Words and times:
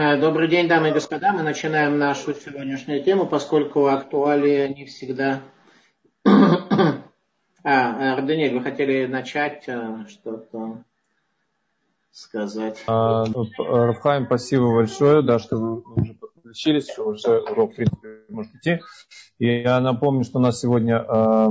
Э, 0.00 0.16
добрый 0.16 0.46
день, 0.46 0.68
дамы 0.68 0.90
и 0.90 0.92
господа. 0.92 1.32
Мы 1.32 1.42
начинаем 1.42 1.98
нашу 1.98 2.32
сегодняшнюю 2.32 3.02
тему, 3.02 3.26
поскольку 3.26 3.86
актуалии 3.86 4.72
не 4.72 4.84
всегда... 4.84 5.40
а, 7.64 8.20
Даниэль, 8.20 8.54
вы 8.54 8.62
хотели 8.62 9.06
начать 9.06 9.64
э, 9.66 10.04
что-то 10.08 10.84
сказать? 12.12 12.80
А, 12.86 13.24
ну, 13.24 13.48
Рафхайм, 13.58 14.26
спасибо 14.26 14.72
большое, 14.72 15.22
да, 15.22 15.40
что 15.40 15.56
вы 15.56 15.82
уже 15.96 16.14
подключились, 16.14 16.88
что 16.88 17.08
уже 17.08 17.40
урок, 17.40 17.72
в 17.72 17.74
принципе, 17.74 18.20
может 18.28 18.54
идти. 18.54 18.80
И 19.40 19.62
я 19.62 19.80
напомню, 19.80 20.22
что 20.22 20.38
у 20.38 20.42
нас 20.42 20.60
сегодня 20.60 21.04
э, 21.04 21.48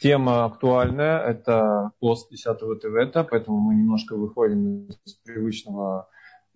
тема 0.00 0.46
актуальная, 0.46 1.20
это 1.20 1.92
пост 2.00 2.28
10 2.28 2.58
ТВТ, 2.58 3.28
поэтому 3.30 3.60
мы 3.60 3.76
немножко 3.76 4.16
выходим 4.16 4.88
из 5.04 5.14
привычного 5.24 6.08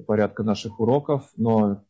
порядка 0.07 0.43
наших 0.43 0.81
уроков, 0.81 1.31
но 1.37 1.83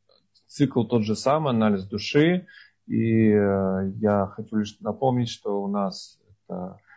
цикл 0.47 0.85
тот 0.85 1.05
же 1.05 1.17
самый, 1.17 1.51
анализ 1.51 1.85
души. 1.85 2.47
И 2.87 3.31
э, 3.31 3.91
я 4.01 4.27
хочу 4.27 4.57
лишь 4.57 4.79
напомнить, 4.81 5.29
что 5.29 5.63
у 5.63 5.69
нас 5.69 6.19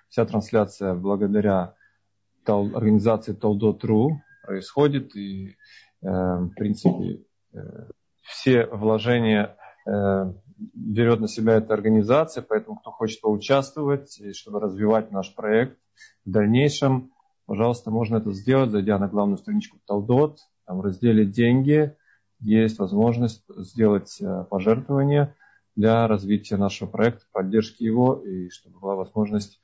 вся 0.09 0.25
трансляция 0.25 0.95
благодаря 0.95 1.75
организации 2.45 3.35
Taldot.ru 3.35 4.09
происходит. 4.43 5.15
И, 5.15 5.49
э, 5.49 5.55
в 6.01 6.49
принципе, 6.55 7.23
э, 7.53 7.57
все 8.21 8.65
вложения 8.67 9.57
берет 10.73 11.19
на 11.19 11.27
себя 11.27 11.55
эта 11.55 11.73
организация, 11.73 12.41
поэтому 12.41 12.77
кто 12.77 12.91
хочет 12.91 13.19
поучаствовать, 13.19 14.17
и 14.19 14.31
чтобы 14.31 14.61
развивать 14.61 15.11
наш 15.11 15.35
проект 15.35 15.77
в 16.25 16.31
дальнейшем, 16.31 17.11
пожалуйста, 17.45 17.91
можно 17.91 18.17
это 18.17 18.31
сделать, 18.31 18.71
зайдя 18.71 18.97
на 18.97 19.09
главную 19.09 19.37
страничку 19.37 19.79
Талдот, 19.85 20.39
там, 20.65 20.77
в 20.77 20.81
разделе 20.81 21.25
«Деньги» 21.25 21.95
есть 22.39 22.79
возможность 22.79 23.43
сделать 23.47 24.17
э, 24.21 24.45
пожертвование 24.49 25.35
для 25.75 26.07
развития 26.07 26.57
нашего 26.57 26.89
проекта, 26.89 27.25
поддержки 27.31 27.83
его, 27.83 28.15
и 28.15 28.49
чтобы 28.49 28.79
была 28.79 28.95
возможность 28.95 29.59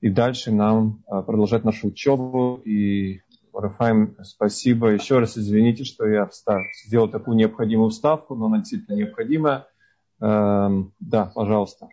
и 0.00 0.10
дальше 0.10 0.52
нам 0.52 1.02
э, 1.10 1.22
продолжать 1.22 1.64
нашу 1.64 1.88
учебу. 1.88 2.60
И, 2.64 3.20
Рафаим, 3.52 4.16
спасибо. 4.22 4.88
Еще 4.88 5.18
раз 5.18 5.38
извините, 5.38 5.84
что 5.84 6.06
я 6.06 6.26
встав, 6.26 6.62
сделал 6.84 7.08
такую 7.08 7.36
необходимую 7.36 7.90
вставку, 7.90 8.34
но 8.34 8.46
она 8.46 8.58
действительно 8.58 8.96
необходимая. 8.96 9.66
Эм, 10.20 10.92
да, 11.00 11.32
пожалуйста. 11.34 11.88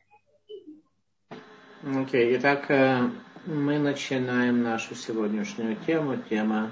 Окей, 1.83 2.33
okay. 2.33 2.37
итак, 2.37 2.69
э, 2.69 3.09
мы 3.45 3.79
начинаем 3.79 4.63
нашу 4.63 4.95
сегодняшнюю 4.95 5.77
тему. 5.85 6.17
Тема 6.29 6.71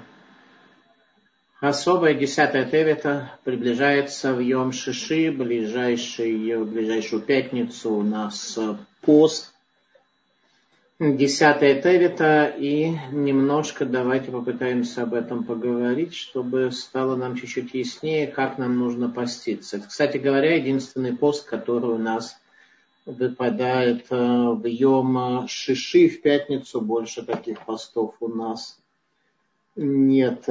Особая 1.62 2.14
десятая 2.14 2.68
Тевета 2.68 3.38
приближается 3.44 4.34
в 4.34 4.40
Йом 4.40 4.72
Шиши, 4.72 5.30
ближайший, 5.30 6.56
в 6.56 6.68
ближайшую 6.68 7.22
пятницу 7.22 7.92
у 7.92 8.02
нас 8.02 8.58
пост. 9.00 9.54
Десятая 10.98 11.80
Тевета, 11.80 12.46
и 12.46 12.96
немножко 13.12 13.84
давайте 13.84 14.32
попытаемся 14.32 15.04
об 15.04 15.14
этом 15.14 15.44
поговорить, 15.44 16.16
чтобы 16.16 16.72
стало 16.72 17.14
нам 17.14 17.36
чуть-чуть 17.36 17.72
яснее, 17.74 18.26
как 18.26 18.58
нам 18.58 18.76
нужно 18.76 19.08
поститься. 19.08 19.78
Кстати 19.78 20.16
говоря, 20.16 20.56
единственный 20.56 21.16
пост, 21.16 21.46
который 21.46 21.90
у 21.90 21.98
нас 21.98 22.36
выпадает 23.06 24.06
э, 24.10 24.16
в 24.16 24.66
Йом 24.66 25.46
Шиши 25.46 26.08
в 26.08 26.22
пятницу, 26.22 26.80
больше 26.80 27.22
таких 27.22 27.64
постов 27.64 28.16
у 28.18 28.26
нас 28.26 28.80
нет 29.76 30.48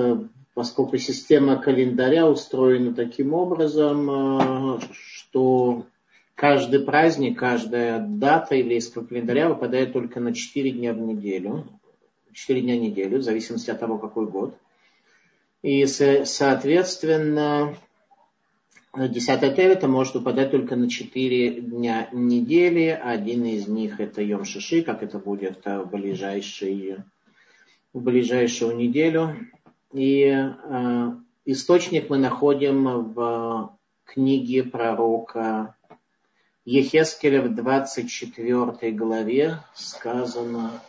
поскольку 0.62 1.00
система 1.00 1.60
календаря 1.60 2.30
устроена 2.30 2.94
таким 2.94 3.34
образом, 3.34 4.78
э, 4.78 4.80
что 4.92 5.88
каждый 6.36 6.82
праздник, 6.82 7.40
каждая 7.40 8.00
дата 8.00 8.54
еврейского 8.54 9.04
календаря 9.04 9.50
выпадает 9.50 9.92
только 9.92 10.20
на 10.20 10.36
4 10.36 10.70
дня 10.70 10.94
в 10.94 11.00
неделю. 11.00 11.68
4 12.32 12.62
дня 12.62 12.76
в 12.76 12.80
неделю, 12.80 13.18
в 13.18 13.24
зависимости 13.24 13.72
от 13.72 13.80
того, 13.80 13.98
какой 13.98 14.28
год. 14.28 14.56
И, 15.64 15.88
соответственно, 15.88 17.76
10 18.96 19.56
Тевета 19.56 19.88
может 19.88 20.14
выпадать 20.14 20.52
только 20.52 20.76
на 20.76 20.88
4 20.88 21.60
дня 21.60 22.08
недели. 22.12 22.90
Один 23.04 23.46
из 23.46 23.68
них 23.68 24.00
это 24.00 24.22
Йом 24.22 24.46
Шиши, 24.46 24.84
как 24.84 25.02
это 25.02 25.18
будет 25.18 25.66
в, 25.66 25.86
ближайший, 25.86 26.98
в 27.94 28.00
ближайшую 28.04 28.76
неделю. 28.76 29.36
И 29.94 30.24
э, 30.24 31.12
источник 31.46 32.10
мы 32.10 32.18
находим 32.18 33.14
в 33.14 33.78
книге 34.06 34.64
пророка 34.64 35.76
Ехескеля 36.66 37.42
в 37.42 37.56
24 37.56 38.92
главе. 38.92 39.58
Сказано 39.74 40.82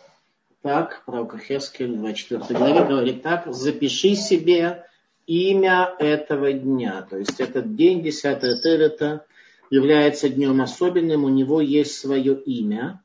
так, 0.61 1.03
пророк 1.05 1.35
Ехескель 1.35 1.95
в 1.95 1.99
24 1.99 2.57
главе 2.57 2.85
говорит 2.85 3.23
так, 3.23 3.53
запиши 3.53 4.15
себе 4.15 4.85
имя 5.27 5.93
этого 5.99 6.53
дня. 6.53 7.05
То 7.09 7.17
есть 7.17 7.39
этот 7.39 7.75
день, 7.75 8.01
10 8.01 8.39
Тевета, 8.61 9.25
является 9.69 10.29
днем 10.29 10.61
особенным, 10.61 11.23
у 11.23 11.29
него 11.29 11.59
есть 11.59 11.97
свое 11.97 12.39
имя. 12.39 13.01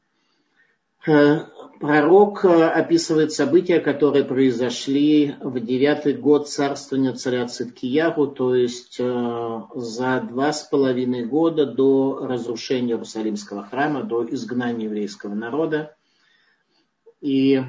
Пророк 1.80 2.44
э, 2.44 2.64
описывает 2.64 3.32
события, 3.32 3.78
которые 3.78 4.24
произошли 4.24 5.36
в 5.40 5.60
девятый 5.60 6.14
год 6.14 6.48
царствования 6.48 7.12
царя 7.12 7.46
Циткияру, 7.46 8.26
то 8.26 8.56
есть 8.56 8.96
э, 8.98 9.60
за 9.74 10.20
два 10.28 10.52
с 10.52 10.64
половиной 10.64 11.24
года 11.24 11.66
до 11.66 12.26
разрушения 12.26 12.94
Иерусалимского 12.94 13.62
храма, 13.62 14.02
до 14.02 14.24
изгнания 14.24 14.86
еврейского 14.86 15.34
народа. 15.34 15.94
И 17.20 17.62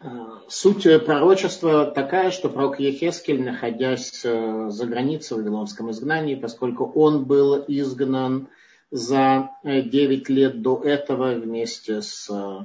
э, 0.00 0.08
суть 0.48 0.82
пророчества 1.04 1.86
такая, 1.86 2.32
что 2.32 2.48
пророк 2.48 2.80
Ехескель, 2.80 3.44
находясь 3.44 4.22
за 4.22 4.86
границей 4.86 5.36
в 5.36 5.40
Вавилонском 5.40 5.92
изгнании, 5.92 6.34
поскольку 6.34 6.84
он 6.84 7.26
был 7.26 7.64
изгнан 7.68 8.48
за 8.92 9.50
9 9.64 10.30
э, 10.30 10.32
лет 10.32 10.60
до 10.60 10.82
этого 10.84 11.32
вместе 11.32 12.02
с 12.02 12.28
э, 12.30 12.64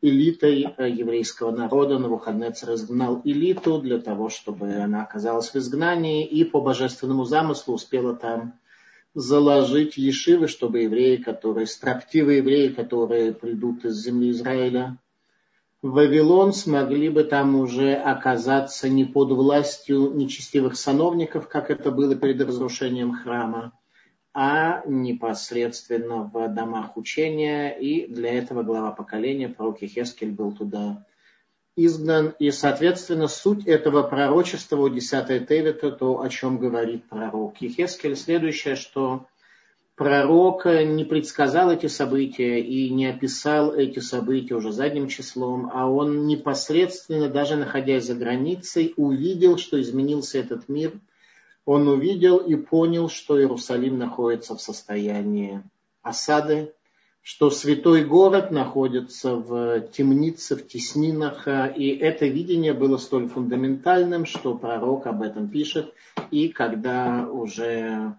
элитой 0.00 0.74
э, 0.76 0.88
еврейского 0.88 1.50
народа. 1.50 1.98
Навуходнецер 1.98 2.72
изгнал 2.74 3.20
элиту 3.24 3.78
для 3.78 3.98
того, 3.98 4.30
чтобы 4.30 4.72
она 4.72 5.02
оказалась 5.02 5.50
в 5.50 5.56
изгнании 5.56 6.26
и 6.26 6.44
по 6.44 6.62
божественному 6.62 7.24
замыслу 7.24 7.74
успела 7.74 8.16
там 8.16 8.54
заложить 9.14 9.98
ешивы, 9.98 10.48
чтобы 10.48 10.80
евреи, 10.80 11.16
которые, 11.16 11.66
строптивые 11.66 12.38
евреи, 12.38 12.68
которые 12.68 13.34
придут 13.34 13.84
из 13.84 14.02
земли 14.02 14.30
Израиля 14.30 14.96
в 15.82 15.90
Вавилон, 15.90 16.54
смогли 16.54 17.10
бы 17.10 17.22
там 17.22 17.54
уже 17.54 17.94
оказаться 17.94 18.88
не 18.88 19.04
под 19.04 19.32
властью 19.32 20.12
нечестивых 20.14 20.76
сановников, 20.76 21.48
как 21.48 21.70
это 21.70 21.90
было 21.90 22.14
перед 22.14 22.40
разрушением 22.40 23.12
храма, 23.12 23.72
а 24.38 24.82
непосредственно 24.84 26.30
в 26.30 26.48
домах 26.48 26.98
учения. 26.98 27.70
И 27.70 28.06
для 28.06 28.34
этого 28.34 28.62
глава 28.62 28.92
поколения, 28.92 29.48
пророк 29.48 29.78
Хескель, 29.78 30.30
был 30.30 30.52
туда 30.52 31.06
изгнан. 31.74 32.34
И, 32.38 32.50
соответственно, 32.50 33.28
суть 33.28 33.66
этого 33.66 34.02
пророчества 34.02 34.76
у 34.76 34.90
10 34.90 35.48
Тевита, 35.48 35.90
то, 35.90 36.20
о 36.20 36.28
чем 36.28 36.58
говорит 36.58 37.08
пророк 37.08 37.62
Ехескель, 37.62 38.14
следующее, 38.14 38.76
что 38.76 39.26
пророк 39.94 40.66
не 40.66 41.06
предсказал 41.06 41.70
эти 41.70 41.86
события 41.86 42.60
и 42.60 42.90
не 42.90 43.06
описал 43.06 43.74
эти 43.74 44.00
события 44.00 44.56
уже 44.56 44.70
задним 44.70 45.08
числом, 45.08 45.70
а 45.72 45.90
он 45.90 46.26
непосредственно, 46.26 47.30
даже 47.30 47.56
находясь 47.56 48.04
за 48.04 48.14
границей, 48.14 48.92
увидел, 48.98 49.56
что 49.56 49.80
изменился 49.80 50.36
этот 50.38 50.68
мир– 50.68 50.92
он 51.66 51.88
увидел 51.88 52.38
и 52.38 52.54
понял, 52.54 53.10
что 53.10 53.38
Иерусалим 53.38 53.98
находится 53.98 54.54
в 54.56 54.62
состоянии 54.62 55.62
осады, 56.00 56.72
что 57.22 57.50
святой 57.50 58.04
город 58.04 58.52
находится 58.52 59.34
в 59.34 59.80
темнице, 59.88 60.54
в 60.54 60.68
теснинах, 60.68 61.48
и 61.76 61.88
это 61.88 62.26
видение 62.26 62.72
было 62.72 62.98
столь 62.98 63.28
фундаментальным, 63.28 64.26
что 64.26 64.54
пророк 64.54 65.08
об 65.08 65.22
этом 65.22 65.48
пишет, 65.48 65.92
и 66.30 66.48
когда 66.50 67.28
уже, 67.28 68.16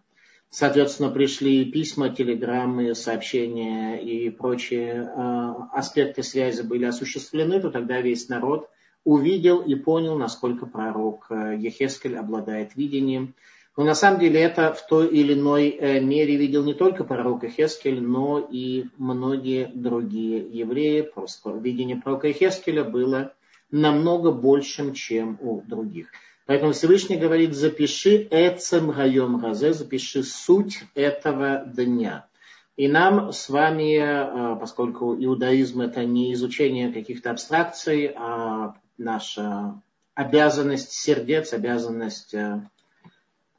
соответственно, 0.50 1.10
пришли 1.10 1.64
письма, 1.72 2.10
телеграммы, 2.10 2.94
сообщения 2.96 3.96
и 3.96 4.30
прочие 4.30 5.10
э, 5.10 5.54
аспекты 5.72 6.22
связи 6.22 6.64
были 6.64 6.84
осуществлены, 6.84 7.62
то 7.62 7.72
тогда 7.72 8.02
весь 8.02 8.28
народ– 8.28 8.70
увидел 9.08 9.62
и 9.62 9.74
понял, 9.76 10.18
насколько 10.18 10.66
пророк 10.66 11.28
э, 11.30 11.56
Ехескель 11.58 12.18
обладает 12.18 12.76
видением. 12.76 13.36
Но 13.78 13.86
на 13.86 13.96
самом 13.96 14.20
деле 14.20 14.42
это 14.42 14.74
в 14.74 14.86
той 14.86 15.08
или 15.08 15.34
иной 15.34 15.70
э, 15.70 16.02
мере 16.02 16.36
видел 16.36 16.66
не 16.66 16.74
только 16.74 17.06
пророк 17.06 17.44
Ехескель, 17.44 18.02
но 18.02 18.46
и 18.52 18.88
многие 18.98 19.72
другие 19.74 20.40
евреи. 20.40 21.04
Просто 21.04 21.52
видение 21.52 21.96
пророка 21.96 22.28
Ехескеля 22.28 22.84
было 22.84 23.34
намного 23.72 24.34
большим, 24.34 24.94
чем 24.94 25.38
у 25.40 25.62
других. 25.62 26.10
Поэтому 26.46 26.74
Всевышний 26.74 27.16
говорит, 27.16 27.56
запиши 27.56 28.28
эцем 28.30 28.92
гайом 28.92 29.40
газе, 29.40 29.72
запиши 29.72 30.24
суть 30.24 30.84
этого 30.96 31.64
дня. 31.66 32.28
И 32.76 32.90
нам 32.90 33.32
с 33.32 33.48
вами, 33.48 34.00
э, 34.00 34.60
поскольку 34.60 35.16
иудаизм 35.16 35.80
это 35.80 36.04
не 36.04 36.34
изучение 36.34 36.92
каких-то 36.92 37.32
абстракций, 37.32 38.12
а 38.14 38.76
наша 38.98 39.82
обязанность 40.16 40.92
сердец, 40.92 41.54
обязанность 41.54 42.34
э, 42.34 42.62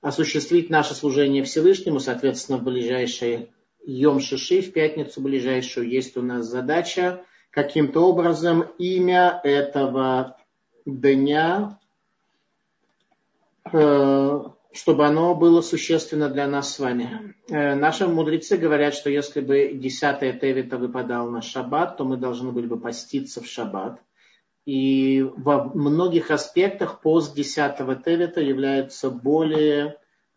осуществить 0.00 0.70
наше 0.70 0.94
служение 0.94 1.44
Всевышнему, 1.44 2.00
соответственно, 2.00 2.58
в 2.58 2.64
ближайший 2.64 3.52
Йом 3.84 4.20
Шиши, 4.20 4.60
в 4.60 4.72
пятницу 4.72 5.20
ближайшую, 5.20 5.88
есть 5.88 6.16
у 6.16 6.22
нас 6.22 6.46
задача 6.46 7.22
каким-то 7.50 8.00
образом 8.00 8.62
имя 8.78 9.40
этого 9.44 10.36
дня, 10.84 11.78
э, 13.72 14.40
чтобы 14.72 15.06
оно 15.06 15.34
было 15.34 15.60
существенно 15.60 16.28
для 16.28 16.46
нас 16.46 16.74
с 16.74 16.78
вами. 16.78 17.34
Э, 17.48 17.74
наши 17.74 18.06
мудрецы 18.06 18.56
говорят, 18.56 18.94
что 18.94 19.10
если 19.10 19.40
бы 19.40 19.70
10 19.74 20.40
Тевита 20.40 20.76
выпадал 20.76 21.30
на 21.30 21.40
шаббат, 21.40 21.96
то 21.96 22.04
мы 22.04 22.16
должны 22.16 22.52
были 22.52 22.66
бы 22.66 22.78
поститься 22.78 23.40
в 23.40 23.46
шаббат. 23.46 24.00
И 24.68 25.22
во 25.22 25.64
многих 25.64 26.30
аспектах 26.30 27.00
пост 27.00 27.34
10 27.34 28.04
Тевита 28.04 28.42
является 28.42 29.08
более 29.08 29.96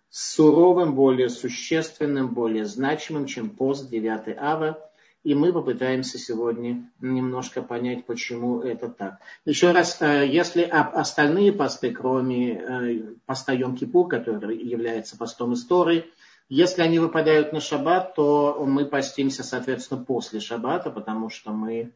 суровым, 0.10 0.95
более 0.95 1.28
существенным, 1.28 2.33
более 2.33 2.63
значимым, 2.63 3.25
чем 3.25 3.50
пост 3.50 3.89
9 3.89 4.38
Ава. 4.38 4.89
И 5.25 5.36
мы 5.36 5.51
попытаемся 5.51 6.18
сегодня 6.18 6.89
немножко 7.01 7.62
понять, 7.62 8.06
почему 8.06 8.62
это 8.62 8.88
так. 8.88 9.19
Еще 9.44 9.72
раз, 9.72 10.01
э, 10.01 10.25
если 10.25 10.62
остальные 10.62 11.51
посты, 11.51 11.92
кроме 11.92 12.54
э, 12.54 13.01
поста 13.25 13.54
Йом-Кипур, 13.54 14.07
который 14.07 14.57
является 14.57 15.18
постом 15.18 15.56
истории, 15.56 16.06
если 16.48 16.84
они 16.84 17.00
выпадают 17.00 17.51
на 17.51 17.60
шаббат, 17.60 18.16
то 18.16 18.63
мы 18.66 18.86
постимся, 18.86 19.44
соответственно, 19.44 20.06
после 20.06 20.39
шаббата, 20.39 20.89
потому 20.89 21.30
что 21.30 21.51
мы 21.51 21.92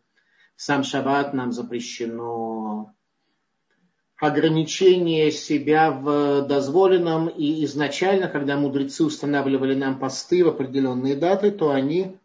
сам 0.56 0.84
шаббат 0.84 1.34
нам 1.34 1.52
запрещено 1.52 2.94
ограничение 4.18 5.32
себя 5.32 5.92
в 5.92 6.48
дозволенном. 6.48 7.28
И 7.28 7.64
изначально, 7.66 8.28
когда 8.28 8.58
мудрецы 8.58 9.04
устанавливали 9.04 9.76
нам 9.76 10.00
посты 10.00 10.44
в 10.44 10.50
определенные 10.50 11.16
даты, 11.16 11.52
то 11.52 11.72
они 11.72 12.18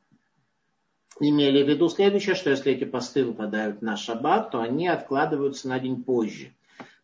имели 1.19 1.63
в 1.63 1.69
виду 1.69 1.89
следующее, 1.89 2.35
что 2.35 2.51
если 2.51 2.73
эти 2.73 2.85
посты 2.85 3.25
выпадают 3.25 3.83
на 3.83 3.97
шаббат, 3.97 4.51
то 4.51 4.61
они 4.61 4.89
откладываются 4.89 5.69
на 5.69 5.79
день 5.79 6.03
позже. 6.03 6.55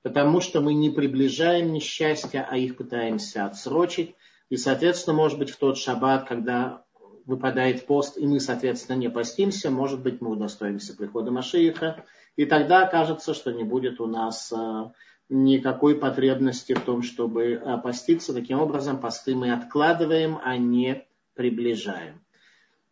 Потому 0.03 0.41
что 0.41 0.61
мы 0.61 0.73
не 0.75 0.91
приближаем 0.91 1.73
несчастья, 1.73 2.47
а 2.49 2.57
их 2.57 2.77
пытаемся 2.77 3.45
отсрочить. 3.45 4.15
И, 4.49 4.57
соответственно, 4.57 5.17
может 5.17 5.39
быть, 5.39 5.51
в 5.51 5.57
тот 5.57 5.77
шаббат, 5.77 6.29
когда 6.29 6.85
выпадает 7.27 7.87
пост, 7.87 8.17
и 8.17 8.27
мы, 8.27 8.41
соответственно, 8.41 8.97
не 8.97 9.11
постимся, 9.11 9.71
может 9.71 10.03
быть, 10.03 10.21
мы 10.21 10.31
удостоимся 10.31 10.97
прихода 10.97 11.31
Машииха, 11.31 12.05
и 12.37 12.47
тогда 12.47 12.87
кажется, 12.87 13.35
что 13.35 13.53
не 13.53 13.65
будет 13.65 14.01
у 14.01 14.07
нас 14.07 14.53
э, 14.53 14.85
никакой 15.29 15.97
потребности 15.97 16.75
в 16.75 16.81
том, 16.81 17.03
чтобы 17.03 17.45
э, 17.45 17.79
поститься. 17.79 18.33
Таким 18.33 18.61
образом, 18.61 19.01
посты 19.01 19.35
мы 19.35 19.53
откладываем, 19.53 20.39
а 20.43 20.57
не 20.57 21.05
приближаем. 21.35 22.23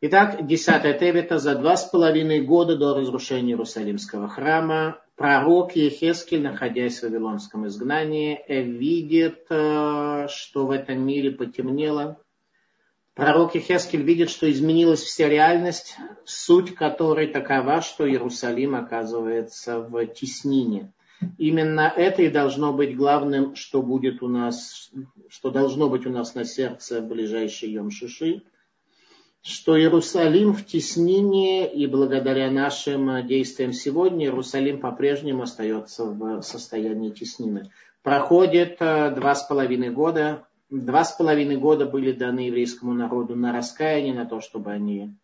Итак, 0.01 0.47
10 0.47 0.99
Тевита 0.99 1.39
за 1.39 1.55
два 1.55 1.77
с 1.77 1.85
половиной 1.85 2.41
года 2.43 2.77
до 2.77 2.95
разрушения 2.95 3.53
Иерусалимского 3.53 4.29
храма 4.29 5.01
пророк 5.17 5.77
Ехескель, 5.77 6.43
находясь 6.43 6.99
в 6.99 7.05
Вавилонском 7.05 7.67
изгнании, 7.69 8.45
видит, 8.49 9.47
э, 9.49 10.27
что 10.29 10.67
в 10.67 10.71
этом 10.73 11.07
мире 11.07 11.31
потемнело, 11.31 12.19
Пророк 13.15 13.55
Ехескель 13.55 14.03
видит, 14.03 14.29
что 14.29 14.51
изменилась 14.51 15.01
вся 15.01 15.29
реальность, 15.29 15.97
суть 16.25 16.75
которой 16.75 17.29
такова, 17.29 17.81
что 17.81 18.09
Иерусалим 18.09 18.75
оказывается 18.75 19.81
в 19.81 20.05
теснине. 20.07 20.93
Именно 21.39 21.93
это 21.97 22.23
и 22.23 22.29
должно 22.29 22.73
быть 22.73 22.97
главным, 22.97 23.55
что 23.55 23.83
будет 23.83 24.21
у 24.21 24.29
нас, 24.29 24.91
что 25.29 25.51
должно 25.51 25.89
быть 25.89 26.07
у 26.07 26.11
нас 26.11 26.35
на 26.35 26.45
сердце 26.45 27.01
в 27.01 27.07
ближайший 27.07 27.71
Йом 27.71 27.93
Шиши, 27.93 28.43
что 29.43 29.79
Иерусалим 29.79 30.53
в 30.53 30.67
теснине, 30.67 31.73
и 31.73 31.87
благодаря 31.87 32.51
нашим 32.51 33.27
действиям 33.27 33.73
сегодня 33.73 34.27
Иерусалим 34.27 34.81
по-прежнему 34.81 35.43
остается 35.43 36.05
в 36.07 36.43
состоянии 36.43 37.11
теснины. 37.11 37.71
Проходит 38.03 38.77
э, 38.81 39.15
два 39.15 39.35
с 39.35 39.45
половиной 39.45 39.91
года, 39.91 40.47
Два 40.75 41.05
с 41.05 41.13
половиной 41.13 41.57
года 41.57 41.87
были 41.87 42.11
даны 42.11 42.41
еврейскому 42.41 42.95
народу 42.95 43.37
на 43.37 43.53
раскаяние, 43.53 44.13
на 44.13 44.27
то, 44.27 44.41
чтобы 44.41 44.73
они 44.73 45.15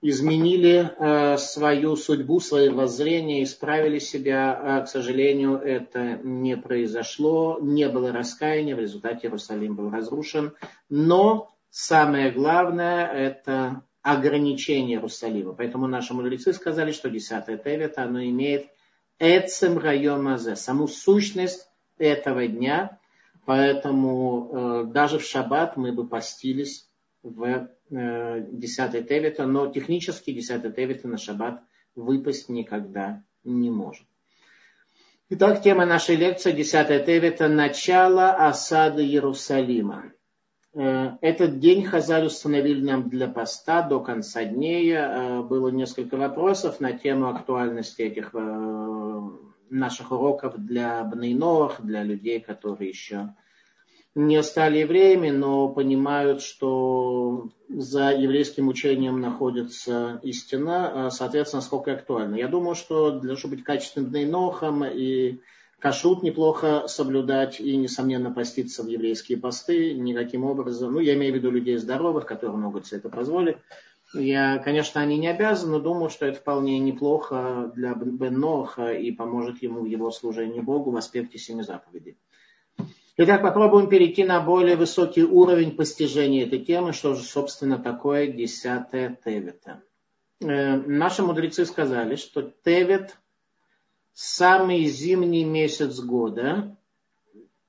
изменили 0.00 0.90
э, 0.96 1.36
свою 1.36 1.96
судьбу, 1.96 2.40
свои 2.40 2.70
воззрения, 2.70 3.42
исправили 3.42 3.98
себя. 3.98 4.58
А, 4.58 4.80
к 4.80 4.88
сожалению, 4.88 5.56
это 5.58 6.18
не 6.24 6.56
произошло, 6.56 7.58
не 7.60 7.90
было 7.90 8.10
раскаяния, 8.10 8.74
в 8.74 8.80
результате 8.80 9.26
Иерусалим 9.26 9.74
был 9.74 9.90
разрушен. 9.90 10.54
Но 10.88 11.54
самое 11.68 12.30
главное– 12.30 13.06
это 13.12 13.82
ограничение 14.00 14.96
Иерусалима. 14.96 15.52
Поэтому 15.52 15.88
наши 15.88 16.14
мудрецы 16.14 16.54
сказали, 16.54 16.92
что 16.92 17.10
10 17.10 17.62
Тевит, 17.62 17.98
оно 17.98 18.24
имеет 18.24 18.70
эцем 19.18 19.76
район 19.76 20.38
саму 20.38 20.88
сущность 20.88 21.68
этого 21.98 22.46
дня– 22.46 22.96
Поэтому 23.44 24.50
э, 24.52 24.84
даже 24.92 25.18
в 25.18 25.24
шаббат 25.24 25.76
мы 25.76 25.92
бы 25.92 26.06
постились 26.06 26.88
в 27.22 27.68
э, 27.90 28.46
10 28.50 29.08
Тевита, 29.08 29.46
но 29.46 29.66
технически 29.68 30.32
10 30.32 30.74
Тевита 30.74 31.08
на 31.08 31.16
шаббат 31.16 31.62
выпасть 31.94 32.48
никогда 32.48 33.22
не 33.44 33.70
может. 33.70 34.06
Итак, 35.30 35.62
тема 35.62 35.86
нашей 35.86 36.16
лекции 36.16 36.52
10 36.52 37.06
Тевита– 37.06 37.48
начало 37.48 38.32
осады 38.32 39.04
Иерусалима. 39.04 40.12
Э, 40.72 41.12
этот 41.20 41.58
день 41.58 41.84
Хазаль 41.84 42.26
установили 42.26 42.84
нам 42.84 43.08
для 43.08 43.28
поста 43.28 43.82
до 43.82 44.00
конца 44.00 44.44
дней. 44.44 44.92
Э, 44.92 45.42
было 45.42 45.68
несколько 45.68 46.16
вопросов 46.16 46.80
на 46.80 46.92
тему 46.92 47.28
актуальности 47.28 48.02
этих 48.02 48.30
э, 48.34 49.30
наших 49.70 50.12
уроков 50.12 50.54
для 50.58 51.02
бнейновых, 51.04 51.80
для 51.80 52.02
людей, 52.02 52.40
которые 52.40 52.90
еще 52.90 53.34
не 54.14 54.42
стали 54.42 54.78
евреями, 54.78 55.30
но 55.30 55.68
понимают, 55.68 56.42
что 56.42 57.48
за 57.68 58.10
еврейским 58.10 58.68
учением 58.68 59.20
находится 59.20 60.18
истина, 60.24 61.06
а, 61.06 61.10
соответственно, 61.10 61.62
сколько 61.62 61.92
актуально. 61.92 62.34
Я 62.34 62.48
думаю, 62.48 62.74
что 62.74 63.12
для 63.12 63.28
того, 63.28 63.36
чтобы 63.36 63.56
быть 63.56 63.64
качественным 63.64 64.10
бнейнохом 64.10 64.84
и 64.84 65.38
кашрут 65.78 66.22
неплохо 66.22 66.88
соблюдать 66.88 67.60
и, 67.60 67.76
несомненно, 67.76 68.32
поститься 68.32 68.82
в 68.82 68.88
еврейские 68.88 69.38
посты 69.38 69.94
никаким 69.94 70.44
образом. 70.44 70.92
Ну, 70.92 71.00
я 71.00 71.14
имею 71.14 71.32
в 71.32 71.36
виду 71.36 71.50
людей 71.50 71.76
здоровых, 71.76 72.26
которые 72.26 72.58
могут 72.58 72.86
себе 72.86 72.98
это 72.98 73.08
позволить. 73.08 73.56
Я, 74.12 74.58
конечно, 74.58 75.00
они 75.00 75.18
не 75.18 75.28
обязаны, 75.28 75.72
но 75.72 75.80
думаю, 75.80 76.10
что 76.10 76.26
это 76.26 76.40
вполне 76.40 76.78
неплохо 76.78 77.70
для 77.74 77.94
Бен 77.94 78.40
Ноха 78.40 78.92
и 78.92 79.12
поможет 79.12 79.62
ему 79.62 79.82
в 79.82 79.86
его 79.86 80.10
служении 80.10 80.60
Богу 80.60 80.90
в 80.90 80.96
аспекте 80.96 81.38
семи 81.38 81.62
заповедей. 81.62 82.18
Итак, 83.16 83.42
попробуем 83.42 83.88
перейти 83.88 84.24
на 84.24 84.40
более 84.40 84.76
высокий 84.76 85.22
уровень 85.22 85.76
постижения 85.76 86.46
этой 86.46 86.58
темы, 86.58 86.92
что 86.92 87.14
же, 87.14 87.22
собственно, 87.22 87.78
такое 87.78 88.28
десятое 88.28 89.18
Тевита. 89.24 89.82
Э, 90.40 90.76
наши 90.76 91.22
мудрецы 91.22 91.64
сказали, 91.64 92.16
что 92.16 92.42
Тевит– 92.64 93.16
самый 94.12 94.84
зимний 94.84 95.44
месяц 95.44 95.98
года, 96.00 96.76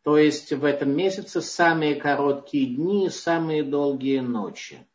то 0.03 0.17
есть 0.17 0.51
в 0.51 0.65
этом 0.65 0.91
месяце 0.95 1.41
самые 1.41 1.95
короткие 1.95 2.75
дни, 2.75 3.09
самые 3.09 3.63
долгие 3.63 4.19
ночи. 4.19 4.85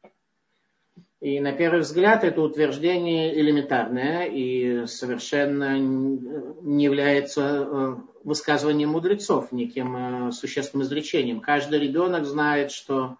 И 1.26 1.40
на 1.40 1.50
первый 1.50 1.80
взгляд 1.80 2.22
это 2.22 2.40
утверждение 2.40 3.36
элементарное 3.36 4.26
и 4.26 4.86
совершенно 4.86 5.76
не 5.76 6.84
является 6.84 7.42
э, 7.42 7.96
высказыванием 8.22 8.90
мудрецов, 8.90 9.50
неким 9.50 10.28
э, 10.28 10.30
существенным 10.30 10.86
изречением. 10.86 11.40
Каждый 11.40 11.80
ребенок 11.80 12.26
знает, 12.26 12.70
что 12.70 13.16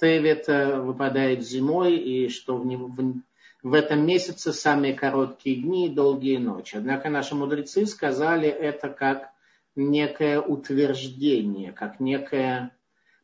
Тевит 0.00 0.48
э, 0.48 0.80
выпадает 0.80 1.42
зимой 1.42 1.98
и 1.98 2.30
что 2.30 2.56
в, 2.56 2.64
в, 2.64 3.22
в 3.62 3.74
этом 3.74 4.06
месяце 4.06 4.54
самые 4.54 4.94
короткие 4.94 5.56
дни 5.56 5.88
и 5.88 5.94
долгие 5.94 6.38
ночи. 6.38 6.76
Однако 6.76 7.10
наши 7.10 7.34
мудрецы 7.34 7.84
сказали 7.84 8.48
это 8.48 8.88
как 8.88 9.32
некое 9.76 10.40
утверждение, 10.40 11.72
как 11.72 12.00
некое 12.00 12.74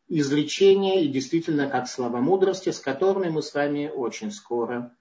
изречения 0.08 1.00
и 1.02 1.08
действительно 1.08 1.68
как 1.68 1.88
слова 1.88 2.18
мудрости, 2.18 2.70
с 2.70 2.78
которыми 2.78 3.28
мы 3.28 3.42
с 3.42 3.52
вами 3.54 3.90
очень 3.94 4.30
скоро 4.30 4.92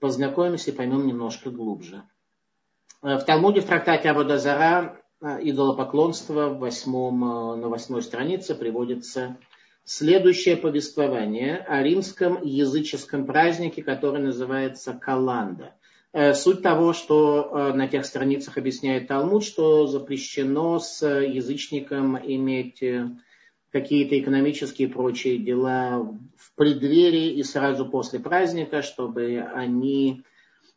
познакомимся 0.00 0.70
и 0.70 0.74
поймем 0.74 1.06
немножко 1.06 1.50
глубже. 1.50 2.02
Э, 3.02 3.16
в 3.18 3.24
Талмуде 3.24 3.60
в 3.60 3.66
трактате 3.66 4.10
Абудазара 4.10 4.98
идолопоклонства 5.20 6.48
в 6.48 6.58
восьмом, 6.58 7.20
на 7.60 7.68
восьмой 7.68 8.02
странице 8.02 8.56
приводится 8.56 9.36
следующее 9.84 10.56
повествование 10.56 11.58
о 11.58 11.80
римском 11.80 12.42
языческом 12.42 13.24
празднике, 13.24 13.84
который 13.84 14.20
называется 14.20 14.94
Каланда. 14.94 15.74
Суть 16.34 16.62
того, 16.62 16.92
что 16.92 17.72
на 17.72 17.86
тех 17.86 18.04
страницах 18.04 18.58
объясняет 18.58 19.06
Талмуд, 19.06 19.44
что 19.44 19.86
запрещено 19.86 20.80
с 20.80 21.06
язычником 21.06 22.18
иметь 22.18 22.82
какие-то 23.72 24.18
экономические 24.20 24.88
и 24.88 24.90
прочие 24.90 25.38
дела 25.38 26.00
в 26.36 26.54
преддверии 26.56 27.32
и 27.32 27.42
сразу 27.42 27.86
после 27.86 28.20
праздника, 28.20 28.82
чтобы 28.82 29.38
они 29.54 30.24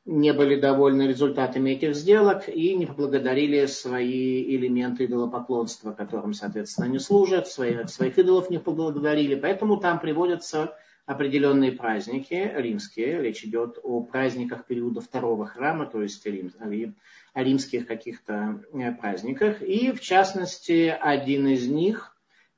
не 0.05 0.33
были 0.33 0.59
довольны 0.59 1.07
результатами 1.07 1.71
этих 1.71 1.95
сделок 1.95 2.47
и 2.47 2.75
не 2.75 2.85
поблагодарили 2.85 3.65
свои 3.65 4.43
элементы 4.55 5.05
идолопоклонства, 5.05 5.91
которым, 5.91 6.33
соответственно, 6.33 6.87
они 6.87 6.99
служат, 6.99 7.47
своих, 7.47 7.89
своих 7.89 8.17
идолов 8.17 8.49
не 8.49 8.59
поблагодарили. 8.59 9.35
Поэтому 9.35 9.77
там 9.77 9.99
приводятся 9.99 10.75
определенные 11.05 11.71
праздники 11.71 12.51
римские. 12.55 13.21
Речь 13.21 13.43
идет 13.43 13.79
о 13.83 14.01
праздниках 14.01 14.65
периода 14.65 15.01
второго 15.01 15.47
храма, 15.47 15.87
то 15.87 16.01
есть 16.01 16.25
о 16.27 17.43
римских 17.43 17.87
каких-то 17.87 18.63
э, 18.73 18.91
праздниках. 18.93 19.61
И, 19.63 19.91
в 19.91 19.99
частности, 19.99 20.95
один 20.97 21.47
из 21.47 21.67
них– 21.67 22.11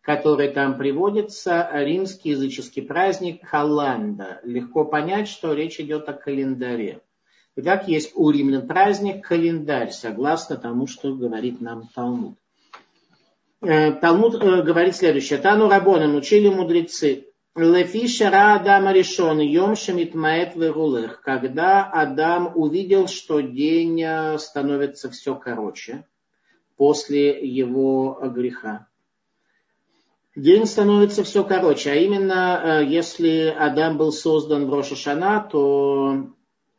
который 0.08 0.48
там 0.48 0.78
приводится, 0.78 1.70
римский 1.74 2.30
языческий 2.30 2.82
праздник 2.82 3.42
Каланда. 3.46 4.40
Легко 4.44 4.86
понять, 4.86 5.28
что 5.28 5.54
речь 5.54 5.82
идет 5.82 6.08
о 6.08 6.14
календаре. 6.14 7.02
Итак, 7.58 7.90
есть 7.90 8.14
у 8.16 8.30
римлян 8.30 8.66
праздник 8.66 9.28
календарь, 9.28 9.92
согласно 9.92 10.56
тому, 10.56 10.88
что 10.88 11.14
говорит 11.14 11.60
нам 11.60 11.90
Талмуд. 11.94 12.38
Э, 13.62 13.92
Талмуд 13.92 14.36
э, 14.36 14.62
говорит 14.62 14.96
следующее. 14.96 15.40
Тану 15.40 15.68
Рабона 15.68 16.16
учили 16.16 16.48
мудрецы. 16.48 17.26
Лефи 17.58 18.08
шара 18.08 18.56
Адама 18.56 18.94
решен, 18.94 19.40
йом 19.42 19.76
шамитмаэт 19.76 20.56
верулых. 20.56 21.20
Когда 21.20 21.84
Адам 21.84 22.54
увидел, 22.56 23.10
что 23.10 23.42
день 23.42 24.02
э, 24.02 24.38
становится 24.38 25.10
все 25.10 25.36
короче 25.36 26.06
после 26.78 27.46
его 27.46 28.18
греха 28.34 28.88
день 30.38 30.66
становится 30.66 31.24
все 31.24 31.44
короче. 31.44 31.92
А 31.92 31.96
именно, 31.96 32.62
э, 32.82 32.86
если 32.86 33.54
Адам 33.58 33.98
был 33.98 34.12
создан 34.12 34.68
в 34.68 34.74
Рошашана, 34.74 35.48
то, 35.52 36.28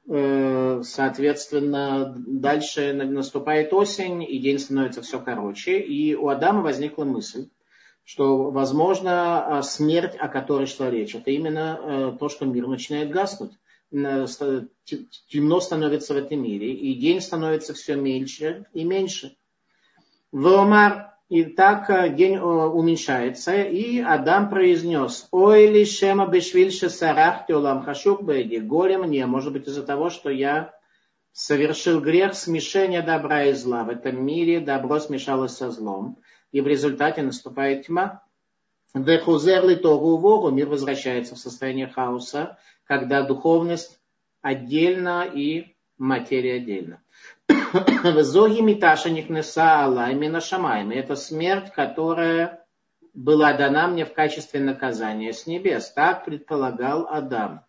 э, 0.09 0.81
соответственно, 0.85 2.15
дальше 2.17 2.93
наступает 2.93 3.73
осень, 3.73 4.23
и 4.23 4.39
день 4.39 4.59
становится 4.59 5.03
все 5.03 5.21
короче. 5.21 5.81
И 5.81 6.15
у 6.15 6.29
Адама 6.29 6.63
возникла 6.63 7.05
мысль, 7.05 7.49
что, 8.05 8.51
возможно, 8.51 9.61
смерть, 9.65 10.15
о 10.17 10.29
которой 10.29 10.67
шла 10.67 10.89
речь, 10.89 11.15
это 11.15 11.31
именно 11.31 11.81
э, 11.81 12.17
то, 12.19 12.29
что 12.29 12.47
мир 12.47 12.69
начинает 12.69 13.11
гаснуть. 13.11 13.53
Темно 13.91 15.61
становится 15.61 16.15
в 16.15 16.17
этом 16.19 16.43
мире, 16.43 16.73
и 16.75 16.95
день 16.95 17.21
становится 17.21 17.73
все 17.75 17.97
меньше 17.97 18.67
и 18.75 18.85
меньше. 18.85 19.35
Вомар 20.31 21.18
и 21.29 21.45
так 21.45 21.91
э, 21.91 22.09
день 22.15 22.37
э, 22.37 22.41
уменьшается, 22.41 23.55
и 23.55 24.01
Адам 24.01 24.49
произнес, 24.49 25.29
«Ой 25.31 25.67
ли 25.67 25.85
шема 25.85 26.27
бешвиль 26.27 26.73
шесарах 26.73 27.47
теолам 27.47 27.83
хашук 27.83 28.23
бэди». 28.23 28.57
Горе 28.57 28.97
мне, 28.97 29.27
может 29.27 29.53
быть, 29.53 29.69
из-за 29.69 29.83
того, 29.83 30.09
что 30.09 30.31
я 30.31 30.75
совершил 31.33 32.01
грех 32.01 32.35
смешения 32.35 33.03
добра 33.03 33.45
и 33.45 33.53
зла. 33.53 33.85
В 33.85 33.91
этом 33.91 34.25
мире 34.25 34.61
добро 34.61 34.99
смешалось 35.01 35.57
со 35.57 35.71
злом, 35.71 36.19
и 36.51 36.63
в 36.63 36.67
результате 36.67 37.23
наступает 37.23 37.87
тьма. 37.87 38.23
Вехузер 38.95 39.67
ли 39.67 39.77
тогу 39.77 40.17
вору, 40.17 40.51
мир 40.51 40.67
возвращается 40.67 41.35
в 41.35 41.39
состояние 41.39 41.89
хаоса, 41.89 42.57
когда 42.85 43.23
духовность 43.23 44.01
отдельно 44.41 45.31
и 45.31 45.77
материя 45.99 46.55
отдельно. 46.55 47.03
Зоги 48.23 48.61
Миташа 48.61 49.11
Нихнеса 49.11 49.85
Аллах 49.85 50.11
именно 50.11 50.41
Шамайм. 50.41 50.91
Это 50.91 51.17
смерть, 51.17 51.73
которая 51.73 52.65
была 53.15 53.53
дана 53.53 53.89
мне 53.89 54.05
в 54.05 54.13
качестве 54.13 54.61
наказания 54.61 55.33
с 55.33 55.47
небес. 55.47 55.91
Так 55.91 56.25
предполагал 56.25 57.07
Адам. 57.11 57.65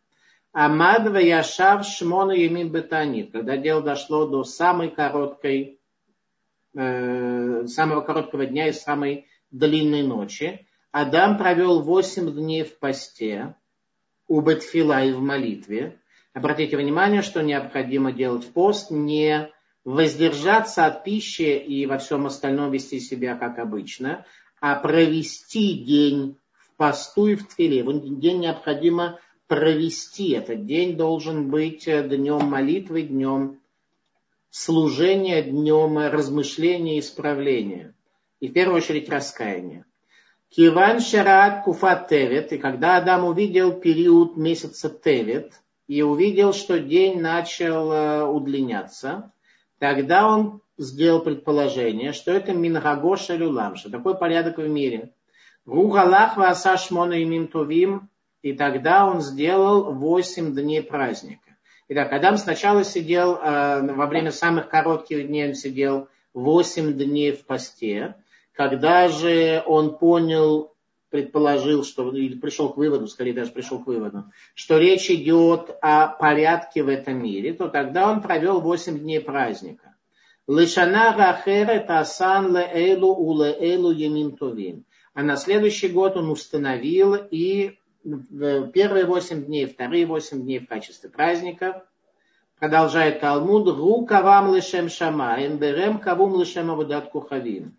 Амад 0.52 1.16
Яшав 1.22 1.86
Шмона 1.86 2.32
Емин 2.32 2.72
Бетанит. 2.72 3.32
Когда 3.32 3.58
дело 3.58 3.82
дошло 3.82 4.28
до 4.28 4.44
самой 4.44 4.90
короткой, 4.90 5.80
э, 6.76 7.66
самого 7.68 8.02
короткого 8.02 8.46
дня 8.46 8.68
и 8.68 8.74
самой 8.74 9.28
длинной 9.52 10.04
ночи, 10.04 10.68
Адам 10.92 11.38
провел 11.38 11.82
восемь 11.82 12.32
дней 12.34 12.64
в 12.64 12.80
посте 12.80 13.56
у 14.28 14.42
Бетфила 14.42 15.04
и 15.04 15.12
в 15.12 15.22
молитве. 15.22 16.00
Обратите 16.34 16.78
внимание, 16.78 17.22
что 17.22 17.42
необходимо 17.42 18.12
делать 18.12 18.52
пост 18.54 18.92
не 18.92 19.52
воздержаться 19.86 20.86
от 20.86 21.04
пищи 21.04 21.58
и 21.58 21.86
во 21.86 21.98
всем 21.98 22.26
остальном 22.26 22.72
вести 22.72 23.00
себя 23.00 23.36
как 23.36 23.60
обычно, 23.60 24.26
а 24.60 24.76
провести 24.76 25.74
день 25.74 26.38
в 26.58 26.76
посту 26.76 27.28
и 27.28 27.36
в 27.36 27.48
твиле. 27.48 27.84
День 27.84 28.40
необходимо 28.40 29.20
провести. 29.48 30.32
Этот 30.32 30.66
день 30.66 30.96
должен 30.98 31.50
быть 31.50 31.86
днем 31.86 32.46
молитвы, 32.46 33.04
днем 33.04 33.60
служения, 34.50 35.42
днем 35.42 35.98
размышления 35.98 36.98
и 36.98 37.00
исправления. 37.00 37.94
И 38.40 38.48
в 38.48 38.54
первую 38.54 38.78
очередь 38.78 39.10
раскаяния. 39.10 39.86
Киван 40.50 41.00
Шарат 41.00 41.64
Куфа 41.64 42.08
Тевет, 42.10 42.52
и 42.54 42.58
когда 42.58 42.98
Адам 42.98 43.26
увидел 43.26 43.74
период 43.74 44.36
месяца 44.36 44.90
Тевет, 44.90 45.54
и 45.88 46.02
увидел, 46.02 46.54
что 46.54 46.80
день 46.80 47.20
начал 47.20 47.92
э, 47.92 48.24
удлиняться, 48.24 49.32
Тогда 49.80 50.28
он 50.28 50.62
сделал 50.78 51.22
предположение, 51.22 52.14
что 52.14 52.32
это 52.32 52.54
Мингагоша 52.54 53.36
Люлам, 53.36 53.76
что 53.76 53.90
такой 53.90 54.18
порядок 54.18 54.58
в 54.58 54.68
мире. 54.68 55.14
Ругалах 55.66 56.38
Васа 56.38 56.78
Шмона 56.78 57.14
и 57.14 57.48
Тувим, 57.48 58.10
и 58.42 58.54
тогда 58.54 59.06
он 59.06 59.22
сделал 59.22 59.94
8 59.94 60.54
дней 60.54 60.82
праздника. 60.82 61.58
Итак, 61.90 62.12
Адам 62.14 62.38
сначала 62.38 62.84
сидел, 62.84 63.36
э, 63.36 63.94
во 63.94 64.06
время 64.06 64.32
самых 64.32 64.70
коротких 64.70 65.28
дней 65.28 65.50
он 65.50 65.56
сидел 65.56 66.08
8 66.34 66.94
дней 66.94 67.32
в 67.32 67.46
посте. 67.46 68.16
Когда 68.54 69.08
же 69.10 69.64
он 69.66 69.98
понял, 69.98 70.74
предположил, 71.10 71.84
что, 71.84 72.12
или 72.16 72.38
пришел 72.38 72.70
к 72.70 72.78
выводу, 72.78 73.08
скорее 73.08 73.34
даже 73.34 73.52
пришел 73.52 73.80
к 73.80 73.88
выводу, 73.88 74.26
что 74.54 74.78
речь 74.78 75.10
идет 75.10 75.72
о 75.82 76.08
порядке 76.08 76.84
в 76.84 76.88
этом 76.88 77.24
мире, 77.24 77.54
то 77.54 77.68
тогда 77.68 78.12
он 78.12 78.22
провел 78.22 78.62
8 78.62 79.00
дней 79.00 79.20
праздника. 79.20 79.96
Лышана 80.48 81.16
рахере 81.16 81.80
тасан 81.80 82.56
леэлу 82.56 83.14
улеэлу 83.14 83.92
емим 83.92 84.38
товим. 84.38 84.86
А 85.14 85.24
на 85.24 85.36
следующий 85.36 85.90
год 85.90 86.18
он 86.18 86.30
установил 86.30 87.16
и 87.16 87.78
первые 88.74 89.06
8 89.06 89.46
дней, 89.46 89.66
вторые 89.66 90.06
8 90.06 90.42
дней 90.42 90.60
в 90.60 90.68
качестве 90.68 91.10
праздников. 91.10 91.76
Продолжает 92.60 93.22
Талмуд. 93.22 93.68
Ру 93.68 94.06
кавам 94.06 94.54
лишем 94.54 94.90
шама, 94.90 95.38
эмберем 95.46 96.00
кавум 96.00 96.40
лишем 96.40 96.70
авудат 96.72 97.10
кухавим. 97.10 97.79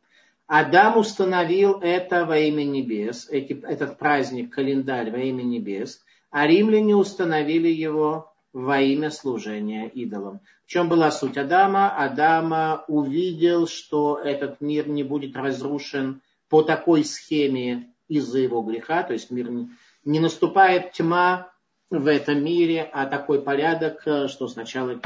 Адам 0.52 0.98
установил 0.98 1.78
это 1.80 2.24
во 2.24 2.36
имя 2.36 2.64
небес, 2.64 3.28
эти, 3.30 3.52
этот 3.52 3.98
праздник, 3.98 4.52
календарь 4.52 5.12
во 5.12 5.18
имя 5.18 5.44
небес, 5.44 6.02
а 6.32 6.44
римляне 6.44 6.96
установили 6.96 7.68
его 7.68 8.32
во 8.52 8.80
имя 8.80 9.12
служения 9.12 9.86
идолам. 9.86 10.40
В 10.66 10.68
чем 10.68 10.88
была 10.88 11.12
суть 11.12 11.38
Адама? 11.38 11.96
Адама 11.96 12.84
увидел, 12.88 13.68
что 13.68 14.18
этот 14.18 14.60
мир 14.60 14.88
не 14.88 15.04
будет 15.04 15.36
разрушен 15.36 16.20
по 16.48 16.62
такой 16.62 17.04
схеме 17.04 17.86
из-за 18.08 18.40
его 18.40 18.60
греха, 18.62 19.04
то 19.04 19.12
есть 19.12 19.30
мир 19.30 19.48
не, 19.52 19.70
не 20.04 20.18
наступает 20.18 20.90
тьма 20.90 21.52
в 21.90 22.08
этом 22.08 22.42
мире, 22.42 22.90
а 22.92 23.06
такой 23.06 23.40
порядок, 23.40 24.00
что 24.26 24.48
сначала 24.48 25.00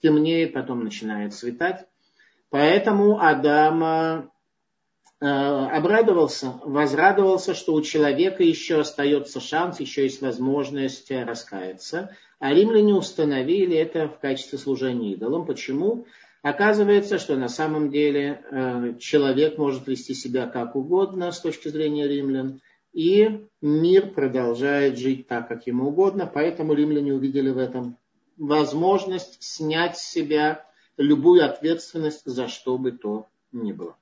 темнеет, 0.00 0.54
потом 0.54 0.84
начинает 0.84 1.34
светать. 1.34 1.84
Поэтому 2.48 3.20
Адам 3.20 3.84
Э, 3.84 4.22
обрадовался, 5.20 6.60
возрадовался, 6.64 7.54
что 7.54 7.72
у 7.74 7.80
человека 7.80 8.42
еще 8.42 8.80
остается 8.80 9.40
шанс, 9.40 9.80
еще 9.80 10.02
есть 10.02 10.20
возможность 10.20 11.10
раскаяться. 11.10 12.14
А 12.38 12.52
римляне 12.52 12.94
установили 12.94 13.76
это 13.76 14.08
в 14.08 14.18
качестве 14.18 14.58
служения 14.58 15.12
идолам. 15.12 15.46
Почему? 15.46 16.06
Оказывается, 16.42 17.18
что 17.18 17.34
на 17.36 17.48
самом 17.48 17.90
деле 17.90 18.40
э, 18.50 18.94
человек 19.00 19.58
может 19.58 19.86
вести 19.88 20.14
себя 20.14 20.46
как 20.46 20.76
угодно 20.76 21.32
с 21.32 21.40
точки 21.40 21.68
зрения 21.68 22.06
римлян, 22.06 22.60
и 22.92 23.46
мир 23.60 24.10
продолжает 24.10 24.96
жить 24.96 25.26
так, 25.26 25.48
как 25.48 25.66
ему 25.66 25.88
угодно, 25.88 26.30
поэтому 26.32 26.74
римляне 26.74 27.14
увидели 27.14 27.50
в 27.50 27.58
этом 27.58 27.98
возможность 28.36 29.42
снять 29.42 29.98
с 29.98 30.08
себя 30.08 30.64
любую 30.96 31.44
ответственность 31.44 32.22
за 32.24 32.48
что 32.48 32.78
бы 32.78 32.92
то 32.92 33.26
ни 33.50 33.72
было. 33.72 33.96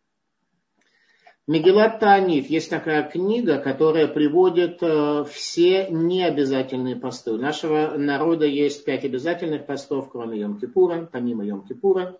Мегилат 1.47 2.01
Таанит. 2.01 2.49
Есть 2.49 2.71
такая 2.71 3.03
книга, 3.03 3.59
которая 3.59 4.09
приводит 4.09 4.79
э, 4.81 5.25
все 5.31 5.89
необязательные 5.91 6.97
посты. 6.97 7.33
У 7.33 7.37
нашего 7.37 7.99
народа 7.99 8.47
есть 8.47 8.85
пять 8.85 9.05
обязательных 9.05 9.67
постов, 9.67 10.11
кроме 10.11 10.41
Йом-Кипура, 10.41 11.07
помимо 11.11 11.45
Йом-Кипура. 11.45 12.17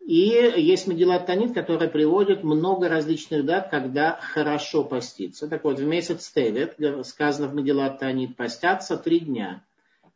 И 0.00 0.52
есть 0.56 0.86
Мегилат 0.86 1.24
Танит, 1.24 1.54
которая 1.54 1.88
приводит 1.88 2.44
много 2.44 2.90
различных 2.90 3.46
дат, 3.46 3.70
когда 3.70 4.18
хорошо 4.20 4.84
поститься. 4.84 5.48
Так 5.48 5.64
вот, 5.64 5.78
в 5.78 5.86
месяц 5.86 6.30
Тевет, 6.30 6.76
сказано 7.06 7.48
в 7.48 7.54
Мегилат 7.54 7.98
Танит, 7.98 8.36
постятся 8.36 8.98
три 8.98 9.20
дня. 9.20 9.64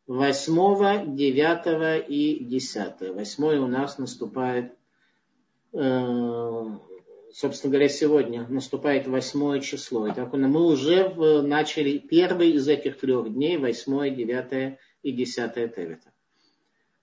Восьмого, 0.06 1.06
девятого 1.06 1.96
и 1.96 2.44
десятого. 2.44 3.14
Восьмое 3.14 3.58
у 3.58 3.66
нас 3.68 3.96
наступает 3.96 4.74
э, 5.72 6.64
собственно 7.34 7.72
говоря, 7.72 7.88
сегодня 7.88 8.46
наступает 8.48 9.08
восьмое 9.08 9.60
число. 9.60 10.06
И 10.06 10.12
так 10.12 10.32
мы 10.32 10.64
уже 10.64 11.12
начали 11.42 11.98
первый 11.98 12.52
из 12.52 12.68
этих 12.68 12.98
трех 12.98 13.32
дней, 13.32 13.58
восьмое, 13.58 14.10
девятое 14.10 14.78
и 15.02 15.10
десятое 15.12 15.68
Тевета. 15.68 16.12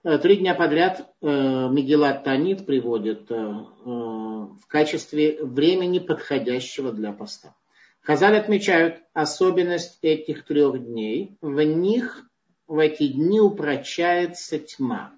Э, 0.03 0.17
три 0.17 0.37
дня 0.37 0.55
подряд 0.55 1.13
э, 1.21 1.25
Мегилат 1.27 2.23
Танит 2.23 2.65
приводит 2.65 3.29
э, 3.29 3.35
в 3.35 4.67
качестве 4.67 5.43
времени 5.43 5.99
подходящего 5.99 6.91
для 6.91 7.11
поста. 7.11 7.55
Хазаль 8.01 8.37
отмечают 8.37 9.03
особенность 9.13 9.99
этих 10.01 10.45
трех 10.45 10.83
дней. 10.83 11.37
В 11.41 11.61
них, 11.61 12.25
в 12.67 12.79
эти 12.79 13.09
дни 13.09 13.39
упрочается 13.39 14.57
тьма. 14.57 15.13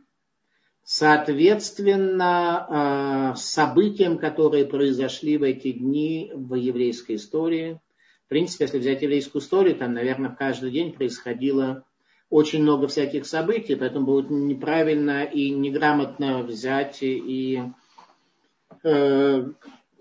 Соответственно, 0.85 3.33
э, 3.33 3.37
событиям, 3.37 4.17
которые 4.17 4.65
произошли 4.65 5.37
в 5.37 5.43
эти 5.43 5.71
дни 5.71 6.29
в 6.33 6.55
еврейской 6.55 7.15
истории, 7.15 7.79
в 8.25 8.29
принципе, 8.29 8.65
если 8.65 8.79
взять 8.79 9.01
еврейскую 9.01 9.41
историю, 9.41 9.75
там, 9.75 9.93
наверное, 9.93 10.35
каждый 10.37 10.71
день 10.71 10.91
происходило 10.91 11.85
очень 12.29 12.63
много 12.63 12.87
всяких 12.87 13.25
событий, 13.25 13.75
поэтому 13.75 14.05
будет 14.05 14.29
неправильно 14.29 15.23
и 15.23 15.51
неграмотно 15.51 16.43
взять 16.43 16.97
и 17.01 17.61
э, 18.83 19.47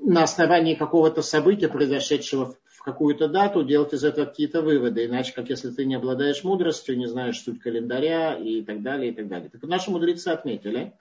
на 0.01 0.23
основании 0.23 0.75
какого-то 0.75 1.23
события, 1.23 1.69
произошедшего 1.69 2.57
какую-то 2.85 3.29
дату, 3.29 3.65
делать 3.65 3.93
из 3.93 4.05
этого 4.05 4.27
какие-то 4.27 4.62
выводы. 4.62 5.07
Иначе, 5.07 5.33
как 5.33 5.49
если 5.49 5.71
ты 5.71 5.85
не 5.85 5.95
обладаешь 5.95 6.45
мудростью, 6.45 6.99
не 6.99 7.07
знаешь 7.07 7.41
суть 7.41 7.61
календаря 7.61 8.35
и 8.35 8.62
так 8.62 8.83
далее, 8.83 9.12
и 9.12 9.15
так 9.15 9.29
далее. 9.29 9.51
Так 9.51 9.62
наши 9.62 9.91
мудрецы 9.91 10.29
отметили, 10.29 10.93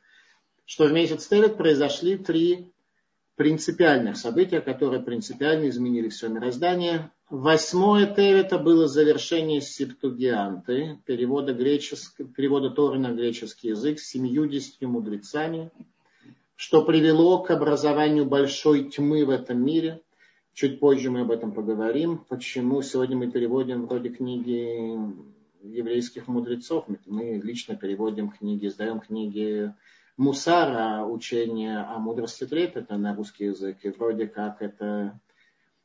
что 0.66 0.86
в 0.86 0.94
месяц 0.94 1.28
Тевет 1.28 1.58
произошли 1.58 2.18
три 2.18 2.72
принципиальных 3.36 4.18
события, 4.18 4.62
которые 4.62 5.02
принципиально 5.02 5.70
изменили 5.70 6.10
все 6.10 6.28
мироздание. 6.28 7.12
Восьмое 7.30 8.06
Тевета 8.06 8.60
было 8.60 8.88
завершение 8.88 9.62
Септугианты, 9.62 11.00
перевода, 11.06 11.54
греческ... 11.54 12.22
перевода 12.36 12.70
Торы 12.70 13.00
на 13.00 13.12
греческий 13.12 13.70
язык 13.70 14.00
с 14.00 14.10
семьюдесятью 14.10 14.90
мудрецами, 14.90 15.72
что 16.56 16.84
привело 16.84 17.40
к 17.40 17.50
образованию 17.50 18.26
большой 18.26 18.90
тьмы 18.90 19.26
в 19.26 19.32
этом 19.32 19.64
мире– 19.66 20.02
Чуть 20.54 20.80
позже 20.80 21.10
мы 21.10 21.22
об 21.22 21.32
этом 21.32 21.54
поговорим. 21.54 22.26
Почему 22.28 22.82
сегодня 22.82 23.18
мы 23.18 23.32
переводим 23.32 23.86
вроде 23.86 24.10
книги 24.10 25.00
еврейских 25.64 26.28
мудрецов. 26.28 26.86
Мы 27.06 27.40
лично 27.44 27.76
переводим 27.76 28.30
книги, 28.30 28.68
издаем 28.68 29.00
книги 29.00 29.74
Мусара, 30.18 31.06
учение 31.06 31.80
о 31.80 32.00
мудрости 32.00 32.46
трепета 32.46 32.98
на 32.98 33.16
русский 33.16 33.46
язык. 33.46 33.78
И 33.84 33.90
вроде 33.90 34.28
как 34.28 34.62
это 34.62 35.20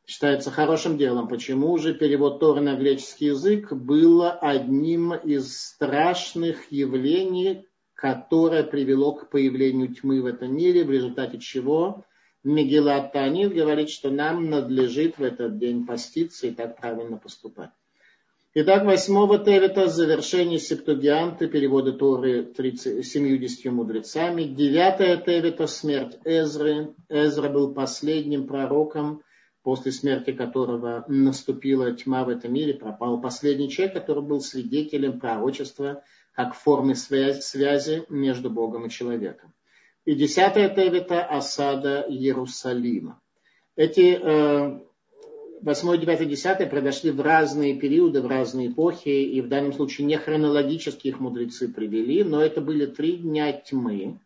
считается 0.04 0.50
хорошим 0.50 0.98
делом. 0.98 1.28
Почему 1.28 1.78
же 1.78 1.94
перевод 1.94 2.40
Торы 2.40 2.60
на 2.60 2.74
греческий 2.74 3.26
язык 3.26 3.72
был 3.72 4.24
одним 4.40 5.14
из 5.14 5.58
страшных 5.58 6.72
явлений, 6.72 7.66
которое 7.94 8.62
привело 8.62 9.12
к 9.12 9.30
появлению 9.30 9.94
тьмы 9.94 10.22
в 10.22 10.26
этом 10.26 10.54
мире, 10.54 10.84
в 10.84 10.90
результате 10.90 11.38
чего 11.38 12.04
Мегилат 12.46 13.12
Танит 13.12 13.52
говорит, 13.52 13.90
что 13.90 14.08
нам 14.08 14.48
надлежит 14.48 15.18
в 15.18 15.22
этот 15.24 15.58
день 15.58 15.84
поститься 15.84 16.46
и 16.46 16.52
так 16.52 16.76
правильно 16.80 17.16
поступать. 17.16 17.70
Итак, 18.54 18.84
восьмого 18.84 19.38
Тевета 19.38 19.88
завершение 19.88 20.60
Септугианты, 20.60 21.48
перевода 21.48 21.92
Торы 21.92 22.44
30, 22.44 23.04
70 23.04 23.72
мудрецами. 23.72 24.44
Девятое 24.44 25.16
Тевета 25.16 25.66
смерть 25.66 26.18
Эзры. 26.24 26.94
Эзра 27.08 27.48
был 27.48 27.74
последним 27.74 28.46
пророком, 28.46 29.22
после 29.64 29.90
смерти 29.90 30.30
которого 30.30 31.04
наступила 31.08 31.90
тьма 31.96 32.22
в 32.22 32.28
этом 32.28 32.52
мире, 32.52 32.74
пропал 32.74 33.20
последний 33.20 33.68
человек, 33.68 33.94
который 33.96 34.22
был 34.22 34.40
свидетелем 34.40 35.18
пророчества 35.18 36.04
как 36.32 36.54
формы 36.54 36.94
связи 36.94 38.04
между 38.08 38.50
Богом 38.50 38.86
и 38.86 38.90
человеком. 38.90 39.52
И 40.06 40.14
десятая 40.14 40.68
Тевита– 40.68 41.24
осада 41.24 42.06
Иерусалима. 42.08 43.20
Эти 43.74 44.16
э, 44.22 44.80
8, 45.62 46.00
9, 46.00 46.28
10 46.28 46.70
произошли 46.70 47.10
в 47.10 47.20
разные 47.20 47.74
периоды, 47.74 48.22
в 48.22 48.28
разные 48.28 48.68
эпохи, 48.68 49.08
и 49.08 49.40
в 49.40 49.48
данном 49.48 49.72
случае 49.72 50.06
не 50.06 50.16
хронологически 50.16 51.08
их 51.08 51.18
мудрецы 51.18 51.66
привели, 51.66 52.22
но 52.22 52.40
это 52.40 52.60
были 52.60 52.86
три 52.86 53.16
дня 53.16 53.52
тьмы. 53.52 54.20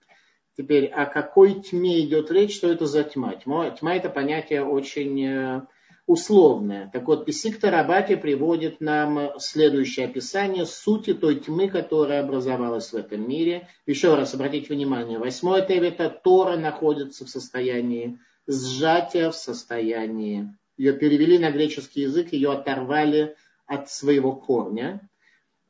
Теперь, 0.55 0.85
о 0.85 1.07
какой 1.07 1.63
тьме 1.63 2.05
идет 2.05 2.31
речь, 2.31 2.55
что 2.55 2.71
это 2.71 2.85
за 2.85 3.03
тьма? 3.03 3.35
Тьма, 3.37 3.71
тьма 3.71 3.97
это 3.97 4.11
понятие 4.11 4.63
очень 4.63 5.25
э, 5.25 5.63
условное. 6.11 6.91
Так 6.93 7.07
вот, 7.07 7.25
Писик 7.25 7.61
Тарабати 7.61 8.17
приводит 8.17 8.81
нам 8.81 9.39
следующее 9.39 10.07
описание 10.07 10.67
сути 10.67 11.15
той 11.15 11.37
тьмы, 11.37 11.69
которая 11.69 12.25
образовалась 12.25 12.93
в 12.93 12.97
этом 12.97 13.29
мире. 13.29 13.69
Еще 13.87 14.17
раз 14.17 14.35
обратите 14.35 14.75
внимание, 14.75 15.21
восьмой 15.21 15.65
Тевита 15.65 16.11
Тора 16.11 16.57
находится 16.57 17.25
в 17.25 17.31
состоянии 17.31 18.19
сжатия, 18.47 19.31
в 19.31 19.37
состоянии... 19.37 20.49
Ее 20.77 20.95
перевели 20.95 21.39
на 21.39 21.51
греческий 21.51 22.01
язык, 22.03 22.33
ее 22.33 22.53
оторвали 22.53 23.37
от 23.67 23.91
своего 23.91 24.33
корня. 24.33 25.11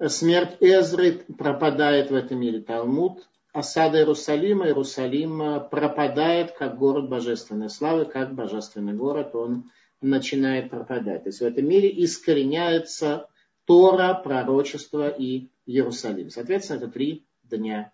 Смерть 0.06 0.56
Эзры 0.60 1.24
пропадает 1.36 2.12
в 2.12 2.14
этом 2.14 2.38
мире 2.38 2.60
Талмуд. 2.60 3.28
Осада 3.52 3.98
Иерусалима, 3.98 4.66
Иерусалим 4.66 5.68
пропадает 5.68 6.52
как 6.52 6.78
город 6.78 7.08
божественной 7.08 7.70
славы, 7.70 8.04
как 8.04 8.36
божественный 8.36 8.92
город. 8.92 9.34
Он 9.34 9.64
начинает 10.00 10.70
пропадать. 10.70 11.24
То 11.24 11.28
есть 11.28 11.40
в 11.40 11.44
этом 11.44 11.66
мире 11.66 11.92
искореняется 12.04 13.28
Тора, 13.64 14.14
пророчество 14.14 15.08
и 15.08 15.50
Иерусалим. 15.66 16.30
Соответственно, 16.30 16.78
это 16.78 16.88
три 16.88 17.26
дня 17.42 17.92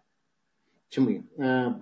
тьмы. 0.88 1.28
Э, 1.36 1.74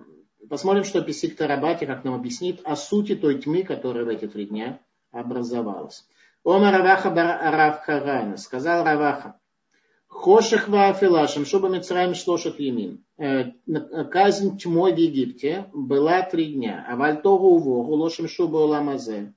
посмотрим, 0.49 0.83
что 0.83 1.01
Писик 1.01 1.37
Тарабати, 1.37 1.85
как 1.85 2.03
нам 2.03 2.15
объяснит, 2.15 2.61
о 2.63 2.75
сути 2.75 3.15
той 3.15 3.39
тьмы, 3.39 3.63
которая 3.63 4.05
в 4.05 4.09
эти 4.09 4.27
три 4.27 4.47
дня 4.47 4.79
образовалась. 5.11 6.05
Ома 6.43 6.71
Раваха 6.71 7.09
Рав 7.09 7.81
Харана, 7.81 8.37
сказал 8.37 8.83
Раваха, 8.83 9.39
Хоших 10.07 10.67
Ваафилашем, 10.69 11.45
Шуба 11.45 11.69
Мицраем 11.69 12.15
Шлошет 12.15 12.59
Емин. 12.59 13.03
Э, 13.17 13.51
казнь 14.11 14.57
тьмой 14.57 14.93
в 14.93 14.97
Египте 14.97 15.69
была 15.73 16.21
три 16.23 16.53
дня. 16.53 16.85
А 16.87 16.95
Вальтогу 16.95 17.47
Увогу 17.47 17.95
Лошем 17.95 18.27
Шуба 18.27 18.57
Уламазе 18.57 19.33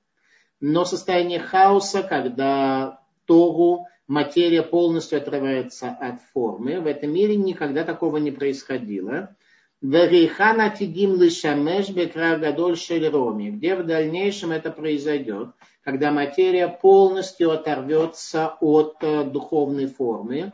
но 0.60 0.84
состояние 0.84 1.40
хаоса, 1.40 2.02
когда 2.02 3.00
Тогу, 3.28 3.86
материя 4.06 4.62
полностью 4.62 5.18
отрывается 5.18 5.90
от 5.90 6.22
формы, 6.32 6.80
в 6.80 6.86
этом 6.86 7.12
мире 7.12 7.36
никогда 7.36 7.84
такого 7.84 8.16
не 8.16 8.30
происходило. 8.30 9.36
Верейхана 9.82 10.70
тигим 10.70 11.20
лишамеш 11.20 11.90
бекрагадоль 11.90 12.78
шельроми, 12.78 13.50
где 13.50 13.76
в 13.76 13.86
дальнейшем 13.86 14.50
это 14.50 14.70
произойдет, 14.70 15.50
когда 15.84 16.10
материя 16.10 16.68
полностью 16.68 17.50
оторвется 17.50 18.56
от 18.60 18.96
э, 19.02 19.24
духовной 19.24 19.86
формы, 19.86 20.52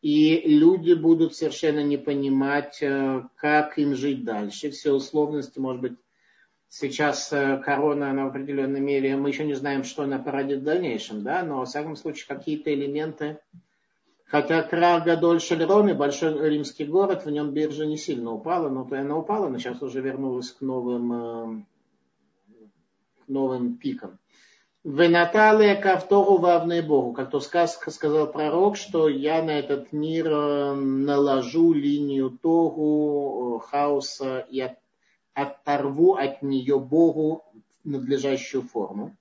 и 0.00 0.42
люди 0.48 0.94
будут 0.94 1.34
совершенно 1.34 1.82
не 1.82 1.96
понимать, 1.96 2.78
э, 2.80 3.22
как 3.34 3.78
им 3.78 3.96
жить 3.96 4.24
дальше. 4.24 4.70
Все 4.70 4.92
условности, 4.92 5.58
может 5.58 5.82
быть, 5.82 5.94
Сейчас 6.74 7.30
э, 7.34 7.58
корона 7.58 8.14
на 8.14 8.28
определенной 8.28 8.80
мере, 8.80 9.14
мы 9.18 9.28
еще 9.28 9.44
не 9.44 9.52
знаем, 9.52 9.84
что 9.84 10.04
она 10.04 10.18
породит 10.18 10.60
в 10.60 10.64
дальнейшем, 10.64 11.22
да, 11.22 11.42
но, 11.42 11.58
во 11.58 11.66
всяком 11.66 11.96
случае, 11.96 12.24
какие-то 12.26 12.72
элементы, 12.72 13.40
хотя 14.24 14.62
Крага 14.62 15.18
дольше 15.18 15.54
Роме, 15.66 15.92
большой 15.92 16.48
римский 16.48 16.86
город, 16.86 17.26
в 17.26 17.30
нем 17.30 17.50
биржа 17.50 17.84
не 17.84 17.98
сильно 17.98 18.32
упала, 18.32 18.70
но 18.70 18.86
то 18.86 18.98
она 18.98 19.18
упала, 19.18 19.48
но 19.48 19.58
сейчас 19.58 19.82
уже 19.82 20.00
вернулась 20.00 20.50
к 20.50 20.62
новым, 20.62 21.12
э, 21.12 21.62
к 23.26 23.28
новым 23.28 23.76
пикам. 23.76 24.18
Венаталия 24.82 25.78
Кавтору 25.78 26.38
вавны 26.38 26.82
Богу, 26.82 27.12
как 27.12 27.30
то 27.30 27.40
сказал 27.90 28.32
пророк, 28.32 28.76
что 28.76 29.10
я 29.10 29.42
на 29.42 29.58
этот 29.58 29.92
мир 29.92 30.26
э, 30.26 30.74
наложу 30.74 31.74
линию 31.74 32.30
Тогу, 32.30 33.62
хаоса 33.62 34.46
и 34.48 34.60
оторву 35.34 36.14
от 36.14 36.42
нее 36.42 36.78
Богу 36.78 37.44
надлежащую 37.84 38.62
форму. 38.62 39.16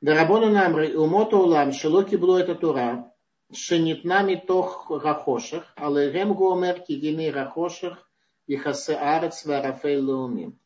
Дарабону 0.00 0.50
намры 0.50 0.98
умоту 0.98 1.38
улам 1.38 1.72
шелоки 1.72 2.16
было 2.16 2.38
это 2.38 2.54
тура, 2.54 3.12
шенитнами 3.52 4.34
тох 4.34 4.90
рахошах, 4.90 5.72
але 5.76 6.10
рем 6.10 6.34
гомер 6.34 6.80
кигини 6.80 7.28
рахошах 7.28 8.10
и 8.46 8.56
хасе 8.56 8.96
арец 8.96 9.44
варафей 9.44 9.96
леумим. 9.96 10.58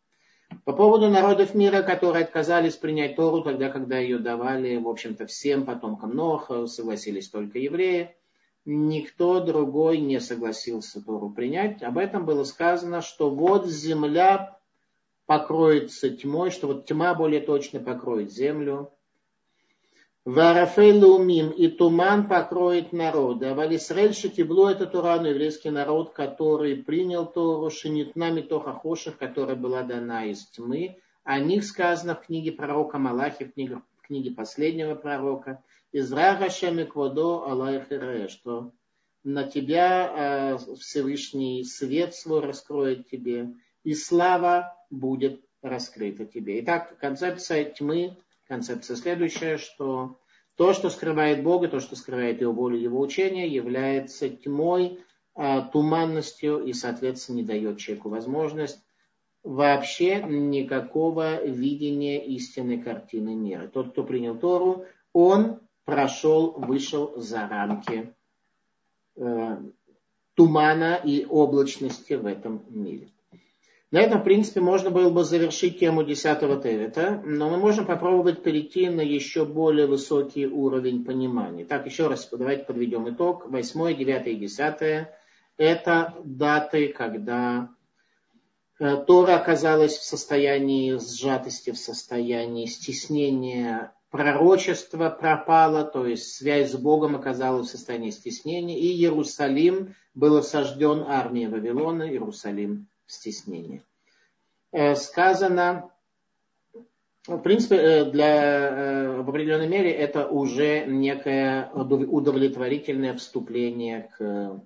По 0.65 0.73
поводу 0.73 1.09
народов 1.09 1.55
мира, 1.55 1.83
которые 1.83 2.25
отказались 2.25 2.77
принять 2.77 3.17
Тору 3.17 3.43
тогда, 3.43 3.69
когда 3.69 3.99
ее 3.99 4.19
давали, 4.19 4.77
в 4.77 4.89
общем-то, 4.89 5.27
всем 5.27 5.67
потомкам 5.67 6.15
Ноха, 6.15 6.67
согласились 6.67 7.29
только 7.29 7.59
евреи, 7.59 8.17
никто 8.65 9.41
другой 9.41 9.99
не 9.99 10.21
согласился 10.21 11.05
Тору 11.05 11.31
принять. 11.31 11.83
Об 11.83 11.99
этом 11.99 12.25
было 12.25 12.45
сказано, 12.45 13.03
что 13.03 13.31
вот 13.31 13.67
земля 13.67 14.56
покроется 15.27 16.11
тьмой, 16.11 16.51
что 16.51 16.69
вот 16.69 16.87
тьма 16.87 17.15
более 17.15 17.41
точно 17.41 17.81
покроет 17.81 18.33
землю. 18.33 18.93
Варафей 20.25 20.93
лумим 20.93 21.51
и 21.51 21.69
туман 21.69 22.27
покроет 22.27 22.93
народы. 22.93 23.47
А 23.47 23.55
Валисраэль 23.55 24.13
шатибло 24.13 24.71
это 24.71 24.87
Турану, 24.87 25.29
еврейский 25.29 25.71
народ, 25.71 26.13
который 26.13 26.77
принял 26.77 27.27
Тору, 27.27 27.71
шинитнами 27.71 28.41
тоха 28.41 28.73
хоших, 28.73 29.19
которая 29.19 29.55
была 29.55 29.83
дана 29.83 30.25
из 30.25 30.47
тьмы. 30.47 30.97
О 31.23 31.39
них 31.39 31.65
сказано 31.65 32.17
в 32.17 32.27
книге 32.27 32.53
пророка 32.53 32.99
Малахи, 32.99 33.45
в 33.45 33.55
книге, 33.55 33.83
в 33.99 34.07
книге 34.07 34.33
последнего 34.33 34.97
пророка. 34.97 35.63
Изра 35.93 36.37
Гашем 36.37 36.85
Квадо 36.87 37.45
Аллах 37.47 37.85
что 38.29 38.73
на 39.23 39.45
тебя 39.45 40.57
э, 40.57 40.75
Всевышний 40.79 41.65
свет 41.65 42.15
свой 42.15 42.41
раскроет 42.41 43.09
тебе, 43.09 43.55
и 43.87 43.95
слава 43.95 44.77
будет 44.91 45.45
раскрыта 45.63 46.27
тебе. 46.27 46.61
Итак, 46.61 46.99
концепция 46.99 47.65
тьмы, 47.67 48.19
концепция 48.49 48.97
следующая, 48.97 49.59
что 49.59 50.19
то, 50.57 50.73
что 50.73 50.91
скрывает 50.91 51.45
Бога, 51.45 51.69
то, 51.69 51.79
что 51.79 51.95
скрывает 51.95 52.41
Его 52.41 52.53
волю, 52.53 52.79
Его 52.79 52.99
учение, 52.99 53.47
является 53.47 54.29
тьмой, 54.29 54.99
э, 55.37 55.63
туманностью 55.73 56.65
и, 56.65 56.73
соответственно, 56.73 57.37
не 57.37 57.43
дает 57.45 57.79
человеку 57.79 58.09
возможность 58.09 58.83
вообще 59.45 60.21
никакого 60.21 61.45
видения 61.45 62.27
истинной 62.27 62.83
картины 62.83 63.37
мира. 63.37 63.69
Тот, 63.69 63.93
кто 63.93 64.03
принял 64.03 64.37
Тору, 64.37 64.87
он 65.13 65.61
прошел, 65.85 66.51
вышел 66.59 67.13
за 67.19 67.47
рамки 67.47 68.13
э, 69.15 69.63
тумана 70.35 70.97
и 70.97 71.25
облачности 71.25 72.15
в 72.15 72.27
этом 72.27 72.65
мире. 72.69 73.13
На 73.93 74.01
этом, 74.01 74.21
в 74.21 74.25
принципе, 74.25 74.61
можно 74.61 74.91
было 74.91 75.11
бы 75.11 75.23
завершить 75.23 75.79
тему 75.79 76.03
10 76.03 76.41
Тевита, 76.63 77.23
но 77.25 77.49
мы 77.49 77.59
можем 77.59 77.87
попробовать 77.87 78.43
перейти 78.43 78.89
на 78.89 79.01
еще 79.01 79.45
более 79.45 79.87
высокий 79.87 80.47
уровень 80.47 81.05
понимания. 81.05 81.65
Так, 81.65 81.87
еще 81.87 82.09
раз 82.09 82.29
давайте 82.33 82.65
подведем 82.65 83.09
итог. 83.09 83.49
8, 83.49 83.97
9 83.97 84.27
и 84.27 84.35
10– 84.35 85.09
это 85.57 86.15
даты, 86.25 86.89
когда 86.89 87.71
э, 88.81 88.97
Тора 89.07 89.37
оказалась 89.37 89.97
в 89.97 90.03
состоянии 90.03 90.99
сжатости, 90.99 91.71
в 91.71 91.79
состоянии 91.79 92.67
стеснения 92.67 93.93
пророчество 94.11 95.11
пропало, 95.11 95.85
то 95.85 96.07
есть 96.07 96.35
связь 96.35 96.73
с 96.73 96.77
Богом 96.77 97.15
оказалась 97.15 97.69
в 97.69 97.71
состоянии 97.71 98.11
стеснения, 98.11 98.79
и 98.79 98.89
Иерусалим 98.89 99.95
был 100.15 100.39
осажден 100.39 101.05
армией 101.07 101.47
Вавилона, 101.47 102.11
Иерусалим 102.11 102.89
в 103.07 103.13
стеснении. 103.13 103.83
Э, 104.73 104.95
сказано, 104.95 105.91
в 107.27 107.39
принципе, 107.39 107.77
э, 107.77 108.05
для, 108.11 108.69
э, 108.71 109.17
в 109.23 109.29
определенной 109.29 109.69
мере 109.69 109.91
это 109.91 110.27
уже 110.27 110.87
некое 110.87 111.71
удовлетворительное 111.73 113.15
вступление 113.15 114.11
к 114.17 114.61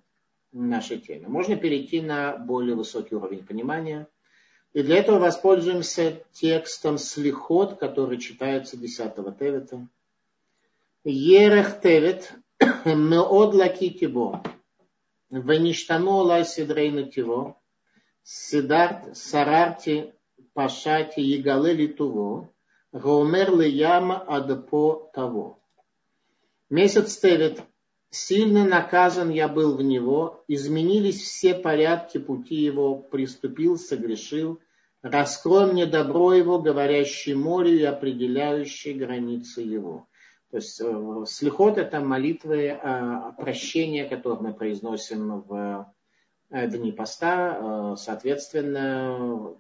нашей 0.53 0.99
теме. 0.99 1.29
Можно 1.29 1.57
перейти 1.57 2.01
на 2.01 2.37
более 2.37 2.75
высокий 2.75 3.15
уровень 3.15 3.45
понимания– 3.45 4.07
и 4.73 4.83
для 4.83 4.99
этого 4.99 5.19
воспользуемся 5.19 6.23
текстом 6.33 6.97
Слихот, 6.97 7.79
который 7.79 8.19
читается 8.19 8.77
10 8.77 9.15
Тевета. 9.39 9.89
Ерех 11.03 11.81
Тевет 11.81 12.33
меод 12.85 13.55
лаки 13.55 13.91
тибо. 13.91 14.43
Веништану 15.31 16.19
лай 16.19 16.45
сидрейну 16.45 17.11
тиво. 17.11 17.60
Сидарт 18.33 19.17
сарарти 19.17 19.97
пашати 20.55 21.21
егале 21.37 21.73
литуво. 21.81 22.31
Гаумер 22.93 23.51
яма 23.95 24.17
адпо 24.37 25.11
того. 25.15 25.47
Месяц 26.71 27.19
Тевет 27.19 27.57
Сильно 28.13 28.65
наказан 28.65 29.31
я 29.31 29.47
был 29.47 29.77
в 29.77 29.83
него, 29.83 30.45
изменились 30.49 31.21
все 31.23 31.55
порядки 31.55 32.19
пути 32.19 32.57
его, 32.57 32.97
приступил, 32.97 33.79
согрешил. 33.79 34.61
Раскрой 35.03 35.73
мне 35.73 35.87
добро 35.87 36.33
его, 36.35 36.59
говорящий 36.59 37.35
море 37.35 37.81
и 37.81 37.85
определяющий 37.85 38.95
границы 38.95 39.61
его. 39.61 40.09
То 40.51 40.57
есть 40.57 40.81
э, 40.81 41.25
слихот 41.27 41.79
это 41.79 42.01
молитвы 42.01 42.71
о 42.71 43.33
прощении, 43.33 44.09
которые 44.09 44.41
мы 44.41 44.55
произносим 44.55 45.41
в 45.43 45.55
э, 45.55 45.85
дни 46.51 46.93
поста. 46.93 47.93
Э, 47.93 47.97
соответственно, 47.97 49.55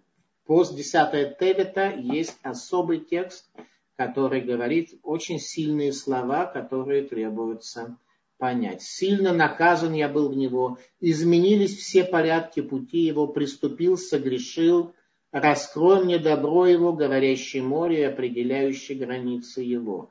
пост 0.46 0.74
10 0.74 1.38
Тевита 1.38 1.90
есть 1.90 2.36
особый 2.42 3.00
текст, 3.00 3.48
который 3.96 4.40
говорит 4.40 4.98
очень 5.02 5.38
сильные 5.38 5.92
слова, 5.92 6.46
которые 6.46 7.02
требуются 7.02 7.96
понять. 8.38 8.82
Сильно 8.82 9.32
наказан 9.32 9.92
я 9.92 10.08
был 10.08 10.30
в 10.30 10.36
него, 10.36 10.78
изменились 11.00 11.76
все 11.76 12.04
порядки 12.04 12.62
пути 12.62 13.00
его, 13.00 13.26
приступил, 13.26 13.98
согрешил, 13.98 14.94
раскрой 15.30 16.04
мне 16.04 16.18
добро 16.18 16.66
его, 16.66 16.92
говорящее 16.92 17.62
море, 17.62 18.08
определяющее 18.08 18.98
границы 18.98 19.60
его. 19.60 20.10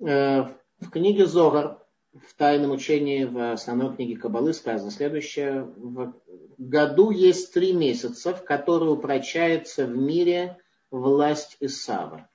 Э, 0.00 0.48
в 0.80 0.90
книге 0.90 1.26
Зогар, 1.26 1.78
в 2.14 2.34
тайном 2.34 2.72
учении, 2.72 3.24
в 3.24 3.52
основной 3.52 3.94
книге 3.94 4.16
Кабалы 4.16 4.52
сказано 4.52 4.90
следующее. 4.90 5.62
В 5.62 6.14
году 6.56 7.10
есть 7.10 7.52
три 7.52 7.72
месяца, 7.72 8.34
в 8.34 8.44
которые 8.44 8.92
упрочается 8.92 9.86
в 9.86 9.96
мире 9.96 10.58
власть 10.90 11.56
Исава. 11.60 12.28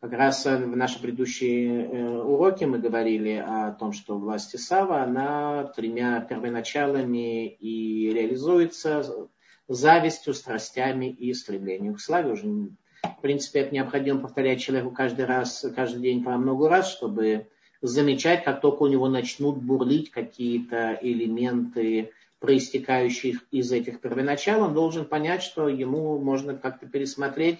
Как 0.00 0.12
раз 0.12 0.46
в 0.46 0.76
наши 0.76 0.98
предыдущие 1.00 1.84
э, 1.84 2.22
уроки 2.22 2.64
мы 2.64 2.78
говорили 2.78 3.34
о 3.34 3.72
том, 3.72 3.92
что 3.92 4.16
власть 4.16 4.56
Исава, 4.56 5.02
она 5.02 5.64
тремя 5.76 6.22
первоначалами 6.22 7.48
и 7.48 8.10
реализуется 8.10 9.28
завистью, 9.68 10.32
страстями 10.32 11.10
и 11.10 11.34
стремлением 11.34 11.96
к 11.96 12.00
славе. 12.00 12.32
Уже, 12.32 12.46
в 12.46 13.20
принципе, 13.20 13.60
это 13.60 13.74
необходимо 13.74 14.20
повторять 14.20 14.62
человеку 14.62 14.90
каждый 14.90 15.26
раз, 15.26 15.66
каждый 15.76 16.00
день 16.00 16.24
по 16.24 16.30
много 16.38 16.70
раз, 16.70 16.90
чтобы 16.90 17.48
замечать, 17.82 18.44
как 18.44 18.60
только 18.60 18.82
у 18.82 18.86
него 18.86 19.08
начнут 19.08 19.56
бурлить 19.56 20.10
какие-то 20.10 20.98
элементы, 21.00 22.12
проистекающие 22.38 23.38
из 23.50 23.70
этих 23.70 24.00
первоначал, 24.00 24.62
он 24.62 24.74
должен 24.74 25.04
понять, 25.04 25.42
что 25.42 25.68
ему 25.68 26.18
можно 26.18 26.54
как-то 26.54 26.86
пересмотреть 26.86 27.58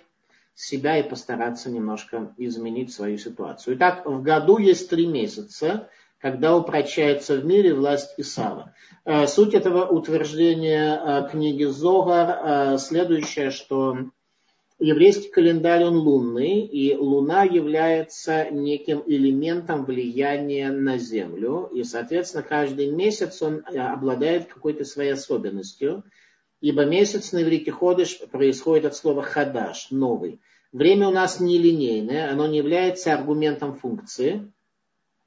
себя 0.55 0.99
и 0.99 1.09
постараться 1.09 1.71
немножко 1.71 2.35
изменить 2.37 2.93
свою 2.93 3.19
ситуацию. 3.19 3.77
Итак, 3.77 4.05
в 4.05 4.23
году 4.23 4.59
есть 4.59 4.91
три 4.91 5.07
месяца, 5.07 5.89
когда 6.19 6.57
упрочается 6.57 7.37
в 7.37 7.45
мире 7.45 7.75
власть 7.75 8.15
Исава. 8.19 8.75
Э, 9.05 9.27
суть 9.27 9.55
этого 9.55 9.87
утверждения 9.87 11.01
э, 11.01 11.29
книги 11.31 11.65
Зогар 11.65 12.41
э, 12.75 12.79
следующая, 12.79 13.51
что 13.51 13.97
еврейский 14.81 15.29
календарь 15.29 15.85
он 15.85 15.99
лунный, 15.99 16.61
и 16.61 16.97
луна 16.97 17.45
является 17.45 18.51
неким 18.51 19.03
элементом 19.07 19.85
влияния 19.85 20.71
на 20.71 20.97
Землю, 20.97 21.71
и, 21.73 21.85
соответственно, 21.85 22.43
каждый 22.43 22.91
месяц 22.91 23.43
он 23.43 23.63
обладает 23.77 24.47
какой-то 24.47 24.85
своей 24.85 25.13
особенностью, 25.13 26.05
ибо 26.61 26.87
месяц 26.87 27.33
на 27.33 27.43
иврите 27.43 27.71
ходыш 27.71 28.21
происходит 28.31 28.87
от 28.87 28.97
слова 28.97 29.23
хадаш, 29.23 29.91
новый. 29.91 30.41
Время 30.73 31.09
у 31.09 31.13
нас 31.13 31.41
нелинейное, 31.41 32.31
оно 32.31 32.47
не 32.47 32.59
является 32.59 33.13
аргументом 33.13 33.75
функции, 33.75 34.53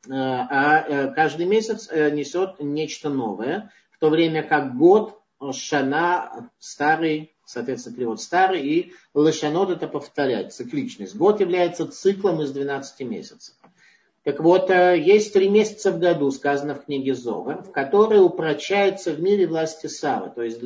э, 0.07 0.11
а 0.11 0.85
э, 0.87 1.13
каждый 1.13 1.45
месяц 1.45 1.89
э, 1.91 2.09
несет 2.11 2.59
нечто 2.59 3.09
новое, 3.09 3.71
в 3.91 3.99
то 3.99 4.09
время 4.09 4.41
как 4.41 4.77
год, 4.77 5.19
шана, 5.51 6.49
старый, 6.59 7.32
соответственно, 7.53 7.95
перевод 7.95 8.21
старый, 8.21 8.61
и 8.61 8.93
лышанот 9.13 9.69
это 9.69 9.87
повторять, 9.87 10.53
цикличность. 10.53 11.15
Год 11.15 11.39
является 11.39 11.87
циклом 11.87 12.41
из 12.41 12.51
12 12.51 13.07
месяцев. 13.07 13.55
Так 14.23 14.39
вот, 14.39 14.69
есть 14.69 15.33
три 15.33 15.49
месяца 15.49 15.91
в 15.91 15.99
году, 15.99 16.31
сказано 16.31 16.75
в 16.75 16.85
книге 16.85 17.13
Зога, 17.13 17.61
в 17.61 17.71
которые 17.71 18.21
упрочается 18.21 19.11
в 19.11 19.21
мире 19.21 19.47
власти 19.47 19.87
Савы. 19.87 20.31
То 20.33 20.41
есть 20.41 20.61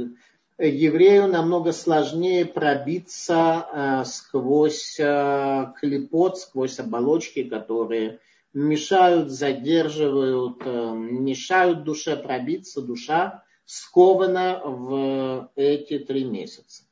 еврею 0.59 1.27
намного 1.27 1.71
сложнее 1.71 2.45
пробиться 2.45 3.67
э, 3.71 4.05
сквозь 4.05 4.99
э, 4.99 5.73
клепот, 5.79 6.39
сквозь 6.39 6.79
оболочки, 6.79 7.43
которые 7.43 8.19
мешают, 8.53 9.29
задерживают, 9.29 10.61
э, 10.65 10.91
мешают 10.95 11.83
душе 11.83 12.15
пробиться. 12.15 12.81
Душа 12.81 13.43
скована 13.67 14.61
в 14.63 15.51
эти 15.55 15.99
три 15.99 16.23
месяца. 16.23 16.85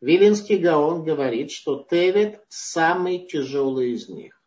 Вилинский 0.00 0.58
Гаон 0.58 1.04
говорит, 1.04 1.52
что 1.52 1.86
Тевит 1.88 2.40
самый 2.48 3.26
тяжелый 3.26 3.92
из 3.92 4.08
них. 4.08 4.42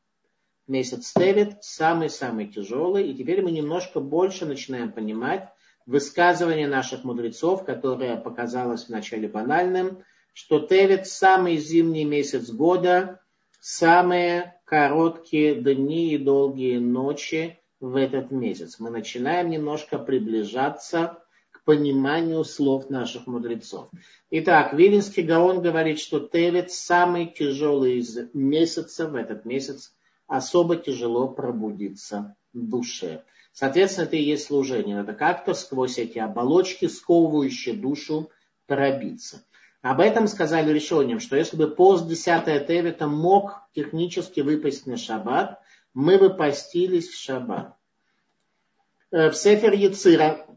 Месяц 0.68 1.14
Тевит 1.14 1.64
самый-самый 1.64 2.48
тяжелый. 2.48 3.10
И 3.10 3.16
теперь 3.16 3.42
мы 3.42 3.52
немножко 3.52 4.00
больше 4.00 4.46
начинаем 4.46 4.92
понимать, 4.92 5.50
высказывание 5.88 6.68
наших 6.68 7.04
мудрецов, 7.04 7.66
которое 7.66 8.18
показалось 8.18 8.90
вначале 8.90 9.28
банальным, 9.28 10.04
что 10.34 10.60
Тевит 10.60 11.08
самый 11.08 11.58
зимний 11.58 12.06
месяц 12.06 12.52
года, 12.52 13.22
самые 13.62 14.60
короткие 14.66 15.56
дни 15.56 16.14
и 16.14 16.18
долгие 16.18 16.78
ночи 16.78 17.58
в 17.80 17.96
этот 17.96 18.32
месяц. 18.32 18.80
Мы 18.80 18.90
начинаем 18.90 19.50
немножко 19.50 19.98
приближаться 19.98 21.24
пониманию 21.70 22.44
слов 22.46 22.90
наших 22.90 23.28
мудрецов. 23.28 23.92
Итак, 24.32 24.74
Вилинский 24.74 25.22
Гаон 25.22 25.62
говорит, 25.62 26.00
что 26.00 26.20
Тевит 26.20 26.72
самый 26.72 27.28
тяжелый 27.28 28.00
из 28.00 28.18
месяцев 28.34 29.12
в 29.12 29.16
этот 29.16 29.46
месяц. 29.46 29.94
Особо 30.26 30.78
тяжело 30.78 31.28
пробудиться 31.28 32.36
душе. 32.54 33.22
Соответственно, 33.54 34.06
это 34.06 34.16
и 34.16 34.24
есть 34.24 34.48
служение. 34.48 34.96
Надо 34.96 35.14
как-то 35.14 35.54
сквозь 35.54 36.00
эти 36.00 36.18
оболочки, 36.18 36.88
сковывающие 36.88 37.76
душу, 37.76 38.32
пробиться. 38.66 39.44
Об 39.84 40.00
этом 40.00 40.28
сказали 40.28 40.74
решением, 40.74 41.20
что 41.20 41.36
если 41.36 41.56
бы 41.56 41.68
пост 41.68 42.08
10 42.08 42.66
Тевита 42.66 43.06
мог 43.06 43.62
технически 43.76 44.40
выпасть 44.40 44.88
на 44.88 44.98
шаббат, 44.98 45.60
мы 45.94 46.18
бы 46.18 46.32
постились 46.32 47.10
в 47.10 47.16
шаббат. 47.16 47.76
Э, 49.12 49.30
в 49.30 49.36
Сефер 49.36 49.74
Яцира, 49.74 50.48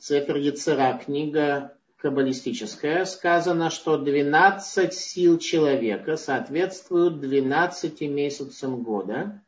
Сефер 0.00 0.36
Яцира, 0.36 1.00
книга 1.02 1.72
каббалистическая, 1.96 3.04
сказано, 3.04 3.70
что 3.70 3.96
12 3.96 4.92
сил 4.92 5.38
человека 5.38 6.16
соответствуют 6.16 7.20
12 7.20 8.02
месяцам 8.02 8.82
года, 8.82 9.42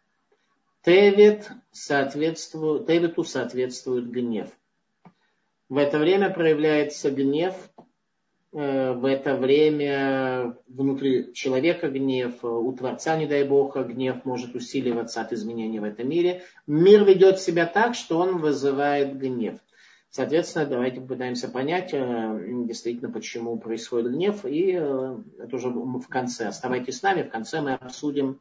Тевит 0.82 1.50
соответствует, 1.70 2.86
Тевиту 2.86 3.24
соответствует 3.24 4.10
гнев. 4.10 4.48
В 5.68 5.76
это 5.76 5.98
время 5.98 6.30
проявляется 6.30 7.10
гнев, 7.10 7.54
э, 8.52 8.92
в 8.92 9.04
это 9.04 9.34
время 9.36 10.56
внутри 10.66 11.34
человека 11.34 11.90
гнев, 11.90 12.42
у 12.42 12.72
Творца, 12.72 13.18
не 13.18 13.26
дай 13.26 13.44
Бог, 13.44 13.76
гнев 13.76 14.24
может 14.24 14.54
усиливаться 14.54 15.20
от 15.20 15.34
изменений 15.34 15.80
в 15.80 15.84
этом 15.84 16.08
мире. 16.08 16.42
Мир 16.66 17.04
ведет 17.04 17.38
себя 17.38 17.66
так, 17.66 17.94
что 17.94 18.18
он 18.18 18.38
вызывает 18.38 19.18
гнев. 19.18 19.58
Соответственно, 20.10 20.66
давайте 20.66 21.00
попытаемся 21.00 21.48
понять 21.48 21.90
э, 21.92 22.64
действительно, 22.64 23.10
почему 23.10 23.58
происходит 23.58 24.12
гнев. 24.12 24.44
И 24.44 24.72
э, 24.78 25.18
это 25.38 25.56
уже 25.56 25.68
в 25.68 26.08
конце. 26.08 26.46
Оставайтесь 26.46 26.98
с 26.98 27.02
нами, 27.02 27.22
в 27.22 27.30
конце 27.30 27.60
мы 27.60 27.74
обсудим 27.74 28.40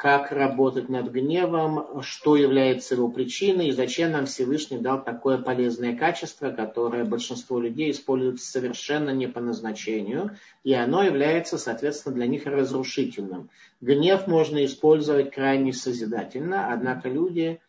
как 0.00 0.32
работать 0.32 0.88
над 0.88 1.12
гневом, 1.12 2.02
что 2.02 2.34
является 2.34 2.94
его 2.94 3.10
причиной 3.10 3.68
и 3.68 3.72
зачем 3.72 4.12
нам 4.12 4.24
Всевышний 4.24 4.78
дал 4.78 5.04
такое 5.04 5.36
полезное 5.36 5.94
качество, 5.94 6.50
которое 6.50 7.04
большинство 7.04 7.60
людей 7.60 7.90
используют 7.90 8.40
совершенно 8.40 9.10
не 9.10 9.26
по 9.26 9.40
назначению, 9.40 10.38
и 10.64 10.72
оно 10.72 11.02
является, 11.02 11.58
соответственно, 11.58 12.14
для 12.14 12.26
них 12.26 12.46
разрушительным. 12.46 13.50
Гнев 13.82 14.26
можно 14.26 14.64
использовать 14.64 15.32
крайне 15.32 15.74
созидательно, 15.74 16.72
однако 16.72 17.10
люди 17.10 17.60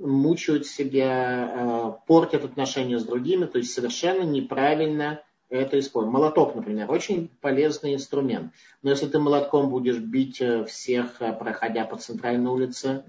мучают 0.00 0.66
себя, 0.66 1.52
э, 1.52 1.92
портят 2.06 2.44
отношения 2.44 2.98
с 2.98 3.04
другими, 3.04 3.44
то 3.44 3.58
есть 3.58 3.72
совершенно 3.72 4.22
неправильно 4.22 5.22
это 5.50 5.78
используем. 5.78 6.14
Молоток, 6.14 6.54
например, 6.54 6.90
очень 6.90 7.28
полезный 7.40 7.94
инструмент. 7.94 8.52
Но 8.82 8.90
если 8.90 9.06
ты 9.06 9.18
молотком 9.18 9.68
будешь 9.68 9.98
бить 9.98 10.40
э, 10.40 10.64
всех, 10.64 11.20
э, 11.20 11.32
проходя 11.32 11.84
по 11.84 11.96
центральной 11.96 12.50
улице 12.50 13.04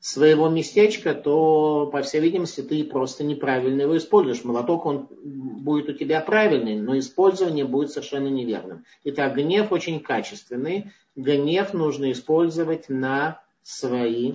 своего 0.00 0.48
местечка, 0.48 1.14
то, 1.14 1.88
по 1.90 2.02
всей 2.02 2.20
видимости, 2.20 2.60
ты 2.60 2.84
просто 2.84 3.24
неправильно 3.24 3.82
его 3.82 3.96
используешь. 3.96 4.44
Молоток, 4.44 4.84
он 4.84 5.08
будет 5.10 5.88
у 5.88 5.92
тебя 5.92 6.20
правильный, 6.20 6.76
но 6.76 6.98
использование 6.98 7.64
будет 7.64 7.90
совершенно 7.90 8.28
неверным. 8.28 8.84
Итак, 9.04 9.34
гнев 9.34 9.72
очень 9.72 10.00
качественный. 10.00 10.92
Гнев 11.16 11.72
нужно 11.72 12.12
использовать 12.12 12.88
на 12.88 13.42
свои 13.62 14.34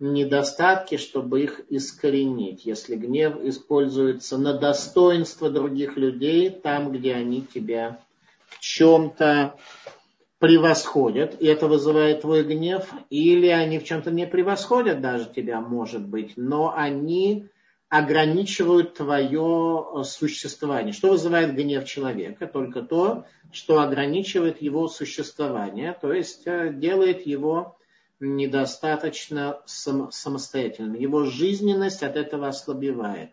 недостатки, 0.00 0.96
чтобы 0.96 1.42
их 1.42 1.60
искоренить. 1.68 2.66
Если 2.66 2.96
гнев 2.96 3.36
используется 3.42 4.38
на 4.38 4.54
достоинство 4.54 5.50
других 5.50 5.96
людей, 5.96 6.50
там, 6.50 6.92
где 6.92 7.14
они 7.14 7.42
тебя 7.42 8.00
в 8.48 8.60
чем-то 8.60 9.56
превосходят, 10.38 11.40
и 11.40 11.46
это 11.46 11.68
вызывает 11.68 12.22
твой 12.22 12.42
гнев, 12.42 12.90
или 13.08 13.46
они 13.48 13.78
в 13.78 13.84
чем-то 13.84 14.10
не 14.10 14.26
превосходят 14.26 15.00
даже 15.00 15.30
тебя, 15.34 15.60
может 15.60 16.06
быть, 16.06 16.32
но 16.36 16.74
они 16.76 17.48
ограничивают 17.88 18.94
твое 18.94 20.02
существование. 20.04 20.92
Что 20.92 21.10
вызывает 21.10 21.54
гнев 21.54 21.84
человека? 21.84 22.46
Только 22.46 22.82
то, 22.82 23.24
что 23.52 23.80
ограничивает 23.80 24.60
его 24.60 24.88
существование, 24.88 25.96
то 26.00 26.12
есть 26.12 26.42
э, 26.46 26.72
делает 26.74 27.24
его 27.24 27.76
недостаточно 28.24 29.60
сам, 29.66 30.10
самостоятельным. 30.10 30.94
Его 30.94 31.24
жизненность 31.24 32.02
от 32.02 32.16
этого 32.16 32.48
ослабевает. 32.48 33.30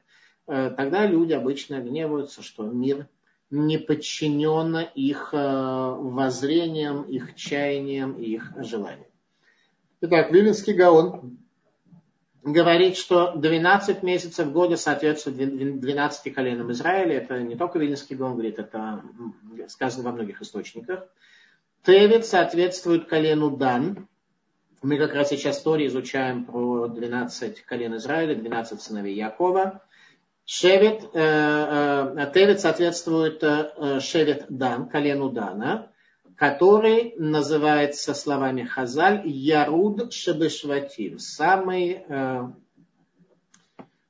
Э, 0.48 0.72
тогда 0.76 1.06
люди 1.06 1.34
обычно 1.34 1.80
гневаются, 1.80 2.42
что 2.44 2.64
мир 2.64 3.08
не 3.50 3.78
подчинен 3.78 4.78
их 4.96 5.30
э, 5.34 5.38
воззрениям, 5.38 7.04
их 7.04 7.36
чаяниям 7.36 8.14
и 8.14 8.32
их 8.32 8.52
желаниям. 8.58 9.08
Итак, 10.02 10.32
Вилинский 10.32 10.74
Гаон 10.74 11.38
говорит, 12.44 12.98
что 12.98 13.34
12 13.36 14.04
месяцев 14.04 14.52
года 14.52 14.78
соответствует 14.78 15.80
12 15.80 16.34
коленам 16.34 16.72
Израиля. 16.72 17.18
Это 17.18 17.40
не 17.42 17.56
только 17.56 17.78
Вилинский 17.78 18.16
Гаон 18.16 18.34
говорит, 18.34 18.58
это 18.58 19.04
сказано 19.68 20.04
во 20.04 20.12
многих 20.12 20.42
источниках. 20.42 21.08
Тевит 21.84 22.26
соответствует 22.26 23.08
колену 23.08 23.56
Дан, 23.58 24.08
мы 24.82 24.98
как 24.98 25.14
раз 25.14 25.30
сейчас 25.30 25.60
истории 25.60 25.88
изучаем 25.88 26.46
про 26.46 26.88
12 26.88 27.62
колен 27.64 27.96
Израиля, 27.98 28.36
12 28.36 28.82
сыновей 28.82 29.16
Якова. 29.16 29.82
Шевет, 30.46 31.04
э, 31.14 32.14
э, 32.18 32.32
Тевет 32.34 32.60
соответствует 32.60 33.44
э, 33.44 34.00
Шевет 34.00 34.48
Дан, 34.50 34.90
колену 34.90 35.30
Дана, 35.30 35.92
который 36.36 37.14
называется 37.18 38.16
словами 38.16 38.64
Хазаль 38.64 39.22
Яруд 39.26 40.12
Шебешватим, 40.12 41.20
самый, 41.20 42.04
э, 42.08 42.42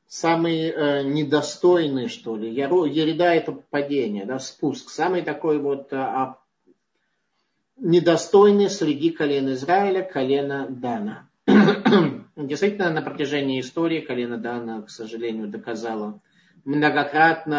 самый 0.08 0.70
э, 0.70 1.04
недостойный, 1.04 2.08
что 2.08 2.38
ли. 2.38 2.50
Яру, 2.50 2.86
Ереда 2.86 3.34
это 3.36 3.52
падение, 3.52 4.26
да, 4.26 4.40
спуск, 4.40 4.90
самый 4.90 5.22
такой 5.22 5.60
вот 5.60 5.92
э, 5.92 5.98
недостойны 7.82 8.70
среди 8.70 9.10
колен 9.10 9.52
Израиля, 9.54 10.04
колена 10.04 10.68
Дана. 10.70 11.28
Действительно, 12.36 12.92
на 12.92 13.02
протяжении 13.02 13.60
истории 13.60 14.02
колено 14.02 14.38
Дана, 14.38 14.84
к 14.84 14.90
сожалению, 14.90 15.48
доказало 15.48 16.22
многократно, 16.64 17.58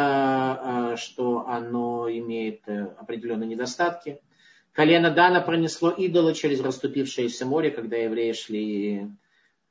а, 0.92 0.96
что 0.96 1.46
оно 1.48 2.08
имеет 2.08 2.62
э, 2.68 2.86
определенные 2.98 3.48
недостатки. 3.48 4.20
Колено 4.72 5.10
Дана 5.10 5.40
пронесло 5.40 5.90
идола 5.90 6.34
через 6.34 6.60
расступившееся 6.60 7.44
море, 7.44 7.70
когда 7.70 7.96
евреи 7.96 8.32
шли 8.32 9.08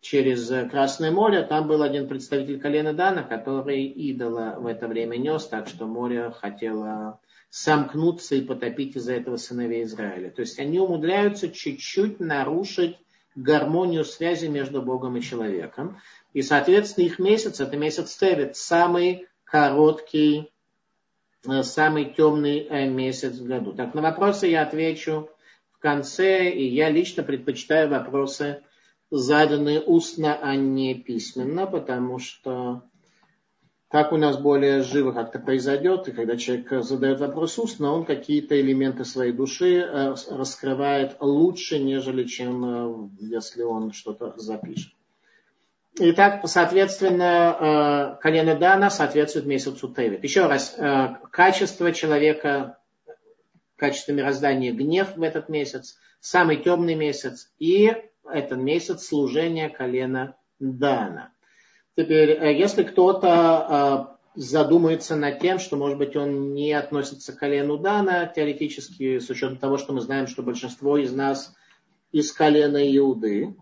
через 0.01 0.47
Красное 0.69 1.11
море. 1.11 1.43
Там 1.43 1.67
был 1.67 1.81
один 1.81 2.09
представитель 2.09 2.59
колена 2.59 2.93
Дана, 2.93 3.23
который 3.23 3.85
идола 3.85 4.57
в 4.59 4.67
это 4.67 4.87
время 4.87 5.15
нес, 5.15 5.47
так 5.47 5.67
что 5.67 5.87
море 5.87 6.31
хотело 6.31 7.19
сомкнуться 7.51 8.35
и 8.35 8.41
потопить 8.41 8.95
из-за 8.95 9.13
этого 9.13 9.35
сыновей 9.35 9.83
Израиля. 9.83 10.31
То 10.31 10.39
есть 10.39 10.57
они 10.57 10.79
умудряются 10.79 11.49
чуть-чуть 11.49 12.21
нарушить 12.21 12.97
гармонию 13.35 14.05
связи 14.05 14.47
между 14.47 14.81
Богом 14.81 15.17
и 15.17 15.21
человеком. 15.21 15.99
И, 16.33 16.41
соответственно, 16.41 17.05
их 17.05 17.19
месяц, 17.19 17.59
это 17.59 17.75
месяц 17.75 18.15
Тевит, 18.15 18.55
самый 18.55 19.27
короткий, 19.43 20.49
э, 21.45 21.63
самый 21.63 22.13
темный 22.13 22.59
э, 22.59 22.87
месяц 22.87 23.33
в 23.33 23.45
году. 23.45 23.73
Так, 23.73 23.93
на 23.93 24.01
вопросы 24.01 24.47
я 24.47 24.61
отвечу 24.61 25.29
в 25.73 25.79
конце, 25.79 26.49
и 26.49 26.65
я 26.69 26.89
лично 26.89 27.21
предпочитаю 27.21 27.89
вопросы, 27.89 28.63
заданные 29.09 29.81
устно, 29.81 30.39
а 30.41 30.55
не 30.55 30.95
письменно, 30.95 31.67
потому 31.67 32.17
что 32.17 32.83
так 33.91 34.13
у 34.13 34.17
нас 34.17 34.37
более 34.37 34.83
живо 34.83 35.11
как-то 35.11 35.37
произойдет, 35.37 36.07
и 36.07 36.13
когда 36.13 36.37
человек 36.37 36.71
задает 36.83 37.19
вопрос 37.19 37.59
устно, 37.59 37.91
он 37.91 38.05
какие-то 38.05 38.59
элементы 38.59 39.03
своей 39.03 39.33
души 39.33 39.79
э, 39.79 40.15
раскрывает 40.29 41.17
лучше, 41.19 41.77
нежели 41.77 42.23
чем 42.23 42.63
э, 42.63 43.09
если 43.19 43.63
он 43.63 43.91
что-то 43.91 44.33
запишет. 44.37 44.93
Итак, 45.99 46.41
соответственно, 46.45 48.15
э, 48.15 48.21
колено 48.21 48.55
Дана 48.55 48.89
соответствует 48.89 49.45
месяцу 49.45 49.93
Тевит. 49.93 50.23
Еще 50.23 50.47
раз, 50.47 50.77
качество 51.29 51.91
человека, 51.91 52.77
качество 53.75 54.13
мироздания 54.13 54.71
гнев 54.71 55.17
в 55.17 55.21
этот 55.21 55.49
месяц, 55.49 55.97
самый 56.21 56.63
темный 56.63 56.95
месяц, 56.95 57.51
и 57.59 57.93
этот 58.23 58.57
месяц 58.57 59.05
служения 59.05 59.67
колена 59.67 60.37
Дана. 60.59 61.33
Теперь, 61.95 62.31
э, 62.31 62.57
если 62.57 62.83
кто-то 62.83 64.07
э, 64.07 64.39
задумается 64.39 65.15
над 65.15 65.39
тем, 65.39 65.59
что, 65.59 65.75
может 65.75 65.97
быть, 65.97 66.15
он 66.15 66.53
не 66.53 66.71
относится 66.71 67.33
к 67.33 67.39
колену 67.39 67.77
Дана, 67.77 68.27
теоретически, 68.27 69.19
с 69.19 69.29
учетом 69.29 69.57
того, 69.57 69.77
что 69.77 69.93
мы 69.93 70.01
знаем, 70.01 70.27
что 70.27 70.41
большинство 70.41 70.97
из 70.97 71.13
нас 71.13 71.53
из 72.11 72.31
колена 72.31 72.77
Иуды, 72.97 73.55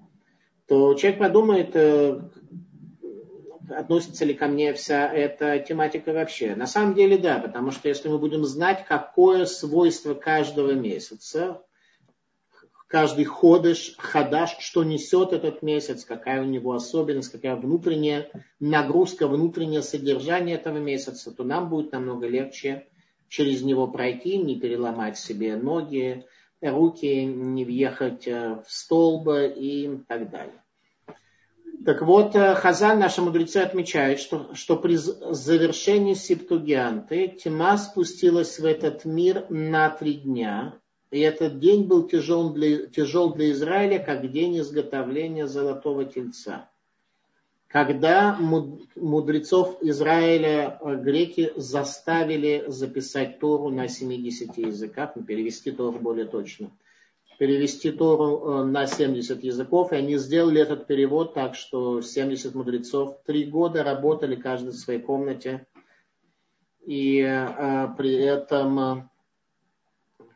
то 0.68 0.94
человек 0.94 1.20
подумает, 1.20 1.72
э, 1.74 2.22
относится 3.70 4.26
ли 4.26 4.34
ко 4.34 4.48
мне 4.48 4.74
вся 4.74 5.12
эта 5.12 5.60
тематика 5.60 6.14
вообще. 6.14 6.56
На 6.56 6.68
самом 6.68 6.94
деле 6.94 7.18
да, 7.18 7.40
потому 7.40 7.72
что 7.72 7.88
если 7.88 8.10
мы 8.10 8.20
будем 8.20 8.46
знать, 8.46 8.86
какое 8.88 9.46
свойство 9.46 10.14
каждого 10.14 10.72
месяца, 10.72 11.62
каждый 12.90 13.24
ходыш, 13.24 13.94
хадаш, 13.98 14.58
что 14.60 14.84
несет 14.84 15.32
этот 15.32 15.62
месяц, 15.62 16.04
какая 16.04 16.42
у 16.42 16.46
него 16.46 16.74
особенность, 16.74 17.32
какая 17.32 17.56
внутренняя 17.56 18.30
нагрузка, 18.60 19.28
внутреннее 19.28 19.84
содержание 19.84 20.56
этого 20.56 20.80
месяца, 20.80 21.32
то 21.32 21.44
нам 21.44 21.70
будет 21.70 21.92
намного 21.94 22.28
легче 22.28 22.88
через 23.30 23.62
него 23.62 23.88
пройти, 23.88 24.38
не 24.38 24.60
переломать 24.60 25.20
себе 25.20 25.56
ноги, 25.56 26.26
руки, 26.62 27.26
не 27.26 27.64
въехать 27.64 28.28
э, 28.28 28.64
в 28.68 28.72
столб 28.72 29.30
и 29.30 30.00
так 30.08 30.32
далее. 30.32 30.64
Так 31.86 32.02
вот, 32.02 32.36
э, 32.36 32.56
Хазан, 32.56 33.00
наши 33.00 33.22
мудрецы 33.22 33.58
отмечают, 33.58 34.20
что, 34.20 34.56
что 34.56 34.76
при 34.76 34.96
завершении 34.96 36.16
септугианты 36.16 37.28
тьма 37.28 37.78
спустилась 37.78 38.58
в 38.58 38.66
этот 38.66 39.06
мир 39.06 39.46
на 39.50 39.92
три 39.92 40.16
дня, 40.16 40.74
и 41.12 41.20
этот 41.20 41.60
день 41.60 41.88
был 41.88 42.08
тяжел 42.08 42.52
для, 42.52 42.86
тяжел 42.88 43.34
для 43.34 43.52
Израиля, 43.52 44.00
как 44.00 44.32
день 44.32 44.60
изготовления 44.60 45.48
золотого 45.48 46.06
тельца. 46.06 46.70
Когда 47.68 48.36
мудрецов 48.96 49.78
Израиля 49.82 50.80
э, 50.82 50.96
греки 50.96 51.52
заставили 51.56 52.64
записать 52.68 53.40
Тору 53.40 53.70
на 53.70 53.88
70 53.88 54.58
языках, 54.58 55.12
ну, 55.16 55.24
перевести 55.24 55.72
Тору 55.72 56.00
более 56.00 56.26
точно, 56.26 56.72
перевести 57.38 57.92
Тору 57.92 58.62
э, 58.62 58.64
на 58.66 58.88
70 58.88 59.44
языков, 59.44 59.92
и 59.92 59.98
они 59.98 60.18
сделали 60.18 60.62
этот 60.62 60.88
перевод 60.88 61.36
так, 61.36 61.54
что 61.54 62.02
70 62.02 62.56
мудрецов 62.56 63.18
три 63.26 63.46
года 63.46 63.84
работали 63.84 64.36
каждый 64.36 64.72
в 64.72 64.78
своей 64.78 65.00
комнате, 65.00 65.68
и 66.86 67.20
э, 67.20 67.88
при 67.98 68.16
этом 68.16 69.09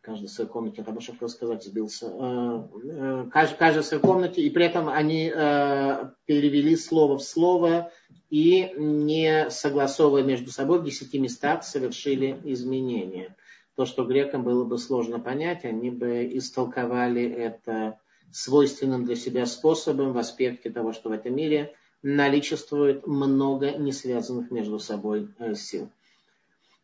каждый 0.04 0.28
в 0.28 0.32
своей 0.32 0.50
комнате, 0.50 0.84
Раба 0.86 1.00
хотел 1.00 1.30
сказать, 1.30 1.64
сбился, 1.64 2.08
э, 2.08 2.64
э, 2.84 3.26
каждый, 3.32 3.58
каждый 3.58 3.84
в 3.84 3.86
своей 3.86 4.04
комнате, 4.04 4.42
и 4.42 4.50
при 4.50 4.66
этом 4.66 4.90
они 4.90 5.32
э, 5.34 6.10
перевели 6.26 6.76
слово 6.76 7.18
в 7.18 7.24
слово 7.24 7.92
и 8.30 8.74
не 8.78 9.50
согласовывая 9.50 10.24
между 10.24 10.52
собой 10.52 10.80
в 10.80 10.84
десяти 10.84 11.20
местах 11.20 11.64
совершили 11.64 12.38
изменения. 12.44 13.36
То, 13.76 13.86
что 13.86 14.04
грекам 14.04 14.44
было 14.44 14.66
бы 14.66 14.78
сложно 14.78 15.20
понять, 15.20 15.64
они 15.64 15.90
бы 15.90 16.30
истолковали 16.34 17.24
это 17.24 17.98
свойственным 18.32 19.06
для 19.06 19.16
себя 19.16 19.46
способом 19.46 20.12
в 20.12 20.18
аспекте 20.18 20.70
того, 20.70 20.92
что 20.92 21.10
в 21.10 21.14
этом 21.14 21.36
мире 21.36 21.74
наличествует 22.02 23.08
много 23.08 23.72
не 23.72 23.94
связанных 23.94 24.52
между 24.52 24.80
собой 24.80 25.30
сил. 25.56 25.90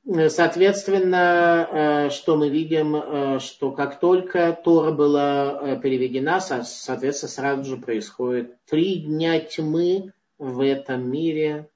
Соответственно, 0.06 1.68
э, 1.72 2.10
что 2.10 2.38
мы 2.38 2.50
видим, 2.50 2.96
э, 2.96 3.40
что 3.40 3.72
как 3.72 4.00
только 4.00 4.58
Тора 4.64 4.92
была 4.92 5.60
э, 5.62 5.80
переведена, 5.80 6.40
соответственно, 6.40 7.30
сразу 7.30 7.64
же 7.66 7.78
происходит 7.78 8.56
три 8.66 8.96
дня 8.96 9.40
тьмы 9.40 10.14
в 10.38 10.66
этом 10.66 11.12
мире. 11.12 11.70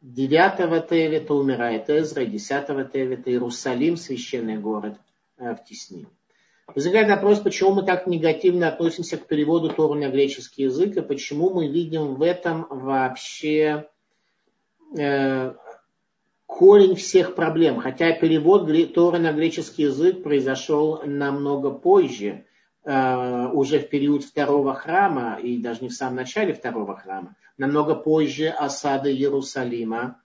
Девятого 0.00 0.80
Тевита 0.80 1.34
умирает 1.34 1.90
Эзра, 1.90 2.24
десятого 2.24 2.84
Тевита 2.84 3.30
Иерусалим, 3.30 3.96
священный 3.96 4.56
город, 4.56 4.94
в 5.36 5.58
теснине. 5.68 6.06
Возникает 6.72 7.08
вопрос, 7.08 7.40
почему 7.40 7.72
мы 7.74 7.82
так 7.82 8.06
негативно 8.06 8.68
относимся 8.68 9.16
к 9.16 9.26
переводу 9.26 9.70
Тора 9.70 9.98
на 9.98 10.08
греческий 10.08 10.64
язык, 10.64 10.96
и 10.96 11.00
почему 11.00 11.50
мы 11.50 11.66
видим 11.66 12.14
в 12.14 12.22
этом 12.22 12.66
вообще 12.70 13.88
корень 16.48 16.96
всех 16.96 17.34
проблем. 17.34 17.78
Хотя 17.78 18.12
перевод 18.12 18.66
Торы 18.94 19.18
на 19.18 19.32
греческий 19.32 19.82
язык 19.84 20.22
произошел 20.22 21.02
намного 21.04 21.70
позже, 21.70 22.46
э, 22.84 23.48
уже 23.52 23.78
в 23.78 23.90
период 23.90 24.24
второго 24.24 24.74
храма, 24.74 25.38
и 25.40 25.58
даже 25.58 25.82
не 25.82 25.88
в 25.90 25.92
самом 25.92 26.16
начале 26.16 26.54
второго 26.54 26.96
храма, 26.96 27.36
намного 27.58 27.94
позже 27.94 28.48
осады 28.48 29.12
Иерусалима 29.12 30.22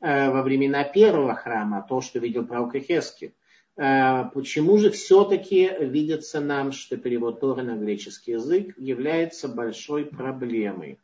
э, 0.00 0.30
во 0.30 0.42
времена 0.42 0.82
первого 0.82 1.34
храма, 1.34 1.84
то, 1.86 2.00
что 2.00 2.20
видел 2.20 2.46
пророк 2.46 2.74
Ихескель. 2.74 3.34
Э, 3.76 4.30
почему 4.32 4.78
же 4.78 4.90
все-таки 4.90 5.70
видится 5.78 6.40
нам, 6.40 6.72
что 6.72 6.96
перевод 6.96 7.40
Торы 7.40 7.62
на 7.62 7.76
греческий 7.76 8.32
язык 8.32 8.72
является 8.78 9.46
большой 9.46 10.06
проблемой? 10.06 10.98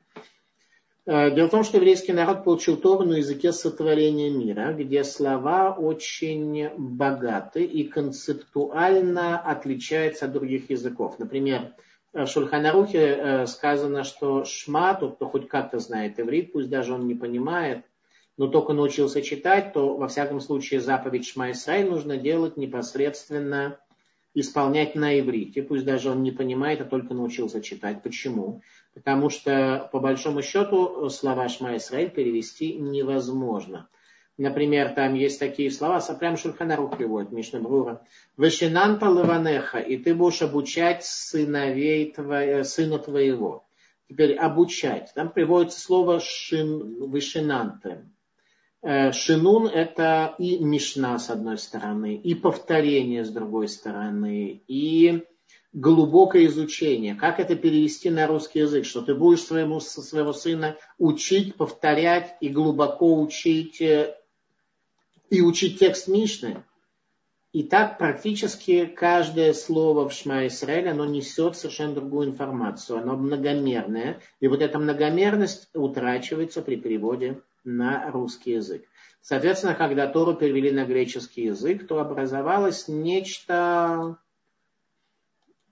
Э, 1.04 1.34
дело 1.34 1.48
в 1.48 1.50
том, 1.50 1.64
что 1.64 1.78
еврейский 1.78 2.12
народ 2.12 2.44
получил 2.44 2.76
Тору 2.76 3.04
на 3.04 3.14
языке 3.14 3.52
сотворения 3.52 4.30
мира, 4.30 4.72
где 4.72 5.02
слова 5.02 5.74
очень 5.76 6.70
богаты 6.76 7.64
и 7.64 7.84
концептуально 7.84 9.38
отличаются 9.40 10.26
от 10.26 10.32
других 10.32 10.70
языков. 10.70 11.18
Например, 11.18 11.74
в 12.12 12.26
Шульханарухе 12.26 12.98
э, 12.98 13.46
сказано, 13.46 14.04
что 14.04 14.44
Шма, 14.44 14.94
тот, 14.94 15.16
кто 15.16 15.26
хоть 15.26 15.48
как-то 15.48 15.80
знает 15.80 16.20
иврит, 16.20 16.52
пусть 16.52 16.68
даже 16.68 16.92
он 16.94 17.08
не 17.08 17.14
понимает, 17.14 17.84
но 18.36 18.46
только 18.46 18.72
научился 18.72 19.22
читать, 19.22 19.72
то 19.72 19.96
во 19.96 20.06
всяком 20.06 20.40
случае 20.40 20.80
заповедь 20.80 21.26
Шма 21.26 21.50
Исраиль 21.50 21.90
нужно 21.90 22.16
делать 22.16 22.56
непосредственно 22.56 23.78
исполнять 24.34 24.94
на 24.94 25.18
иврите, 25.18 25.62
пусть 25.62 25.84
даже 25.84 26.10
он 26.10 26.22
не 26.22 26.30
понимает, 26.30 26.80
а 26.80 26.84
только 26.84 27.12
научился 27.12 27.60
читать. 27.60 28.02
Почему? 28.02 28.62
Потому 28.94 29.30
что, 29.30 29.88
по 29.90 30.00
большому 30.00 30.42
счету, 30.42 31.08
слова 31.08 31.48
Шма 31.48 31.76
Исраиль 31.76 32.10
перевести 32.10 32.74
невозможно. 32.74 33.88
Например, 34.38 34.90
там 34.90 35.14
есть 35.14 35.38
такие 35.38 35.70
слова, 35.70 36.00
прям 36.18 36.36
Шульханарух 36.36 36.96
приводит, 36.96 37.32
Мишна 37.32 37.60
Брура. 37.60 38.02
Вышинанта 38.36 39.08
лаванеха, 39.08 39.78
и 39.78 39.96
ты 39.96 40.14
будешь 40.14 40.42
обучать 40.42 41.04
сыновей 41.04 42.12
твоего, 42.12 42.64
сына 42.64 42.98
твоего. 42.98 43.64
Теперь 44.08 44.34
обучать. 44.34 45.12
Там 45.14 45.30
приводится 45.30 45.80
слово 45.80 46.20
шин, 46.20 47.08
вышинанте. 47.08 48.04
Э, 48.82 49.12
шинун 49.12 49.68
это 49.68 50.34
и 50.38 50.58
Мишна 50.58 51.18
с 51.18 51.30
одной 51.30 51.56
стороны, 51.56 52.16
и 52.16 52.34
повторение 52.34 53.24
с 53.24 53.30
другой 53.30 53.68
стороны, 53.68 54.62
и 54.66 55.24
глубокое 55.72 56.46
изучение. 56.46 57.14
Как 57.14 57.40
это 57.40 57.56
перевести 57.56 58.10
на 58.10 58.26
русский 58.26 58.60
язык? 58.60 58.84
Что 58.84 59.02
ты 59.02 59.14
будешь 59.14 59.42
своему, 59.42 59.80
своего 59.80 60.32
сына 60.32 60.76
учить, 60.98 61.54
повторять 61.56 62.36
и 62.40 62.48
глубоко 62.48 63.20
учить, 63.20 63.80
э, 63.80 64.14
и 65.30 65.40
учить 65.40 65.78
текст 65.78 66.08
Мишны. 66.08 66.64
И 67.52 67.62
так 67.62 67.98
практически 67.98 68.86
каждое 68.86 69.52
слово 69.52 70.08
в 70.08 70.12
Шма 70.12 70.46
Исраэль, 70.46 70.88
оно 70.88 71.04
несет 71.04 71.56
совершенно 71.56 71.94
другую 71.94 72.28
информацию. 72.28 72.98
Оно 72.98 73.16
многомерное. 73.16 74.20
И 74.40 74.48
вот 74.48 74.62
эта 74.62 74.78
многомерность 74.78 75.68
утрачивается 75.74 76.62
при 76.62 76.76
переводе 76.76 77.42
на 77.64 78.10
русский 78.10 78.52
язык. 78.52 78.84
Соответственно, 79.20 79.74
когда 79.74 80.06
Тору 80.08 80.34
перевели 80.34 80.70
на 80.70 80.84
греческий 80.84 81.44
язык, 81.44 81.86
то 81.86 82.00
образовалось 82.00 82.88
нечто 82.88 84.18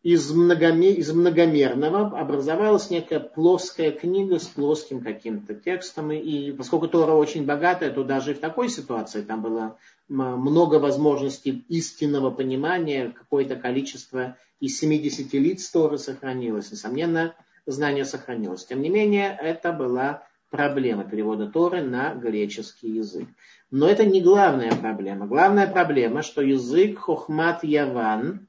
из, 0.03 0.31
многомер, 0.33 0.95
из 0.95 1.13
многомерного 1.13 2.19
образовалась 2.19 2.89
некая 2.89 3.21
плоская 3.21 3.91
книга 3.91 4.39
с 4.39 4.47
плоским 4.47 5.03
каким-то 5.03 5.55
текстом. 5.55 6.11
И 6.11 6.53
поскольку 6.53 6.89
Тора 6.89 7.13
очень 7.13 7.45
богатая, 7.45 7.91
то 7.91 8.03
даже 8.03 8.31
и 8.31 8.35
в 8.35 8.41
такой 8.41 8.71
ситуации 8.71 9.21
там 9.21 9.43
было 9.43 9.77
много 10.09 10.77
возможностей 10.77 11.65
истинного 11.69 12.31
понимания, 12.31 13.11
какое-то 13.11 13.57
количество 13.57 14.37
из 14.59 14.79
70 14.79 15.33
лиц 15.35 15.69
Торы 15.71 15.99
сохранилось. 15.99 16.73
Несомненно, 16.73 17.35
знание 17.67 18.07
сохранилось. 18.07 18.65
Тем 18.65 18.81
не 18.81 18.89
менее, 18.89 19.37
это 19.41 19.73
была 19.73 20.27
проблема 20.51 21.05
перевода 21.05 21.47
Торы 21.47 21.83
на 21.83 22.15
греческий 22.15 22.91
язык. 22.91 23.29
Но 23.71 23.87
это 23.87 24.05
не 24.05 24.21
главная 24.21 24.75
проблема. 24.75 25.27
Главная 25.27 25.67
проблема, 25.67 26.23
что 26.23 26.43
язык 26.43 26.99
Хохмат 26.99 27.63
Яван, 27.63 28.49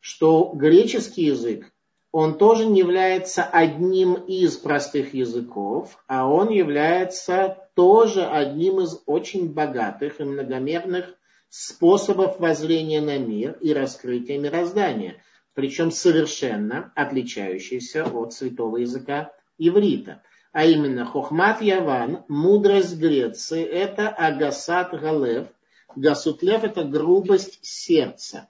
что 0.00 0.52
греческий 0.54 1.26
язык, 1.26 1.72
он 2.10 2.38
тоже 2.38 2.66
не 2.66 2.80
является 2.80 3.44
одним 3.44 4.14
из 4.14 4.56
простых 4.56 5.14
языков, 5.14 6.02
а 6.06 6.26
он 6.28 6.48
является 6.48 7.68
тоже 7.74 8.24
одним 8.26 8.80
из 8.80 9.00
очень 9.06 9.52
богатых 9.52 10.20
и 10.20 10.24
многомерных 10.24 11.14
способов 11.48 12.40
воззрения 12.40 13.00
на 13.00 13.18
мир 13.18 13.58
и 13.60 13.72
раскрытия 13.72 14.38
мироздания, 14.38 15.22
причем 15.54 15.90
совершенно 15.90 16.92
отличающийся 16.94 18.04
от 18.04 18.32
святого 18.32 18.78
языка 18.78 19.32
иврита 19.58 20.22
а 20.52 20.64
именно 20.64 21.04
Хохмат 21.04 21.62
Яван, 21.62 22.24
мудрость 22.28 22.98
Греции, 22.98 23.62
это 23.64 24.08
Агасат 24.08 24.90
Галев. 24.98 25.46
Гасутлев 25.94 26.64
это 26.64 26.84
грубость 26.84 27.58
сердца. 27.62 28.48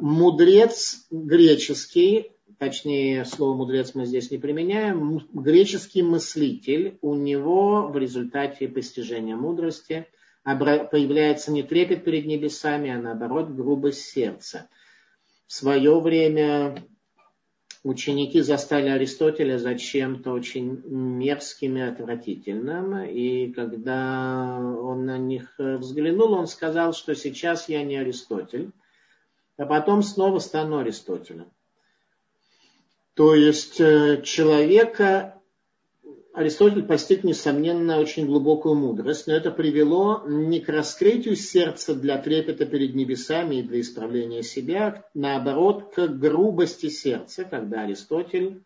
Мудрец 0.00 1.06
греческий, 1.10 2.32
точнее 2.58 3.24
слово 3.24 3.54
мудрец 3.54 3.94
мы 3.94 4.06
здесь 4.06 4.30
не 4.30 4.38
применяем, 4.38 5.26
греческий 5.32 6.02
мыслитель, 6.02 6.98
у 7.02 7.14
него 7.14 7.88
в 7.88 7.96
результате 7.96 8.68
постижения 8.68 9.36
мудрости 9.36 10.06
появляется 10.44 11.52
не 11.52 11.62
трепет 11.62 12.04
перед 12.04 12.26
небесами, 12.26 12.90
а 12.90 12.98
наоборот 12.98 13.50
грубость 13.50 14.04
сердца. 14.04 14.68
В 15.46 15.52
свое 15.52 15.98
время 16.00 16.84
ученики 17.82 18.40
застали 18.40 18.88
Аристотеля 18.88 19.58
за 19.58 19.74
чем-то 19.76 20.32
очень 20.32 20.82
мерзким 20.86 21.76
и 21.76 21.80
отвратительным. 21.80 23.04
И 23.04 23.52
когда 23.52 24.58
он 24.58 25.06
на 25.06 25.18
них 25.18 25.54
взглянул, 25.58 26.32
он 26.32 26.46
сказал, 26.46 26.92
что 26.92 27.14
сейчас 27.14 27.68
я 27.68 27.82
не 27.82 27.96
Аристотель, 27.96 28.72
а 29.58 29.66
потом 29.66 30.02
снова 30.02 30.38
стану 30.38 30.78
Аристотелем. 30.78 31.50
То 33.14 33.34
есть 33.34 33.80
э, 33.80 34.22
человека 34.22 35.34
Аристотель 36.32 36.84
постиг, 36.84 37.24
несомненно, 37.24 37.98
очень 37.98 38.26
глубокую 38.26 38.76
мудрость, 38.76 39.26
но 39.26 39.34
это 39.34 39.50
привело 39.50 40.22
не 40.24 40.60
к 40.60 40.68
раскрытию 40.68 41.34
сердца 41.34 41.96
для 41.96 42.16
трепета 42.18 42.64
перед 42.64 42.94
небесами 42.94 43.56
и 43.56 43.62
для 43.62 43.80
исправления 43.80 44.44
себя, 44.44 45.04
наоборот, 45.14 45.92
к 45.96 46.06
грубости 46.06 46.88
сердца, 46.90 47.44
когда 47.44 47.82
Аристотель 47.82 48.62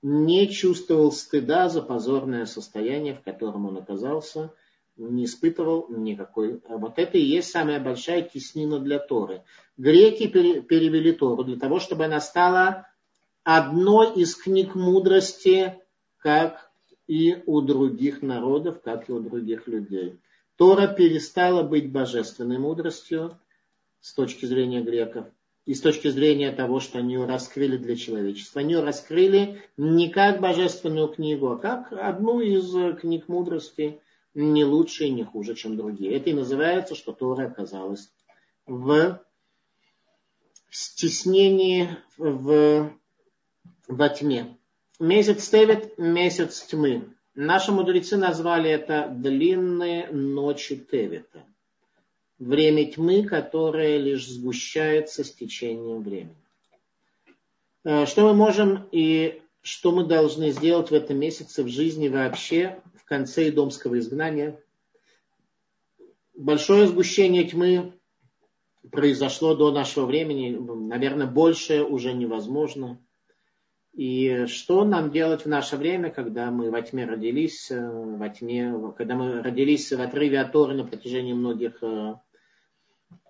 не 0.00 0.48
чувствовал 0.48 1.12
стыда 1.12 1.68
за 1.68 1.82
позорное 1.82 2.46
состояние, 2.46 3.14
в 3.14 3.20
котором 3.20 3.66
он 3.66 3.76
оказался, 3.76 4.50
не 4.96 5.24
испытывал 5.24 5.86
никакой. 5.88 6.60
Вот 6.68 6.94
это 6.96 7.18
и 7.18 7.22
есть 7.22 7.50
самая 7.50 7.80
большая 7.80 8.22
теснина 8.22 8.78
для 8.78 8.98
Торы. 8.98 9.42
Греки 9.76 10.26
перевели 10.26 11.12
Тору 11.12 11.44
для 11.44 11.56
того, 11.56 11.80
чтобы 11.80 12.04
она 12.04 12.20
стала 12.20 12.88
одной 13.42 14.14
из 14.14 14.36
книг 14.36 14.74
мудрости, 14.74 15.78
как 16.18 16.70
и 17.06 17.42
у 17.46 17.60
других 17.60 18.22
народов, 18.22 18.80
как 18.82 19.08
и 19.08 19.12
у 19.12 19.20
других 19.20 19.66
людей. 19.66 20.20
Тора 20.56 20.86
перестала 20.86 21.62
быть 21.62 21.90
божественной 21.90 22.58
мудростью 22.58 23.38
с 24.00 24.12
точки 24.14 24.44
зрения 24.46 24.82
греков 24.82 25.26
и 25.64 25.74
с 25.74 25.80
точки 25.80 26.08
зрения 26.08 26.52
того, 26.52 26.80
что 26.80 26.98
они 26.98 27.14
ее 27.14 27.24
раскрыли 27.24 27.76
для 27.76 27.96
человечества. 27.96 28.60
Они 28.60 28.74
ее 28.74 28.80
раскрыли 28.80 29.62
не 29.76 30.10
как 30.10 30.40
божественную 30.40 31.08
книгу, 31.08 31.50
а 31.50 31.58
как 31.58 31.92
одну 31.92 32.40
из 32.40 32.72
книг 33.00 33.28
мудрости, 33.28 34.00
не 34.34 34.64
лучше 34.64 35.04
и 35.04 35.10
не 35.10 35.24
хуже, 35.24 35.54
чем 35.54 35.76
другие. 35.76 36.14
Это 36.14 36.30
и 36.30 36.34
называется, 36.34 36.94
что 36.94 37.12
Тора 37.12 37.46
оказалась 37.46 38.10
в 38.66 39.20
стеснении, 40.70 41.96
в, 42.16 42.90
во 43.88 44.08
тьме. 44.08 44.56
Месяц 44.98 45.48
Тевет– 45.48 45.94
месяц 45.98 46.62
тьмы. 46.62 47.14
Наши 47.34 47.72
мудрецы 47.72 48.16
назвали 48.16 48.70
это 48.70 49.08
длинные 49.10 50.08
ночи 50.08 50.76
Тевета. 50.76 51.44
Время 52.38 52.90
тьмы, 52.90 53.24
которое 53.24 53.98
лишь 53.98 54.28
сгущается 54.28 55.24
с 55.24 55.32
течением 55.32 56.02
времени. 56.02 56.36
Э, 57.84 58.06
что 58.06 58.22
мы 58.22 58.34
можем 58.34 58.88
и 58.92 59.42
что 59.62 59.92
мы 59.92 60.04
должны 60.04 60.50
сделать 60.50 60.90
в 60.90 60.94
этом 60.94 61.18
месяце 61.18 61.62
в 61.62 61.68
жизни 61.68 62.08
вообще, 62.08 62.82
в 62.94 63.04
конце 63.04 63.48
идомского 63.48 63.98
изгнания? 63.98 64.60
Большое 66.34 66.88
сгущение 66.88 67.44
тьмы 67.44 67.92
произошло 68.90 69.54
до 69.54 69.70
нашего 69.70 70.06
времени. 70.06 70.56
Наверное, 70.88 71.26
больше 71.26 71.84
уже 71.84 72.12
невозможно. 72.12 72.98
И 73.92 74.46
что 74.46 74.84
нам 74.84 75.10
делать 75.10 75.44
в 75.44 75.48
наше 75.48 75.76
время, 75.76 76.10
когда 76.10 76.50
мы 76.50 76.70
во 76.70 76.80
тьме 76.80 77.04
родились, 77.04 77.70
э, 77.70 77.78
во 77.78 78.28
тьме, 78.30 78.74
когда 78.96 79.14
мы 79.16 79.42
родились 79.42 79.92
в 79.92 80.00
отрыве 80.00 80.40
от 80.40 80.52
Торы 80.52 80.74
на 80.74 80.84
протяжении 80.84 81.34
многих 81.34 81.82
э, 81.82 82.14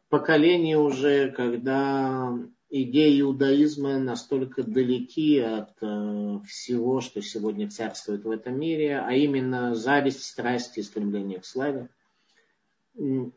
поколений 0.09 0.77
уже, 0.77 1.33
когда 1.33 2.33
идеи 2.73 3.21
иудаизма 3.21 3.99
настолько 3.99 4.63
далеки 4.63 5.39
от 5.39 5.77
э, 5.83 6.39
всего, 6.49 7.01
что 7.01 7.21
сегодня 7.21 7.69
царствует 7.69 8.25
в 8.25 8.31
этом 8.31 8.59
мире, 8.59 8.99
а 8.99 9.13
именно 9.13 9.75
зависть, 9.75 10.25
страсть 10.25 10.79
и 10.79 10.83
стремление 10.83 11.41
к 11.41 11.45
славе. 11.45 11.91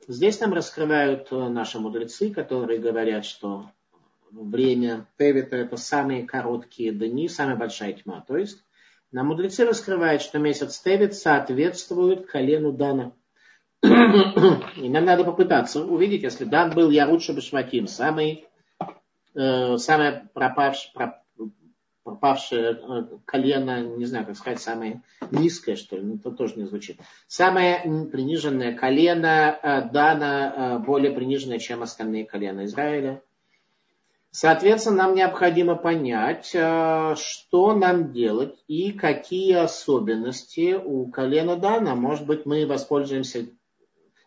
Здесь 0.07 0.39
нам 0.39 0.53
раскрывают 0.53 1.31
наши 1.31 1.79
мудрецы, 1.79 2.29
которые 2.29 2.79
говорят, 2.79 3.25
что 3.25 3.71
время 4.31 5.07
Тевита 5.17 5.55
это 5.55 5.77
самые 5.77 6.23
короткие 6.23 6.91
дни, 6.91 7.29
самая 7.29 7.55
большая 7.55 7.93
тьма. 7.93 8.23
То 8.27 8.38
есть 8.38 8.63
нам 9.11 9.27
мудрецы 9.27 9.65
раскрывают, 9.65 10.21
что 10.21 10.39
месяц 10.39 10.79
Тевит 10.79 11.13
соответствует 11.15 12.27
колену 12.27 12.71
Дана. 12.71 13.13
И 13.83 14.89
нам 14.89 15.05
надо 15.05 15.23
попытаться 15.23 15.83
увидеть, 15.83 16.23
если 16.23 16.45
Дан 16.45 16.73
был 16.73 16.89
Ярут 16.89 17.21
Башватим, 17.29 17.88
самый, 17.88 18.31
э, 18.33 18.54
самое 19.36 20.29
пропавшее, 20.33 20.91
пропавшее 22.05 22.79
э, 22.81 23.03
колено, 23.25 23.81
не 23.81 24.05
знаю, 24.05 24.27
как 24.27 24.38
сказать, 24.38 24.61
самое 24.61 25.01
низкое, 25.31 25.75
что 25.75 25.97
ли, 25.97 26.03
ну, 26.03 26.15
это 26.15 26.31
тоже 26.31 26.53
не 26.55 26.65
звучит. 26.65 26.99
Самое 27.27 27.81
приниженное 28.11 28.75
колено 28.75 29.57
э, 29.61 29.89
Дана, 29.91 30.53
э, 30.55 30.86
более 30.86 31.11
приниженное, 31.11 31.57
чем 31.57 31.81
остальные 31.81 32.25
колена 32.25 32.65
Израиля. 32.65 33.23
Соответственно, 34.29 34.97
нам 34.97 35.15
необходимо 35.15 35.75
понять, 35.75 36.51
э, 36.53 37.15
что 37.17 37.73
нам 37.73 38.13
делать 38.13 38.55
и 38.67 38.91
какие 38.91 39.53
особенности 39.53 40.75
у 40.75 41.07
колена 41.07 41.55
Дана. 41.55 41.95
Может 41.95 42.27
быть, 42.27 42.45
мы 42.45 42.67
воспользуемся... 42.67 43.47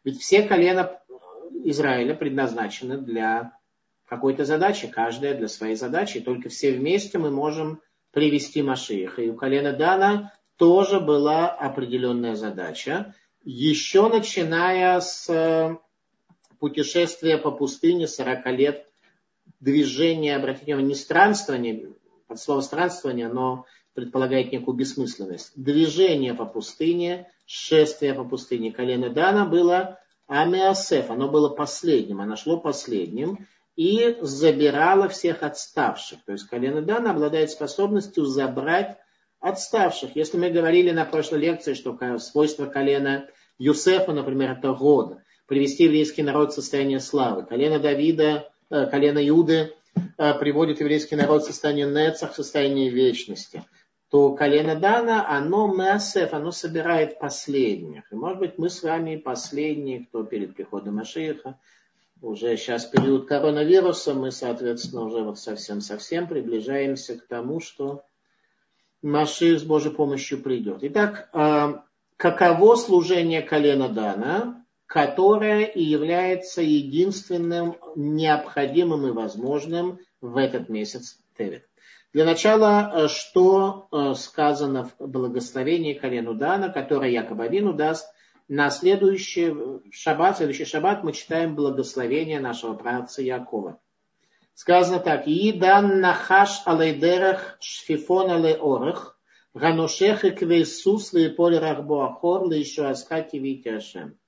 Ведь 0.03 0.21
все 0.21 0.43
колена 0.43 1.01
Израиля 1.65 2.15
предназначены 2.15 2.99
для 2.99 3.58
какой-то 4.09 4.45
задачи, 4.45 4.89
каждая 4.89 5.35
для 5.35 5.49
своей 5.49 5.77
задачи. 5.77 6.21
Только 6.21 6.49
все 6.49 6.73
вместе 6.73 7.19
мы 7.19 7.31
можем 7.31 7.81
привести 8.11 8.63
Машиих. 8.63 9.19
И 9.19 9.31
у 9.31 9.35
колена 9.35 9.73
Дана 9.73 10.33
тоже 10.57 10.99
была 10.99 11.49
определенная 11.49 12.35
задача. 12.35 13.15
Еще 13.45 14.09
начиная 14.09 15.01
с 15.01 15.29
э, 15.29 15.77
путешествия 16.59 17.39
по 17.39 17.51
пустыне 17.51 18.09
40 18.09 18.47
лет 18.47 18.87
движение, 19.61 20.37
обратите 20.37 20.67
внимание, 20.67 20.89
не 20.89 20.95
странствование, 20.95 21.93
от 22.29 22.41
слова 22.41 22.61
странствование, 22.61 23.27
оно 23.27 23.67
предполагает 23.95 24.53
некую 24.53 24.77
бессмысленность. 24.77 25.53
Движение 25.55 26.35
по 26.35 26.45
пустыне, 26.45 27.31
шествие 27.47 28.15
по 28.15 28.25
пустыне 28.25 28.73
колено 28.73 29.11
Дана 29.11 29.45
было 29.45 29.99
Амиасеф, 30.27 31.11
оно 31.11 31.29
было 31.29 31.49
последним, 31.49 32.21
оно 32.21 32.37
шло 32.37 32.59
последним 32.59 33.47
и 33.79 34.19
забирало 34.21 35.09
всех 35.09 35.43
отставших. 35.43 36.19
То 36.27 36.33
есть 36.33 36.47
колено 36.49 36.83
Дана 36.83 37.13
обладает 37.13 37.51
способностью 37.51 38.25
забрать 38.25 38.99
отставших. 39.41 40.17
Если 40.17 40.37
мы 40.37 40.51
говорили 40.51 40.91
на 40.91 41.05
прошлой 41.05 41.39
лекции, 41.39 41.75
что 41.75 41.97
свойство 42.19 42.67
колена 42.67 43.29
Юсефа, 43.57 44.13
например, 44.13 44.53
это 44.59 44.73
год, 44.73 45.19
привести 45.47 45.85
еврейский 45.85 46.23
народ 46.23 46.53
в 46.53 46.55
состояние 46.57 47.01
славы. 47.01 47.47
Колено 47.47 47.79
Давида 47.79 48.51
Э, 48.71 48.87
колено 48.87 49.27
Иуды 49.27 49.75
э, 50.19 50.35
приводит 50.35 50.81
еврейский 50.81 51.17
народ 51.17 51.43
в 51.43 51.47
состояние 51.47 51.87
Нецах, 51.87 52.33
в 52.33 52.37
состояние 52.37 52.91
вечности, 52.91 53.65
то 54.11 54.35
колено 54.35 54.77
Дана, 54.77 55.27
оно 55.29 55.73
Месеф, 55.75 56.35
оно 56.35 56.51
собирает 56.51 57.19
последних. 57.19 58.11
И 58.13 58.15
может 58.15 58.39
быть 58.39 58.59
мы 58.59 58.69
с 58.69 58.83
вами 58.83 59.17
последние, 59.17 60.05
кто 60.05 60.23
перед 60.23 60.55
приходом 60.55 60.97
Машииха, 60.97 61.59
уже 62.21 62.57
сейчас 62.57 62.85
период 62.87 63.29
коронавируса, 63.29 64.15
мы, 64.15 64.31
соответственно, 64.31 65.03
уже 65.03 65.23
вот 65.23 65.39
совсем-совсем 65.39 66.27
приближаемся 66.27 67.19
к 67.19 67.27
тому, 67.27 67.61
что 67.61 68.05
Машир 69.03 69.59
с 69.59 69.63
Божьей 69.63 69.93
помощью 69.93 70.43
придет. 70.43 70.79
Итак, 70.83 71.29
а, 71.33 71.85
каково 72.17 72.75
служение 72.77 73.43
колена 73.43 73.89
Дана, 73.89 74.65
которое 74.87 75.65
и 75.65 75.83
является 75.83 76.63
единственным 76.63 77.77
необходимым 77.95 79.07
и 79.07 79.13
возможным 79.13 80.01
в 80.21 80.37
этот 80.37 80.69
месяц 80.69 81.19
Тевит. 81.37 81.65
Для 82.15 82.25
начала, 82.25 82.91
э, 82.91 83.09
что 83.09 83.89
э, 83.93 84.15
сказано 84.15 84.91
в 84.99 85.07
благословении 85.07 85.93
колену 85.93 86.35
Дана, 86.35 86.71
которое 86.71 87.11
Яков 87.11 87.39
Авину 87.39 87.75
даст 87.75 88.09
на 88.49 88.71
следующий 88.71 89.55
шаббат, 89.93 90.39
следующий 90.39 90.65
шаббат 90.65 91.05
мы 91.05 91.13
читаем 91.13 91.55
благословение 91.55 92.41
нашего 92.41 92.75
праца 92.75 93.23
Якова. 93.23 93.79
Сказано 94.55 94.99
так. 94.99 95.25
Идан 95.27 96.01
нахаш 96.01 96.63
алейдерах 96.65 97.59
шфифон 97.61 98.31
але 98.31 98.57
орах, 98.57 99.21
ганошех 99.55 100.25
и 100.25 100.31
квейсус 100.31 101.13
поле 101.37 101.59
рахбоахор 101.59 102.51
еще 102.51 102.87
аскаки 102.87 103.37
витяшем. 103.37 104.19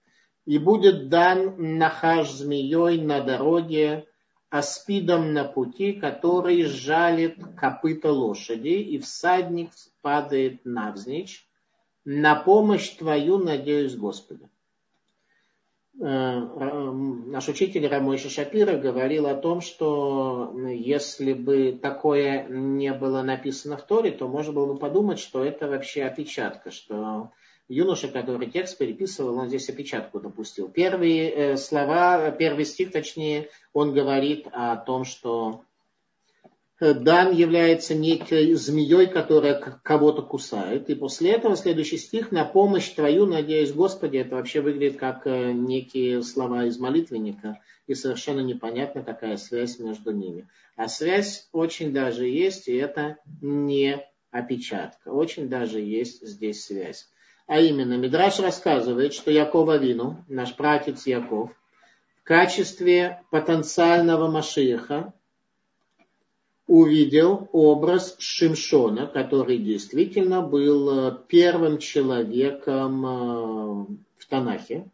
И 0.44 0.58
будет 0.58 1.08
дан 1.08 1.54
нахаш 1.78 2.30
змеей 2.30 3.00
на 3.02 3.20
дороге, 3.22 4.06
аспидом 4.50 5.32
на 5.32 5.44
пути, 5.44 5.94
который 5.94 6.64
жалит 6.64 7.36
копыта 7.56 8.12
лошади, 8.12 8.68
и 8.68 8.98
всадник 8.98 9.70
падает 10.02 10.64
навзничь. 10.64 11.46
На 12.04 12.34
помощь 12.34 12.90
Твою 12.90 13.38
надеюсь, 13.38 13.94
Господи. 13.94 14.48
Э, 16.00 16.40
наш 16.40 17.48
учитель 17.48 17.86
Рамойша 17.86 18.30
Шапира 18.30 18.78
говорил 18.78 19.26
о 19.26 19.34
том, 19.34 19.60
что 19.60 20.54
если 20.70 21.34
бы 21.34 21.78
такое 21.80 22.46
не 22.48 22.94
было 22.94 23.20
написано 23.22 23.76
в 23.76 23.82
Торе, 23.82 24.10
то 24.12 24.26
можно 24.26 24.52
было 24.52 24.72
бы 24.72 24.78
подумать, 24.78 25.18
что 25.18 25.44
это 25.44 25.68
вообще 25.68 26.04
опечатка, 26.04 26.70
что 26.70 27.32
юноша, 27.68 28.08
который 28.08 28.50
текст 28.50 28.78
переписывал, 28.78 29.36
он 29.36 29.48
здесь 29.48 29.68
опечатку 29.68 30.20
допустил. 30.20 30.68
Первые 30.68 31.30
э, 31.30 31.56
слова, 31.58 32.30
первый 32.30 32.64
стих, 32.64 32.92
точнее, 32.92 33.50
он 33.74 33.92
говорит 33.92 34.46
о 34.52 34.76
том, 34.76 35.04
что 35.04 35.64
Дан 36.80 37.32
является 37.32 37.94
некой 37.94 38.54
змеей, 38.54 39.06
которая 39.06 39.60
кого-то 39.82 40.22
кусает. 40.22 40.88
И 40.88 40.94
после 40.94 41.32
этого 41.32 41.54
следующий 41.54 41.98
стих 41.98 42.32
«На 42.32 42.46
помощь 42.46 42.88
Твою, 42.88 43.26
надеюсь, 43.26 43.72
Господи» 43.72 44.16
это 44.16 44.36
вообще 44.36 44.62
выглядит 44.62 44.98
как 44.98 45.26
э, 45.26 45.52
некие 45.52 46.22
слова 46.22 46.64
из 46.64 46.78
молитвенника. 46.78 47.60
И 47.86 47.94
совершенно 47.94 48.40
непонятно, 48.40 49.02
какая 49.02 49.36
связь 49.36 49.78
между 49.78 50.12
ними. 50.12 50.48
А 50.74 50.88
связь 50.88 51.48
очень 51.52 51.92
даже 51.92 52.26
есть, 52.26 52.66
и 52.68 52.76
это 52.76 53.18
не 53.42 54.02
опечатка. 54.30 55.10
Очень 55.10 55.50
даже 55.50 55.80
есть 55.80 56.26
здесь 56.26 56.64
связь. 56.64 57.08
А 57.46 57.60
именно, 57.60 57.98
Мидраш 57.98 58.38
рассказывает, 58.40 59.12
что 59.12 59.30
Яков 59.30 59.68
Авину, 59.68 60.24
наш 60.28 60.54
пратец 60.54 61.06
Яков, 61.06 61.50
в 62.20 62.24
качестве 62.24 63.22
потенциального 63.30 64.30
Машиха 64.30 65.12
увидел 66.70 67.48
образ 67.50 68.14
Шимшона, 68.20 69.08
который 69.08 69.58
действительно 69.58 70.40
был 70.40 71.08
э, 71.08 71.18
первым 71.26 71.78
человеком 71.78 73.04
э, 73.04 73.86
в 74.16 74.26
Танахе, 74.28 74.88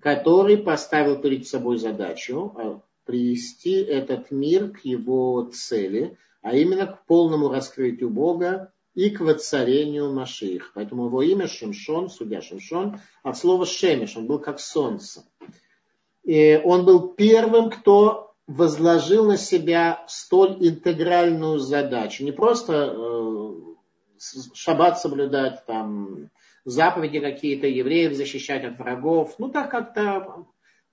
который 0.00 0.58
поставил 0.58 1.20
перед 1.20 1.46
собой 1.46 1.78
задачу 1.78 2.52
э, 2.56 2.78
привести 3.04 3.74
этот 3.74 4.32
мир 4.32 4.70
к 4.72 4.80
его 4.80 5.48
цели, 5.54 6.18
а 6.42 6.56
именно 6.56 6.88
к 6.88 7.06
полному 7.06 7.48
раскрытию 7.48 8.10
Бога 8.10 8.72
и 8.96 9.10
к 9.10 9.20
воцарению 9.20 10.12
Машиих. 10.12 10.72
Поэтому 10.74 11.06
его 11.06 11.22
имя 11.22 11.46
Шимшон, 11.46 12.10
судья 12.10 12.42
Шимшон, 12.42 12.98
от 13.22 13.38
слова 13.38 13.66
Шемиш, 13.66 14.16
он 14.16 14.26
был 14.26 14.40
как 14.40 14.58
солнце. 14.58 15.22
И 16.24 16.60
он 16.64 16.84
был 16.84 17.10
первым, 17.10 17.70
кто 17.70 18.27
возложил 18.48 19.26
на 19.26 19.36
себя 19.36 20.04
столь 20.08 20.56
интегральную 20.66 21.58
задачу. 21.58 22.24
Не 22.24 22.32
просто 22.32 22.94
э, 22.96 23.52
шаббат 24.54 24.98
соблюдать, 24.98 25.64
там, 25.66 26.30
заповеди 26.64 27.20
какие-то, 27.20 27.66
евреев 27.66 28.14
защищать 28.14 28.64
от 28.64 28.78
врагов, 28.78 29.34
ну 29.38 29.50
так 29.50 29.70
как-то 29.70 30.46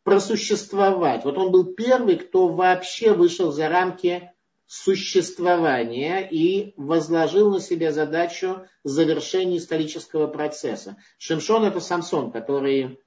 просуществовать. 0.04 1.26
Вот 1.26 1.38
он 1.38 1.52
был 1.52 1.74
первый, 1.74 2.18
кто 2.18 2.50
вообще 2.50 3.14
вышел 3.14 3.52
за 3.52 3.70
рамки 3.70 4.32
существования 4.68 6.28
и 6.30 6.74
возложил 6.76 7.52
на 7.52 7.60
себя 7.60 7.92
задачу 7.92 8.68
завершения 8.84 9.58
исторического 9.58 10.28
процесса. 10.28 10.98
Шимшон 11.18 11.66
это 11.66 11.80
Самсон, 11.80 12.32
который, 12.32 13.00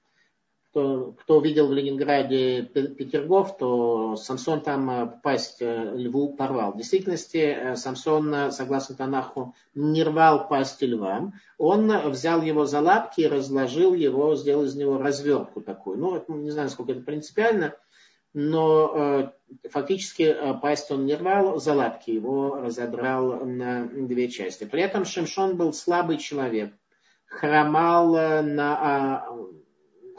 кто, 0.70 1.14
кто 1.18 1.40
видел 1.40 1.68
в 1.68 1.72
Ленинграде 1.72 2.62
Петергоф, 2.62 3.56
то 3.56 4.16
Самсон 4.16 4.60
там 4.60 4.90
э, 4.90 5.12
пасть 5.22 5.62
э, 5.62 5.92
льву 5.94 6.34
порвал. 6.34 6.72
В 6.72 6.76
действительности 6.76 7.38
э, 7.38 7.76
Самсон, 7.76 8.52
согласно 8.52 8.94
Танаху, 8.94 9.54
не 9.74 10.02
рвал 10.02 10.46
пасть 10.48 10.82
льва. 10.82 11.32
Он 11.56 12.10
взял 12.10 12.42
его 12.42 12.66
за 12.66 12.80
лапки 12.80 13.22
и 13.22 13.26
разложил 13.26 13.94
его, 13.94 14.36
сделал 14.36 14.64
из 14.64 14.74
него 14.74 14.98
развертку 14.98 15.62
такую. 15.62 15.98
Ну, 15.98 16.36
не 16.36 16.50
знаю, 16.50 16.68
сколько 16.68 16.92
это 16.92 17.00
принципиально– 17.02 17.74
но 18.34 19.32
фактически 19.70 20.36
пасть 20.60 20.90
он 20.90 21.06
не 21.06 21.14
рвал, 21.14 21.58
за 21.58 21.72
лапки 21.72 22.10
его 22.10 22.56
разодрал 22.60 23.46
на 23.46 23.86
две 23.86 24.28
части. 24.28 24.64
При 24.64 24.82
этом 24.82 25.06
Шимшон 25.06 25.56
был 25.56 25.72
слабый 25.72 26.18
человек, 26.18 26.74
хромал, 27.26 28.12
на, 28.42 28.76
а, 28.78 29.28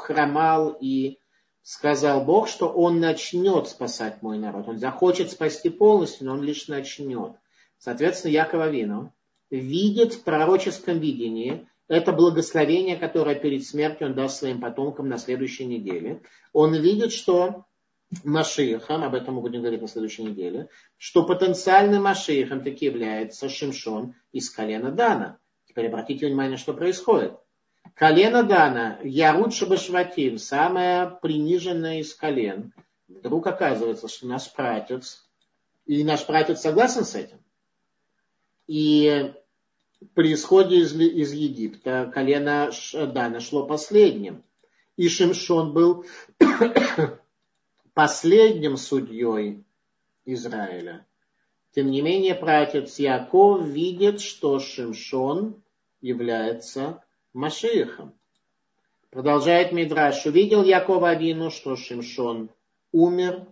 хромал 0.01 0.77
и 0.79 1.19
сказал 1.61 2.23
Бог, 2.25 2.47
что 2.47 2.67
он 2.67 2.99
начнет 2.99 3.67
спасать 3.67 4.21
мой 4.21 4.37
народ. 4.37 4.67
Он 4.67 4.79
захочет 4.79 5.31
спасти 5.31 5.69
полностью, 5.69 6.27
но 6.27 6.33
он 6.33 6.43
лишь 6.43 6.67
начнет. 6.67 7.33
Соответственно, 7.77 8.31
Якова 8.31 8.69
Вину 8.69 9.13
видит 9.49 10.13
в 10.13 10.23
пророческом 10.23 10.99
видении 10.99 11.67
это 11.87 12.11
благословение, 12.11 12.97
которое 12.97 13.35
перед 13.35 13.65
смертью 13.65 14.07
он 14.07 14.13
даст 14.13 14.37
своим 14.37 14.61
потомкам 14.61 15.09
на 15.09 15.17
следующей 15.17 15.65
неделе. 15.65 16.21
Он 16.53 16.75
видит, 16.75 17.11
что 17.11 17.65
Машиихом, 18.23 19.03
об 19.03 19.15
этом 19.15 19.35
мы 19.35 19.41
будем 19.41 19.61
говорить 19.61 19.81
на 19.81 19.87
следующей 19.87 20.23
неделе, 20.23 20.69
что 20.97 21.25
потенциальным 21.25 22.03
Машиихом 22.03 22.63
таки 22.63 22.85
является 22.85 23.49
Шимшон 23.49 24.15
из 24.31 24.49
колена 24.49 24.91
Дана. 24.91 25.39
Теперь 25.67 25.87
обратите 25.87 26.27
внимание, 26.27 26.57
что 26.57 26.73
происходит. 26.73 27.33
Колено 27.95 28.43
Дана, 28.43 28.99
Ярут 29.03 29.53
Шабашватим, 29.53 30.37
самое 30.37 31.17
приниженное 31.21 31.99
из 31.99 32.13
колен. 32.15 32.73
Вдруг 33.07 33.47
оказывается, 33.47 34.07
что 34.07 34.27
наш 34.27 34.51
пратец, 34.53 35.27
и 35.85 36.03
наш 36.03 36.25
пратец 36.25 36.61
согласен 36.61 37.03
с 37.03 37.15
этим. 37.15 37.39
И 38.67 39.33
при 40.13 40.33
исходе 40.33 40.77
из, 40.77 40.93
из 40.93 41.33
Египта 41.33 42.09
колено 42.13 42.71
Дана 42.93 43.39
шло 43.39 43.65
последним. 43.65 44.43
И 44.95 45.09
Шимшон 45.09 45.73
был 45.73 46.05
последним 47.93 48.77
судьей 48.77 49.63
Израиля. 50.25 51.05
Тем 51.73 51.91
не 51.91 52.01
менее, 52.01 52.35
пратец 52.35 52.99
Яков 52.99 53.65
видит, 53.65 54.21
что 54.21 54.59
Шимшон 54.59 55.61
является 56.01 57.03
Машиихом. 57.33 58.13
Продолжает 59.09 59.71
Мидраш. 59.71 60.25
Увидел 60.25 60.63
Яков 60.63 61.03
Авину, 61.03 61.49
что 61.51 61.75
Шимшон 61.75 62.49
умер, 62.91 63.45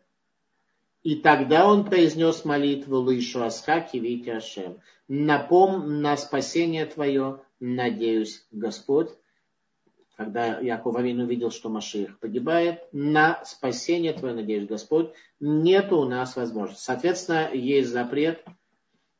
и 1.03 1.15
тогда 1.15 1.67
он 1.67 1.85
произнес 1.85 2.45
молитву 2.45 2.97
Лышу 2.97 3.43
Асхаки 3.43 3.97
Вити 3.97 4.29
Ашем. 4.29 4.79
Напом 5.07 6.01
на 6.01 6.17
спасение 6.17 6.85
твое, 6.85 7.41
надеюсь, 7.59 8.45
Господь 8.51 9.09
когда 10.17 10.59
Яков 10.59 10.95
Авин 10.95 11.21
увидел, 11.21 11.51
что 11.51 11.69
Машиих 11.69 12.19
погибает, 12.19 12.81
на 12.91 13.45
спасение 13.45 14.13
твое, 14.13 14.33
надеюсь, 14.33 14.67
Господь, 14.67 15.11
нет 15.39 15.93
у 15.93 16.05
нас 16.05 16.35
возможности. 16.35 16.83
Соответственно, 16.83 17.51
есть 17.53 17.89
запрет, 17.89 18.43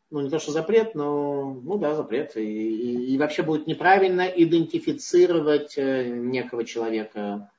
ну 0.10 0.22
не 0.22 0.30
то, 0.30 0.40
что 0.40 0.52
запрет, 0.52 0.96
но, 0.96 1.54
ну 1.54 1.78
да, 1.78 1.96
запрет. 1.96 2.38
И, 2.38 2.42
и, 2.42 3.14
и 3.14 3.18
вообще 3.18 3.44
будет 3.44 3.68
неправильно 3.68 4.22
идентифицировать 4.22 5.78
э, 5.78 6.08
некого 6.08 6.64
человека 6.64 7.52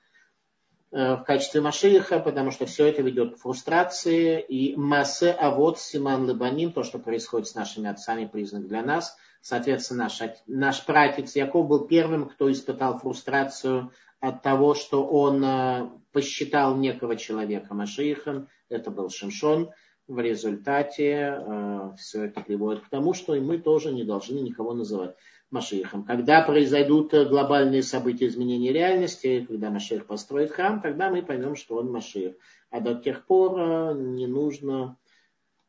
э, 0.90 1.16
в 1.16 1.24
качестве 1.24 1.61
Машииха, 1.61 2.18
потому 2.20 2.51
что 2.51 2.66
все 2.66 2.86
это 2.86 3.03
ведет 3.03 3.36
к 3.36 3.38
фрустрации. 3.38 4.40
И 4.40 4.76
массе, 4.76 5.30
а 5.30 5.51
вот 5.51 5.78
Симан 5.78 6.28
Лебанин, 6.28 6.72
то, 6.72 6.82
что 6.82 6.99
происходит 6.99 7.49
с 7.49 7.55
нашими 7.55 7.88
отцами, 7.88 8.26
признак 8.26 8.66
для 8.66 8.82
нас– 8.82 9.16
Соответственно, 9.40 10.05
наш, 10.05 10.20
наш 10.46 10.84
пратец 10.84 11.36
Яков 11.36 11.66
был 11.68 11.86
первым, 11.86 12.28
кто 12.28 12.51
испытал 12.51 12.99
фрустрацию 12.99 13.92
от 14.20 14.42
того, 14.42 14.74
что 14.74 15.07
он 15.07 15.44
э, 15.44 15.88
посчитал 16.12 16.76
некого 16.76 17.16
человека 17.16 17.72
Машиихом, 17.72 18.49
это 18.68 18.90
был 18.90 19.11
Шимшон. 19.11 19.70
В 20.09 20.18
результате 20.20 21.38
э, 21.38 21.90
все 21.98 22.24
это 22.24 22.40
приводит 22.40 22.82
к 22.82 22.88
тому, 22.88 23.12
что 23.12 23.34
мы 23.34 23.59
тоже 23.59 23.92
не 23.92 24.04
должны 24.04 24.38
никого 24.38 24.72
называть 24.72 25.14
Машихом. 25.50 26.04
Когда 26.04 26.42
произойдут 26.42 27.12
глобальные 27.12 27.82
события 27.82 28.26
изменения 28.26 28.72
реальности, 28.72 29.46
когда 29.46 29.70
Маших 29.70 30.06
построит 30.06 30.50
храм, 30.50 30.80
тогда 30.80 31.11
мы 31.11 31.22
поймем, 31.22 31.56
что 31.56 31.76
он 31.76 31.92
Маших. 31.92 32.34
А 32.70 32.80
до 32.80 32.94
тех 32.94 33.26
пор 33.26 33.61
э, 33.61 33.94
не 33.94 34.26
нужно... 34.26 34.96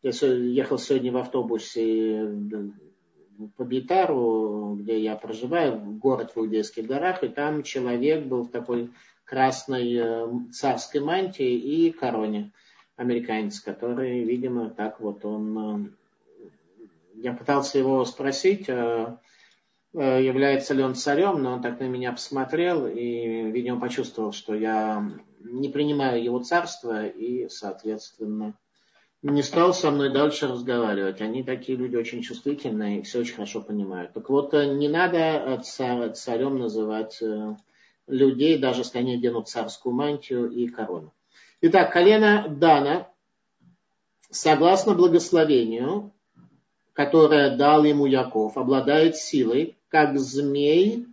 Я 0.01 0.11
ехал 0.11 0.77
сегодня 0.77 1.11
в 1.11 1.17
автобусе 1.17 2.33
по 3.57 3.63
Битару, 3.63 4.77
где 4.79 4.97
я 4.97 5.17
проживаю, 5.17 5.77
в 5.77 5.97
город 5.97 6.31
в 6.33 6.39
Иудейских 6.39 6.87
горах, 6.87 7.23
и 7.25 7.27
там 7.27 7.63
человек 7.63 8.25
был 8.25 8.43
в 8.43 8.51
такой 8.51 8.91
красной 9.25 9.95
э, 9.95 10.27
царской 10.53 11.01
мантии 11.01 11.53
и 11.53 11.91
короне 11.91 12.53
американец, 12.99 13.61
который, 13.61 14.23
видимо, 14.25 14.69
так 14.69 14.99
вот 14.99 15.23
он... 15.23 15.57
Э, 15.57 15.89
я 17.15 17.33
пытался 17.33 17.79
его 17.79 18.03
спросить, 18.05 18.69
э, 18.69 19.17
является 19.93 20.73
ли 20.73 20.83
он 20.83 20.95
царем, 20.95 21.41
но 21.41 21.53
он 21.53 21.61
так 21.61 21.79
на 21.79 21.85
меня 21.85 22.11
посмотрел 22.11 22.85
и, 22.87 23.49
видимо, 23.51 23.79
почувствовал, 23.79 24.33
что 24.33 24.53
я 24.53 25.03
не 25.39 25.69
принимаю 25.69 26.23
его 26.23 26.39
царство 26.39 27.07
и, 27.07 27.47
соответственно, 27.49 28.53
не 29.21 29.43
стал 29.43 29.73
со 29.73 29.91
мной 29.91 30.13
дальше 30.13 30.47
разговаривать. 30.47 31.21
Они 31.21 31.43
такие 31.43 31.77
люди 31.77 31.95
очень 31.95 32.21
чувствительные 32.21 32.99
и 32.99 33.01
все 33.01 33.19
очень 33.19 33.35
хорошо 33.35 33.61
понимают. 33.61 34.13
Так 34.13 34.29
вот, 34.29 34.53
не 34.53 34.87
надо 34.87 35.59
царем 35.63 36.59
называть 36.59 37.21
людей, 38.07 38.57
даже 38.57 38.81
если 38.81 38.99
они 38.99 39.15
оденут 39.15 39.49
царскую 39.49 39.93
мантию 39.93 40.49
и 40.49 40.67
корону. 40.67 41.13
Итак, 41.61 41.91
колено 41.91 42.47
Дана, 42.47 43.09
согласно 44.31 44.95
благословению, 44.95 46.13
которое 46.93 47.57
дал 47.57 47.83
ему 47.83 48.05
Яков, 48.05 48.57
обладает 48.57 49.17
силой, 49.17 49.77
как 49.89 50.17
змей, 50.17 51.07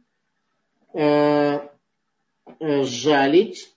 э, 0.93 1.69
э, 2.61 2.83
жалить 2.85 3.75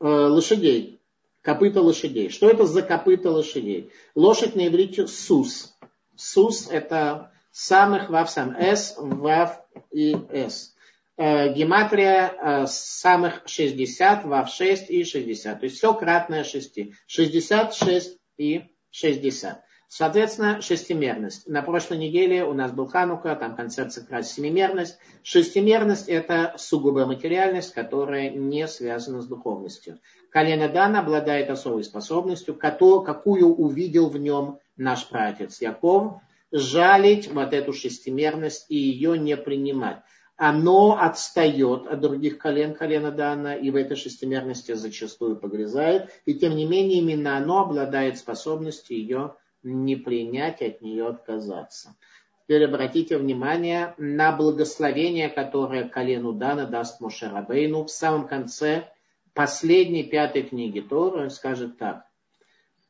э, 0.00 0.06
лошадей, 0.06 0.98
копыта 1.42 1.82
лошадей. 1.82 2.30
Что 2.30 2.48
это 2.48 2.64
за 2.64 2.80
копыта 2.80 3.30
лошадей? 3.30 3.92
Лошадь 4.14 4.56
на 4.56 4.68
иврите 4.68 5.06
сус. 5.06 5.76
Сус 6.14 6.68
это 6.70 7.32
самых 7.50 8.08
вав 8.08 8.30
сам. 8.30 8.56
С, 8.58 8.94
вав 8.96 9.62
и 9.90 10.16
с. 10.30 10.74
Э, 11.18 11.50
гематрия 11.54 12.28
э, 12.28 12.66
самых 12.66 13.42
60, 13.46 14.26
вав 14.26 14.50
6 14.50 14.90
и 14.90 15.02
60. 15.02 15.60
То 15.60 15.64
есть 15.64 15.76
все 15.78 15.94
кратное 15.94 16.44
6. 16.44 16.78
66 17.06 18.18
и 18.36 18.64
60. 18.90 19.62
Соответственно, 19.88 20.60
шестимерность. 20.60 21.48
На 21.48 21.62
прошлой 21.62 21.98
неделе 21.98 22.44
у 22.44 22.52
нас 22.52 22.72
был 22.72 22.86
Ханука, 22.86 23.34
там 23.36 23.56
концепция 23.56 24.04
как 24.04 24.24
семимерность. 24.24 24.98
Шестимерность– 25.22 26.08
это 26.08 26.54
сугубая 26.58 27.06
материальность, 27.06 27.72
которая 27.72 28.30
не 28.30 28.66
связана 28.68 29.22
с 29.22 29.26
духовностью. 29.26 30.00
Колено 30.30 30.68
Дана 30.68 31.00
обладает 31.00 31.48
особой 31.48 31.84
способностью, 31.84 32.56
какую 32.56 33.54
увидел 33.54 34.10
в 34.10 34.18
нем 34.18 34.58
наш 34.76 35.08
праотец 35.08 35.62
Яков, 35.62 36.20
жалить 36.50 37.32
вот 37.32 37.54
эту 37.54 37.72
шестимерность 37.72 38.66
и 38.68 38.76
ее 38.76 39.16
не 39.16 39.36
принимать 39.36 40.00
оно 40.36 40.98
отстает 41.00 41.86
от 41.86 42.00
других 42.00 42.38
колен, 42.38 42.74
колена 42.74 43.10
Дана, 43.10 43.54
и 43.54 43.70
в 43.70 43.76
этой 43.76 43.96
шестимерности 43.96 44.72
зачастую 44.72 45.36
погрязает. 45.36 46.10
И 46.26 46.34
тем 46.34 46.56
не 46.56 46.66
менее, 46.66 46.98
именно 46.98 47.36
оно 47.36 47.60
обладает 47.60 48.18
способностью 48.18 48.96
ее 48.96 49.34
не 49.62 49.96
принять, 49.96 50.60
от 50.60 50.82
нее 50.82 51.08
отказаться. 51.08 51.96
Теперь 52.42 52.66
обратите 52.66 53.16
внимание 53.16 53.94
на 53.96 54.30
благословение, 54.30 55.28
которое 55.28 55.88
колену 55.88 56.32
Дана 56.32 56.66
даст 56.66 57.00
Мошерабейну 57.00 57.84
в 57.84 57.90
самом 57.90 58.28
конце 58.28 58.88
последней 59.32 60.04
пятой 60.04 60.42
книги 60.42 60.80
Торы. 60.80 61.30
Скажет 61.30 61.78
так. 61.78 62.04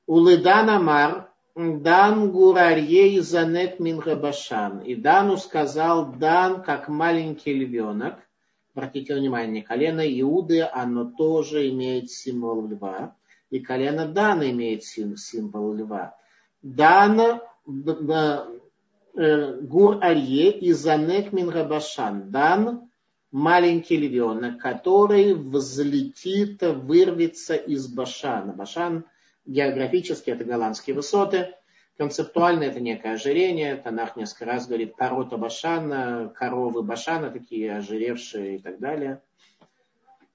Улыдан 0.06 0.84
Мар 0.84 1.30
Дан 1.56 2.32
Гурарье 2.32 3.22
Занет 3.22 3.80
Мингабашан. 3.80 4.80
И 4.80 4.94
Дану 4.94 5.38
сказал 5.38 6.12
Дан, 6.12 6.62
как 6.62 6.88
маленький 6.88 7.54
львенок. 7.54 8.16
Обратите 8.74 9.14
внимание, 9.14 9.62
колено 9.62 10.02
Иуды, 10.20 10.60
оно 10.60 11.06
тоже 11.06 11.70
имеет 11.70 12.10
символ 12.10 12.68
льва. 12.68 13.16
И 13.48 13.60
колено 13.60 14.06
Дана 14.06 14.50
имеет 14.50 14.84
символ 14.84 15.72
льва. 15.72 16.14
Дан 16.60 17.40
э, 19.16 19.60
Гур 19.62 19.98
Арье 20.02 20.50
и 20.50 20.72
Занек 20.72 21.32
Мингабашан. 21.32 22.30
Дан 22.30 22.90
маленький 23.32 23.96
львенок, 23.96 24.60
который 24.60 25.32
взлетит, 25.32 26.60
вырвется 26.60 27.54
из 27.54 27.88
Башана. 27.88 28.52
Башан– 28.52 29.06
Географически 29.46 30.30
это 30.30 30.44
голландские 30.44 30.94
высоты. 30.96 31.54
Концептуально 31.96 32.64
это 32.64 32.80
некое 32.80 33.14
ожирение. 33.14 33.76
Танах 33.76 34.16
несколько 34.16 34.44
раз 34.44 34.66
говорит 34.66 34.96
порота 34.96 35.38
Башана, 35.38 36.32
коровы 36.34 36.82
Башана, 36.82 37.30
такие 37.30 37.76
ожиревшие 37.76 38.56
и 38.56 38.58
так 38.58 38.78
далее. 38.78 39.22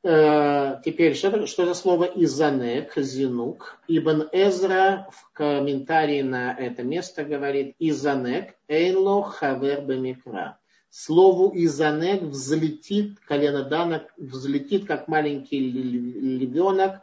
Э, 0.03 0.77
теперь, 0.83 1.13
что, 1.13 1.45
что 1.45 1.65
за 1.67 1.75
слово 1.75 2.05
изанек, 2.05 2.93
зинук? 2.95 3.79
Ибн 3.87 4.27
Эзра 4.31 5.07
в 5.11 5.31
комментарии 5.33 6.23
на 6.23 6.53
это 6.53 6.81
место 6.81 7.23
говорит 7.23 7.75
изанек, 7.77 8.55
эйло 8.67 9.23
хавер 9.23 9.81
бемикра. 9.81 10.57
Слову 10.89 11.51
изанек 11.53 12.23
взлетит, 12.23 13.19
колено 13.19 13.63
Дана 13.63 14.07
взлетит, 14.17 14.87
как 14.87 15.07
маленький 15.07 15.59
львенок, 15.59 17.01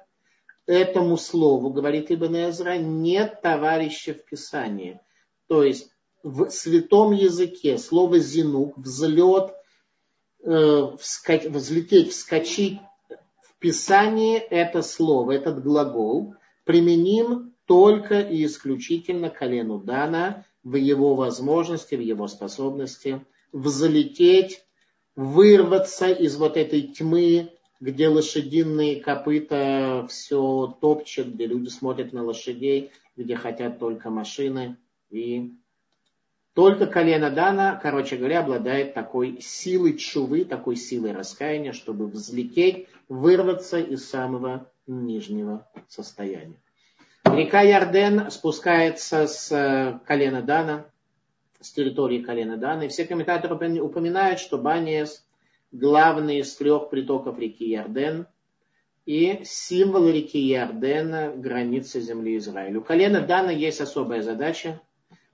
этому 0.69 1.17
слову, 1.17 1.71
говорит 1.71 2.13
Ибн 2.13 2.51
Эзра, 2.51 2.77
нет 2.77 3.41
товарища 3.43 4.15
в 4.15 4.25
Писании. 4.25 5.01
То 5.49 5.63
есть 5.63 5.91
в 6.23 6.51
святом 6.51 7.13
языке 7.13 7.79
слово 7.79 8.19
зинук, 8.19 8.77
взлет, 8.77 9.53
э, 10.45 10.83
вска, 11.01 11.39
взлететь, 11.49 12.13
вскочить 12.13 12.79
в 13.41 13.59
Писании 13.59 14.37
это 14.37 14.83
слово, 14.83 15.33
этот 15.33 15.63
глагол 15.63 16.35
применим 16.65 17.55
только 17.65 18.21
и 18.21 18.45
исключительно 18.45 19.31
колену 19.31 19.79
Дана 19.79 20.45
в 20.63 20.75
его 20.75 21.15
возможности, 21.15 21.95
в 21.95 22.01
его 22.01 22.29
способности 22.29 23.25
взлететь, 23.53 24.63
вырваться 25.17 26.09
из 26.09 26.37
вот 26.37 26.57
этой 26.57 26.83
тьмы, 26.83 27.58
где 27.81 28.09
лошадиные 28.09 29.01
копыта 29.01 30.07
все 30.09 30.77
топчут, 30.81 31.29
где 31.29 31.47
люди 31.47 31.69
смотрят 31.69 32.13
на 32.13 32.25
лошадей, 32.25 32.91
где 33.17 33.37
хотят 33.37 33.79
только 33.79 34.11
машины. 34.11 34.77
И 35.11 35.53
только 36.55 36.87
колено 36.87 37.31
Дана, 37.31 37.79
короче 37.81 38.17
говоря, 38.17 38.41
обладает 38.41 38.95
такой 38.95 39.41
силой 39.41 39.97
чувы, 39.97 40.45
такой 40.45 40.77
силой 40.77 41.13
раскаяния, 41.13 41.73
чтобы 41.73 42.09
взлететь, 42.09 42.89
вырваться 43.09 43.79
из 43.79 44.09
самого 44.09 44.71
нижнего 44.87 45.69
состояния. 45.87 46.61
Река 47.25 47.61
Ярден 47.61 48.31
спускается 48.31 49.27
с 49.27 49.53
э, 49.53 50.01
колена 50.07 50.43
Дана, 50.43 50.87
с 51.61 51.71
территории 51.73 52.23
колена 52.23 52.57
Дана. 52.57 52.83
И 52.87 52.89
все 52.89 53.05
комментаторы 53.05 53.55
упоминают, 53.81 54.41
что 54.41 54.59
Баниес 54.59 55.25
главный 55.73 56.39
из 56.39 56.55
трех 56.57 56.91
притоков 56.91 57.39
реки 57.39 57.69
Ярден 57.69 58.27
и 59.07 59.41
символ 59.45 60.09
реки 60.09 60.39
Ярдена– 60.39 61.33
граница 61.37 62.01
земли 62.01 62.37
Израиля. 62.37 62.79
У 62.79 62.83
колена 62.83 63.21
Дана 63.21 63.51
есть 63.51 63.81
особая 63.81 64.23
задача. 64.23 64.81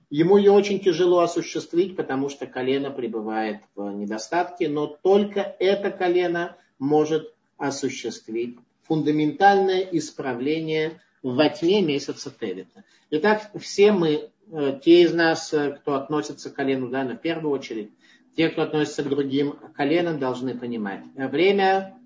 Ему 0.09 0.37
ее 0.37 0.51
очень 0.51 0.79
тяжело 0.79 1.19
осуществить, 1.19 1.95
потому 1.95 2.29
что 2.29 2.47
колено 2.47 2.91
пребывает 2.91 3.61
в 3.75 3.91
недостатке, 3.91 4.69
но 4.69 4.87
только 4.87 5.55
это 5.59 5.91
колено 5.91 6.55
может 6.79 7.33
осуществить 7.57 8.57
фундаментальное 8.83 9.81
исправление 9.91 11.01
во 11.23 11.49
тьме 11.49 11.81
месяца 11.81 12.31
Тевита. 12.31 12.83
Итак, 13.09 13.49
все 13.59 13.91
мы, 13.91 14.29
э, 14.51 14.79
те 14.83 15.01
из 15.01 15.13
нас, 15.13 15.51
э, 15.53 15.71
кто 15.71 15.95
относится 15.95 16.49
к 16.49 16.53
колену 16.55 16.89
Дана 16.89 17.15
в 17.15 17.21
первую 17.21 17.51
очередь, 17.51 17.91
те, 18.35 18.49
кто 18.49 18.63
относится 18.63 19.03
к 19.03 19.09
другим 19.09 19.55
коленам, 19.75 20.19
должны 20.19 20.57
понимать. 20.57 21.03
Время 21.15 21.97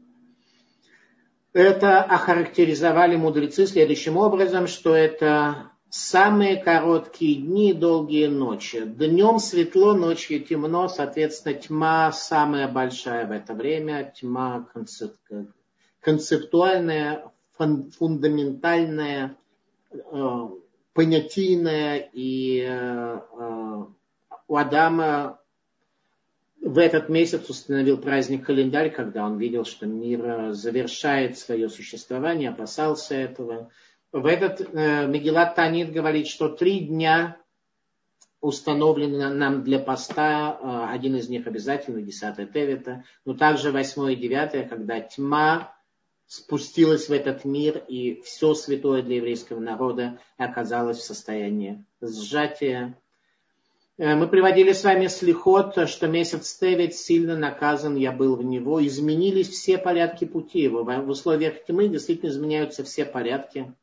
это 1.54 2.02
охарактеризовали 2.02 3.16
мудрецы 3.16 3.66
следующим 3.66 4.18
образом, 4.18 4.68
что 4.68 4.94
это 4.94 5.72
самые 5.90 6.58
короткие 6.58 7.42
дни, 7.42 7.74
долгие 7.74 8.28
ночи. 8.28 8.84
Днем 8.86 9.40
светло, 9.40 9.94
ночью 9.94 10.42
темно, 10.42 10.88
соответственно, 10.88 11.56
тьма 11.56 12.12
самая 12.12 12.68
большая 12.68 13.26
в 13.26 13.32
это 13.32 13.56
время, 13.56 14.14
тьма 14.16 14.68
концептуальная, 16.02 17.32
фундаментальная, 17.58 19.36
э, 19.92 20.50
понятийное, 20.94 22.10
и 22.14 22.70
у 24.48 24.56
Адама 24.56 25.39
в 26.62 26.78
этот 26.78 27.10
месяц 27.10 27.50
установил 27.50 27.98
праздник 27.98 28.46
календарь, 28.46 28.92
когда 28.92 29.26
он 29.26 29.38
видел, 29.38 29.66
что 29.66 29.86
мир 29.86 30.52
завершает 30.52 31.38
свое 31.38 31.70
существование, 31.70 32.50
опасался 32.50 33.16
этого. 33.16 33.72
В 34.12 34.26
этот 34.26 34.62
э, 34.62 35.08
Мегилат 35.08 35.56
Танит 35.56 35.92
говорит, 35.92 36.28
что 36.28 36.50
три 36.50 36.82
дня 36.82 37.38
установлены 38.42 39.30
нам 39.30 39.64
для 39.64 39.80
поста, 39.80 40.60
э, 40.62 40.94
один 40.94 41.16
из 41.16 41.30
них 41.30 41.48
обязательно, 41.48 42.02
10 42.02 42.52
Тевита, 42.52 43.04
но 43.24 43.36
также 43.36 43.72
8 43.72 44.12
и 44.12 44.16
9, 44.16 44.68
когда 44.68 45.00
тьма 45.00 45.74
спустилась 46.28 47.08
в 47.08 47.12
этот 47.14 47.46
мир, 47.46 47.84
и 47.88 48.22
все 48.22 48.54
святое 48.54 49.02
для 49.02 49.18
еврейского 49.18 49.60
народа 49.60 50.20
оказалось 50.38 50.98
в 50.98 51.04
состоянии 51.04 51.86
сжатия, 52.02 52.96
Э, 52.96 52.96
мы 54.00 54.30
приводили 54.30 54.72
с 54.72 54.86
вами 54.86 55.08
слихот, 55.08 55.90
что 55.90 56.08
месяц 56.08 56.56
Тевит 56.56 56.96
сильно 56.96 57.36
наказан, 57.36 57.98
я 57.98 58.14
был 58.14 58.38
в 58.38 58.44
него. 58.46 58.86
Изменились 58.86 59.50
все 59.50 59.78
порядки 59.78 60.24
пути 60.24 60.62
его. 60.62 60.86
В 60.86 61.10
условиях 61.10 61.66
тьмы 61.66 61.90
действительно 61.90 62.30
изменяются 62.30 62.86
все 62.86 63.04
порядки. 63.04 63.76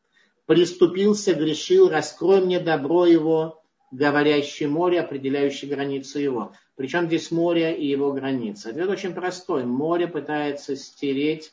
Приступился, 0.47 1.35
грешил, 1.35 1.91
раскрой 1.91 2.41
мне 2.41 2.59
добро 2.61 3.05
его, 3.05 3.63
говорящее 3.91 4.71
море, 4.71 5.01
определяющее 5.01 5.71
границу 5.71 6.19
его. 6.19 6.53
Причем 6.77 7.09
здесь 7.09 7.31
море 7.31 7.77
и 7.77 7.87
его 7.87 8.15
граница. 8.15 8.71
Ответ 8.71 8.89
очень 8.89 9.13
простой. 9.13 9.67
Море 9.67 10.09
пытается 10.09 10.77
стереть 10.77 11.53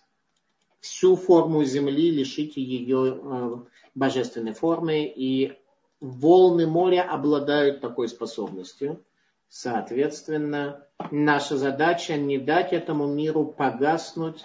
всю 0.80 1.18
форму 1.18 1.66
земли, 1.66 2.12
лишить 2.12 2.56
ее 2.56 3.20
э, 3.22 3.56
божественной 3.94 4.54
формы 4.54 5.04
и 5.04 5.58
волны 6.04 6.68
моря 6.68 7.08
обладают 7.10 7.80
такой 7.80 8.10
способностью. 8.10 9.02
Соответственно, 9.48 10.86
наша 11.12 11.58
задача 11.58 12.18
не 12.18 12.38
дать 12.38 12.74
этому 12.74 13.08
миру 13.08 13.46
погаснуть, 13.46 14.44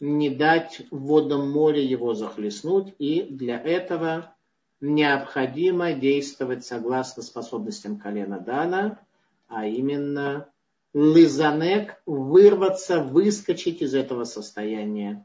не 0.00 0.28
дать 0.28 0.82
водам 0.90 1.52
моря 1.52 1.80
его 1.80 2.14
захлестнуть, 2.14 2.94
и 2.98 3.22
для 3.22 3.60
этого 3.60 4.34
необходимо 4.80 5.92
действовать 5.92 6.64
согласно 6.64 7.22
способностям 7.22 7.98
колена 7.98 8.40
Дана, 8.40 8.98
а 9.46 9.66
именно 9.66 10.48
лизанек, 10.94 12.02
вырваться, 12.06 13.00
выскочить 13.00 13.82
из 13.82 13.94
этого 13.94 14.24
состояния 14.24 15.24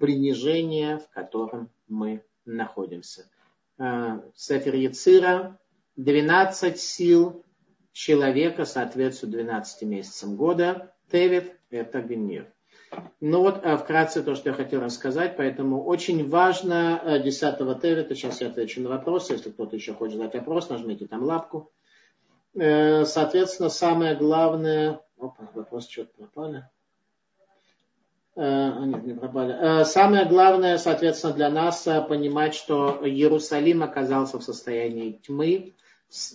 принижения, 0.00 0.98
в 0.98 1.08
котором 1.14 1.68
мы 1.86 2.24
находимся. 2.44 3.26
Э, 3.82 4.20
Сефер 4.36 4.76
Яцира, 4.76 5.58
12 5.96 6.78
сил 6.78 7.44
человека 7.90 8.64
соответствует 8.64 9.32
12 9.32 9.82
месяцам 9.82 10.36
года. 10.36 10.94
Тевит– 11.10 11.56
это 11.70 12.00
гнев. 12.00 12.46
Ну 13.18 13.40
вот, 13.40 13.64
э, 13.64 13.76
вкратце 13.76 14.22
то, 14.22 14.36
что 14.36 14.50
я 14.50 14.54
хотел 14.54 14.82
рассказать, 14.82 15.36
поэтому 15.36 15.82
очень 15.82 16.28
важно 16.28 17.20
10 17.24 17.42
э, 17.42 17.80
Тевита, 17.82 18.14
сейчас 18.14 18.40
я 18.40 18.48
отвечу 18.48 18.80
на 18.82 18.90
вопрос, 18.90 19.30
если 19.30 19.50
кто-то 19.50 19.74
еще 19.74 19.94
хочет 19.94 20.18
задать 20.18 20.34
вопрос, 20.34 20.68
нажмите 20.68 21.08
там 21.08 21.24
лапку. 21.24 21.72
Соответственно, 22.54 23.70
самое 23.70 24.14
главное... 24.14 25.00
Опа, 25.18 25.50
вопрос 25.54 25.88
что-то 25.88 26.12
пропали. 26.18 26.68
Э, 28.34 28.84
нет, 28.84 29.04
не 29.04 29.14
пропали. 29.14 29.54
Э, 29.58 29.84
самое 29.84 30.24
главное, 30.24 30.78
соответственно, 30.78 31.34
для 31.34 31.50
нас 31.50 31.86
э, 31.86 32.00
понимать, 32.00 32.54
что 32.54 33.00
Иерусалим 33.02 33.82
оказался 33.82 34.38
в 34.38 34.42
состоянии 34.42 35.12
тьмы, 35.12 35.74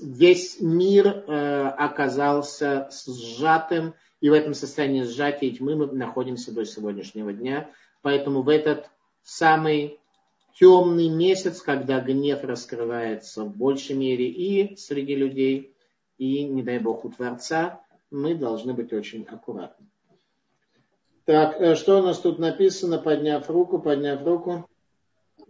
весь 0.01 0.59
мир 0.59 1.23
оказался 1.27 2.89
сжатым, 3.05 3.93
и 4.21 4.29
в 4.29 4.33
этом 4.33 4.55
состоянии 4.55 5.03
сжатия 5.03 5.51
тьмы 5.51 5.75
мы 5.75 5.85
находимся 5.87 6.51
до 6.51 6.65
сегодняшнего 6.65 7.31
дня. 7.31 7.69
Поэтому 8.01 8.41
в 8.41 8.49
этот 8.49 8.89
самый 9.21 9.99
темный 10.59 11.09
месяц, 11.09 11.61
когда 11.61 11.99
гнев 11.99 12.43
раскрывается 12.43 13.43
в 13.43 13.55
большей 13.55 13.95
мере 13.95 14.27
и 14.27 14.75
среди 14.77 15.13
людей, 15.13 15.75
и, 16.17 16.43
не 16.43 16.63
дай 16.63 16.79
бог, 16.79 17.05
у 17.05 17.09
Творца, 17.11 17.79
мы 18.09 18.33
должны 18.33 18.73
быть 18.73 18.91
очень 18.93 19.25
аккуратны. 19.25 19.86
Так, 21.27 21.59
э, 21.59 21.75
что 21.75 21.99
у 21.99 22.03
нас 22.03 22.19
тут 22.19 22.39
написано, 22.39 22.99
подняв 22.99 23.49
руку, 23.49 23.79
подняв 23.79 24.25
руку? 24.25 24.65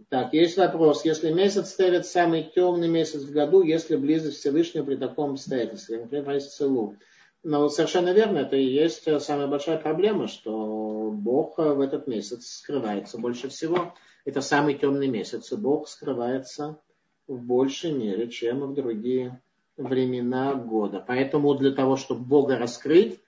Так, 0.08 0.32
есть 0.32 0.56
вопрос. 0.56 1.04
Если 1.04 1.30
месяц 1.30 1.70
ставит 1.70 2.04
самый 2.04 2.42
темный 2.42 2.88
месяц 2.88 3.22
в 3.22 3.30
году, 3.30 3.62
если 3.62 3.94
близость 3.94 4.38
Всевышнего 4.38 4.84
при 4.84 4.96
таком 4.96 5.34
обстоятельстве, 5.34 6.00
например, 6.00 6.40
целу. 6.40 6.96
Но 7.44 7.68
совершенно 7.68 8.12
верно, 8.12 8.38
это 8.38 8.56
и 8.56 8.64
есть 8.64 9.06
э, 9.06 9.20
самая 9.20 9.46
большая 9.46 9.78
проблема, 9.78 10.26
что 10.26 11.12
Бог 11.12 11.60
э, 11.60 11.72
в 11.72 11.80
этот 11.80 12.08
месяц 12.08 12.46
скрывается 12.46 13.16
больше 13.16 13.48
всего. 13.48 13.94
Это 14.24 14.40
самый 14.40 14.74
темный 14.74 15.06
месяц, 15.06 15.52
и 15.52 15.56
Бог 15.56 15.86
скрывается 15.86 16.80
в 17.28 17.40
большей 17.40 17.92
мере, 17.92 18.28
чем 18.28 18.62
в 18.62 18.74
другие 18.74 19.40
времена 19.76 20.54
года. 20.54 21.04
Поэтому 21.06 21.54
для 21.54 21.70
того, 21.70 21.94
чтобы 21.94 22.24
Бога 22.24 22.58
раскрыть, 22.58 23.20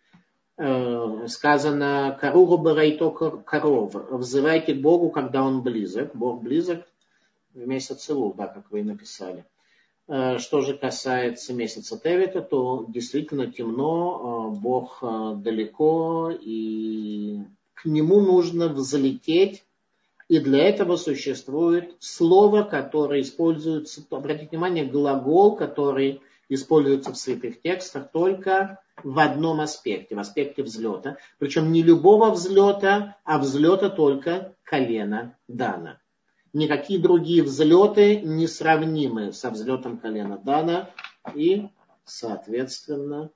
сказано 1.29 2.19
«Каругу 2.21 2.59
барайто 2.59 3.11
коров» 3.11 3.95
«Взывайте 4.11 4.75
к 4.75 4.81
Богу, 4.81 5.11
когда 5.11 5.43
Он 5.43 5.63
близок». 5.63 6.15
Бог 6.15 6.43
близок 6.43 6.87
в 7.55 7.67
месяц 7.67 8.11
Илу, 8.11 8.35
да, 8.37 8.47
как 8.47 8.71
вы 8.71 8.81
и 8.81 8.83
написали. 8.83 9.45
Э, 10.07 10.39
что 10.39 10.61
же 10.61 10.77
касается 10.77 11.55
месяца 11.55 11.99
Тевита, 11.99 12.43
то 12.43 12.85
действительно 12.89 13.51
темно, 13.51 14.53
э, 14.53 14.61
Бог 14.61 15.03
далеко, 15.03 16.31
и 16.31 17.39
к 17.75 17.87
нему 17.87 18.21
нужно 18.21 18.69
взлететь, 18.69 19.65
и 20.29 20.39
для 20.39 20.69
этого 20.69 20.97
существует 20.97 21.97
слово, 21.99 22.63
которое 22.63 23.23
используется, 23.23 24.03
обратите 24.11 24.51
внимание, 24.51 24.85
глагол, 24.85 25.57
который 25.57 26.21
используется 26.49 27.13
в 27.13 27.17
святых 27.17 27.63
текстах 27.63 28.11
только 28.13 28.81
в 29.05 29.19
одном 29.19 29.61
аспекте, 29.61 30.15
в 30.15 30.19
аспекте 30.19 30.63
взлета. 30.63 31.19
Причем 31.39 31.73
не 31.73 31.83
любого 31.83 32.31
взлета, 32.31 33.17
а 33.25 33.39
взлета 33.39 33.91
только 33.91 34.55
колена 34.63 35.37
Дана. 35.49 36.01
Никакие 36.53 36.99
другие 36.99 37.43
взлеты 37.43 38.21
не 38.21 38.47
сравнимы 38.47 39.33
со 39.33 39.51
взлетом 39.51 39.99
колена 39.99 40.39
Дана. 40.39 40.91
И, 41.35 41.69
соответственно, 42.05 43.31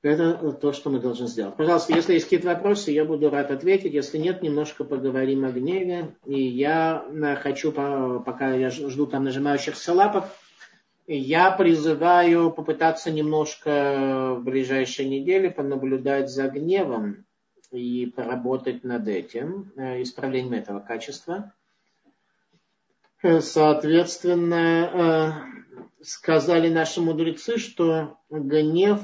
это 0.00 0.52
то, 0.52 0.72
что 0.72 0.90
мы 0.90 1.00
должны 1.00 1.26
сделать. 1.26 1.56
Пожалуйста, 1.56 1.92
если 1.92 2.12
есть 2.12 2.26
какие-то 2.26 2.46
вопросы, 2.46 2.92
я 2.92 3.04
буду 3.04 3.30
рад 3.30 3.50
ответить. 3.50 3.92
Если 3.92 4.18
нет, 4.18 4.42
немножко 4.42 4.84
поговорим 4.84 5.44
о 5.44 5.50
гневе. 5.50 6.14
И 6.24 6.40
я 6.40 7.04
хочу, 7.42 7.72
пока 7.72 8.54
я 8.54 8.70
жду 8.70 9.06
там 9.06 9.24
нажимающихся 9.24 9.92
лапок, 9.92 10.26
я 11.16 11.50
призываю 11.50 12.50
попытаться 12.50 13.10
немножко 13.10 14.34
в 14.36 14.44
ближайшие 14.44 15.08
недели 15.08 15.48
понаблюдать 15.48 16.28
за 16.28 16.48
гневом 16.48 17.24
и 17.70 18.12
поработать 18.14 18.84
над 18.84 19.08
этим, 19.08 19.72
э, 19.76 20.02
исправлением 20.02 20.52
этого 20.52 20.80
качества. 20.80 21.54
Э, 23.22 23.40
соответственно, 23.40 24.54
э, 25.98 26.04
сказали 26.04 26.68
наши 26.68 27.00
мудрецы, 27.00 27.56
что 27.56 28.18
гнев, 28.28 29.00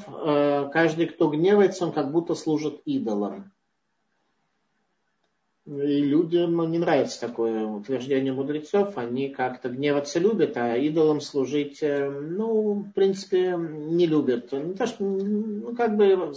каждый, 0.73 1.07
кто 1.07 1.31
гневается, 1.31 1.87
он 1.87 1.93
как 1.93 2.13
будто 2.13 2.35
служит 2.35 2.83
идолам. 2.85 3.54
И 5.67 5.71
людям 5.71 6.71
не 6.71 6.79
нравится 6.79 7.21
такое 7.21 7.65
утверждение 7.65 8.35
мудрецов. 8.35 8.99
Они 8.99 9.31
как-то 9.31 9.71
гневаться 9.71 10.19
любят, 10.19 10.57
а 10.57 10.77
идолам 10.77 11.23
служить, 11.23 11.83
э, 11.83 12.11
ну, 12.11 12.75
в 12.83 12.93
принципе, 12.93 13.57
не 13.59 14.07
любят. 14.07 14.53
Не 14.53 14.75
то, 14.75 14.87
что, 14.87 15.03
ну, 15.05 15.75
как 15.75 15.97
бы, 15.97 16.35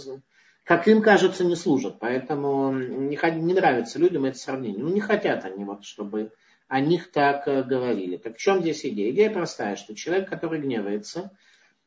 как 0.64 0.88
им 0.88 1.02
кажется, 1.02 1.44
не 1.44 1.56
служат. 1.56 1.98
Поэтому 2.00 2.72
не, 2.72 3.18
не 3.40 3.54
нравится 3.54 3.98
людям 3.98 4.24
это 4.24 4.38
сравнение. 4.38 4.82
Ну, 4.82 4.88
не 4.94 5.00
хотят 5.00 5.44
они, 5.44 5.64
вот, 5.64 5.84
чтобы 5.84 6.32
о 6.66 6.80
них 6.80 7.10
так 7.10 7.46
э, 7.48 7.62
говорили. 7.62 8.16
Так 8.16 8.36
в 8.36 8.40
чем 8.40 8.60
здесь 8.60 8.84
идея? 8.86 9.10
Идея 9.10 9.30
простая, 9.30 9.76
что 9.76 9.94
человек, 9.94 10.30
который 10.30 10.60
гневается, 10.60 11.32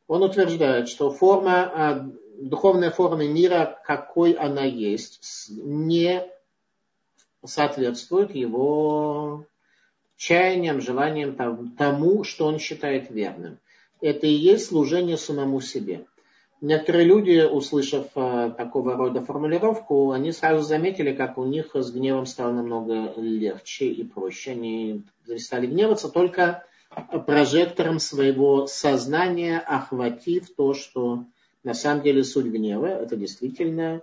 он 0.08 0.22
утверждает, 0.22 0.90
что 0.90 1.10
форма, 1.10 1.72
а, 1.74 2.12
духовная 2.40 2.92
форма 2.92 3.26
мира, 3.26 3.80
какой 3.86 4.34
она 4.34 4.64
есть, 4.64 5.50
не 5.50 6.24
соответствует 7.46 8.36
его 8.36 9.46
чаяниям, 10.18 10.82
желаниям 10.82 11.36
тому, 11.78 12.24
что 12.24 12.46
он 12.46 12.60
считает 12.60 13.10
верным. 13.10 13.58
Это 14.02 14.28
и 14.28 14.32
есть 14.32 14.68
служение 14.68 15.18
самому 15.18 15.62
себе. 15.62 16.06
Некоторые 16.62 17.06
люди, 17.06 17.44
услышав 17.44 18.06
э, 18.14 18.52
такого 18.56 18.96
рода 18.96 19.22
формулировку, 19.22 20.12
они 20.12 20.32
сразу 20.32 20.62
заметили, 20.62 21.12
как 21.12 21.40
у 21.40 21.46
них 21.46 21.72
с 21.74 21.92
гневом 21.92 22.28
стало 22.28 22.52
намного 22.52 23.14
легче 23.18 23.88
и 23.88 24.04
проще. 24.04 24.52
Они 24.52 25.02
перестали 25.26 25.66
гневаться 25.66 26.08
только 26.08 26.64
прожектором 27.26 28.00
своего 28.00 28.68
сознания, 28.68 29.58
охватив 29.58 30.54
то, 30.56 30.76
что 30.76 31.26
на 31.64 31.74
самом 31.74 32.04
деле 32.04 32.24
суть 32.24 32.46
гнева, 32.46 32.86
это 32.86 33.16
действительно 33.16 34.02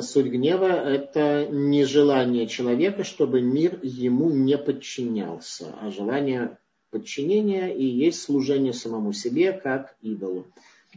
суть 0.00 0.26
гнева, 0.26 0.66
это 0.66 1.46
не 1.46 1.84
желание 1.84 2.46
человека, 2.46 3.04
чтобы 3.04 3.40
мир 3.40 3.78
ему 3.82 4.30
не 4.30 4.58
подчинялся, 4.58 5.74
а 5.80 5.90
желание 5.90 6.58
подчинения 6.90 7.68
и 7.74 7.84
есть 7.84 8.22
служение 8.22 8.72
самому 8.72 9.12
себе 9.12 9.52
как 9.52 9.96
идолу. 10.02 10.46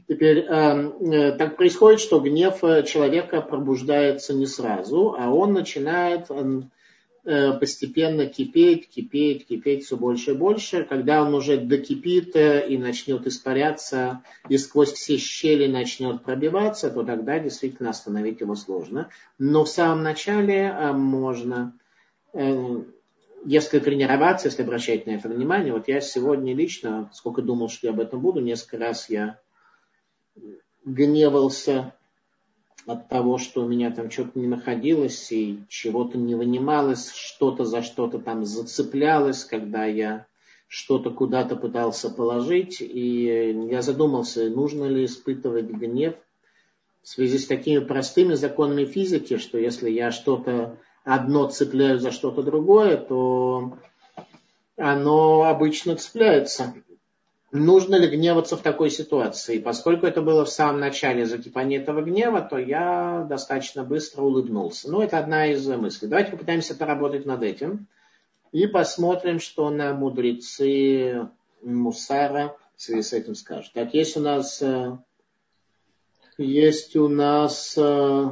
Теперь 0.07 0.39
э, 0.39 0.45
э, 0.49 1.31
так 1.33 1.55
происходит, 1.55 1.99
что 1.99 2.19
гнев 2.19 2.61
человека 2.85 3.41
пробуждается 3.41 4.33
не 4.33 4.47
сразу, 4.47 5.15
а 5.17 5.31
он 5.31 5.53
начинает 5.53 6.29
Э, 6.29 6.61
постепенно 7.23 8.25
кипеть, 8.25 8.89
кипеть, 8.89 9.47
кипеть 9.47 9.85
все 9.85 9.95
больше 9.95 10.31
и 10.31 10.35
больше. 10.35 10.83
Когда 10.83 11.23
он 11.23 11.33
уже 11.33 11.57
докипит 11.57 12.35
э, 12.35 12.67
и 12.67 12.77
начнет 12.77 13.25
испаряться, 13.25 14.21
и 14.49 14.57
сквозь 14.57 14.91
все 14.91 15.17
щели 15.17 15.71
начнет 15.71 16.23
пробиваться, 16.23 16.89
то 16.89 17.03
тогда 17.03 17.39
действительно 17.39 17.91
остановить 17.91 18.41
его 18.41 18.55
сложно. 18.55 19.09
Но 19.39 19.63
в 19.63 19.69
самом 19.69 20.03
начале 20.03 20.63
э, 20.63 20.91
можно, 20.91 21.73
если 23.45 23.79
тренироваться, 23.79 24.47
если 24.47 24.63
обращать 24.63 25.05
на 25.05 25.11
это 25.11 25.29
внимание, 25.29 25.71
вот 25.71 25.87
я 25.87 26.01
сегодня 26.01 26.53
лично, 26.53 27.09
сколько 27.13 27.41
думал, 27.41 27.69
что 27.69 27.87
я 27.87 27.93
об 27.93 27.99
этом 27.99 28.19
буду, 28.19 28.41
несколько 28.41 28.77
раз 28.77 29.09
я 29.09 29.39
гневался 30.85 31.93
от 32.85 33.07
того, 33.07 33.37
что 33.37 33.63
у 33.63 33.67
меня 33.67 33.91
там 33.91 34.11
что-то 34.11 34.37
не 34.37 34.47
находилось 34.47 35.31
и 35.31 35.59
чего-то 35.69 36.17
не 36.17 36.35
вынималось, 36.35 37.11
что-то 37.13 37.65
за 37.65 37.81
что-то 37.81 38.19
там 38.19 38.45
зацеплялось, 38.45 39.45
когда 39.45 39.85
я 39.85 40.25
что-то 40.67 41.11
куда-то 41.11 41.55
пытался 41.55 42.09
положить. 42.09 42.81
И 42.81 43.67
я 43.69 43.81
задумался, 43.81 44.49
нужно 44.49 44.85
ли 44.85 45.05
испытывать 45.05 45.69
гнев 45.69 46.15
в 47.03 47.07
связи 47.07 47.37
с 47.37 47.47
такими 47.47 47.79
простыми 47.79 48.33
законами 48.33 48.85
физики, 48.85 49.37
что 49.37 49.57
если 49.57 49.89
я 49.89 50.11
что-то 50.11 50.77
одно 51.03 51.47
цепляю 51.49 51.99
за 51.99 52.11
что-то 52.11 52.43
другое, 52.43 52.97
то 52.97 53.77
оно 54.77 55.43
обычно 55.43 55.95
цепляется 55.95 56.73
нужно 57.53 57.95
ли 57.95 58.07
гневаться 58.07 58.57
в 58.57 58.61
такой 58.61 58.89
ситуации. 58.89 59.59
Поскольку 59.59 60.07
это 60.07 60.21
было 60.21 60.43
в 60.43 60.49
самом 60.49 60.79
начале 60.79 61.25
закипания 61.25 61.79
этого 61.79 62.01
гнева, 62.01 62.41
то 62.41 62.57
я 62.57 63.25
достаточно 63.29 63.83
быстро 63.83 64.23
улыбнулся. 64.23 64.91
Ну, 64.91 65.01
это 65.01 65.19
одна 65.19 65.45
из 65.47 65.65
мыслей. 65.67 66.07
Давайте 66.09 66.31
попытаемся 66.31 66.75
поработать 66.75 67.25
над 67.25 67.43
этим 67.43 67.87
и 68.51 68.65
посмотрим, 68.65 69.39
что 69.39 69.69
на 69.69 69.93
мудрецы 69.93 71.29
Мусара 71.61 72.55
в 72.75 72.81
связи 72.81 73.03
с 73.03 73.13
этим 73.13 73.35
скажут. 73.35 73.71
Так, 73.73 73.93
есть 73.93 74.17
у 74.17 74.19
нас, 74.19 74.59
э, 74.61 74.97
есть 76.39 76.95
у 76.95 77.07
нас 77.07 77.77
э, 77.77 78.29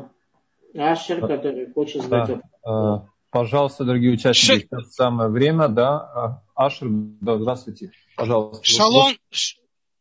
Ашер, 0.75 1.21
который 1.21 1.71
хочет 1.71 2.01
задать 2.01 2.41
да. 2.65 3.05
Пожалуйста, 3.29 3.85
дорогие 3.85 4.11
участники, 4.11 4.67
сейчас 4.69 4.93
самое 4.93 5.29
время, 5.29 5.69
да. 5.69 6.41
Ашер, 6.65 6.87
да, 6.89 7.37
здравствуйте. 7.39 7.91
Пожалуйста. 8.15 8.63
Шалом, 8.63 9.17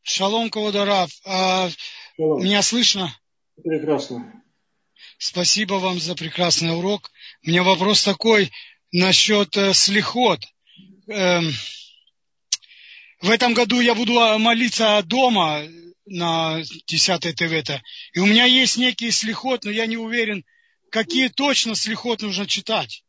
шалом, 0.02 0.50
Кавадарав. 0.50 1.10
А, 1.24 1.70
меня 2.18 2.62
слышно? 2.62 3.14
Прекрасно. 3.62 4.42
Спасибо 5.18 5.74
вам 5.74 5.98
за 5.98 6.14
прекрасный 6.14 6.76
урок. 6.76 7.10
У 7.44 7.48
меня 7.48 7.62
вопрос 7.62 8.04
такой 8.04 8.50
насчет 8.92 9.56
э, 9.56 9.72
слихот. 9.72 10.40
Эм, 11.08 11.50
в 13.22 13.30
этом 13.30 13.54
году 13.54 13.80
я 13.80 13.94
буду 13.94 14.18
а, 14.18 14.38
молиться 14.38 15.02
дома 15.04 15.62
на 16.06 16.62
10 16.86 17.36
ТВ. 17.36 17.80
И 18.12 18.18
у 18.18 18.26
меня 18.26 18.44
есть 18.44 18.76
некий 18.76 19.10
слихот, 19.10 19.64
но 19.64 19.70
я 19.70 19.86
не 19.86 19.96
уверен, 19.96 20.44
какие 20.90 21.28
точно 21.28 21.74
слихот 21.74 22.22
нужно 22.22 22.46
читать. 22.46 23.04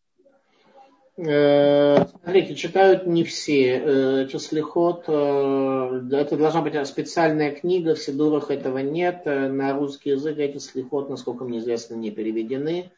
Э, 1.17 2.05
смотрите, 2.05 2.55
читают 2.55 3.05
не 3.05 3.23
все. 3.23 4.27
Числихот, 4.31 5.05
э, 5.07 6.01
это 6.11 6.37
должна 6.37 6.61
быть 6.61 6.87
специальная 6.87 7.51
книга, 7.51 7.95
в 7.95 7.99
Сидурах 7.99 8.49
этого 8.49 8.77
нет. 8.79 9.25
На 9.25 9.73
русский 9.73 10.11
язык 10.11 10.37
эти 10.37 10.57
слихот, 10.57 11.09
насколько 11.09 11.43
мне 11.43 11.59
известно, 11.59 11.95
не 11.95 12.11
переведены. 12.11 12.91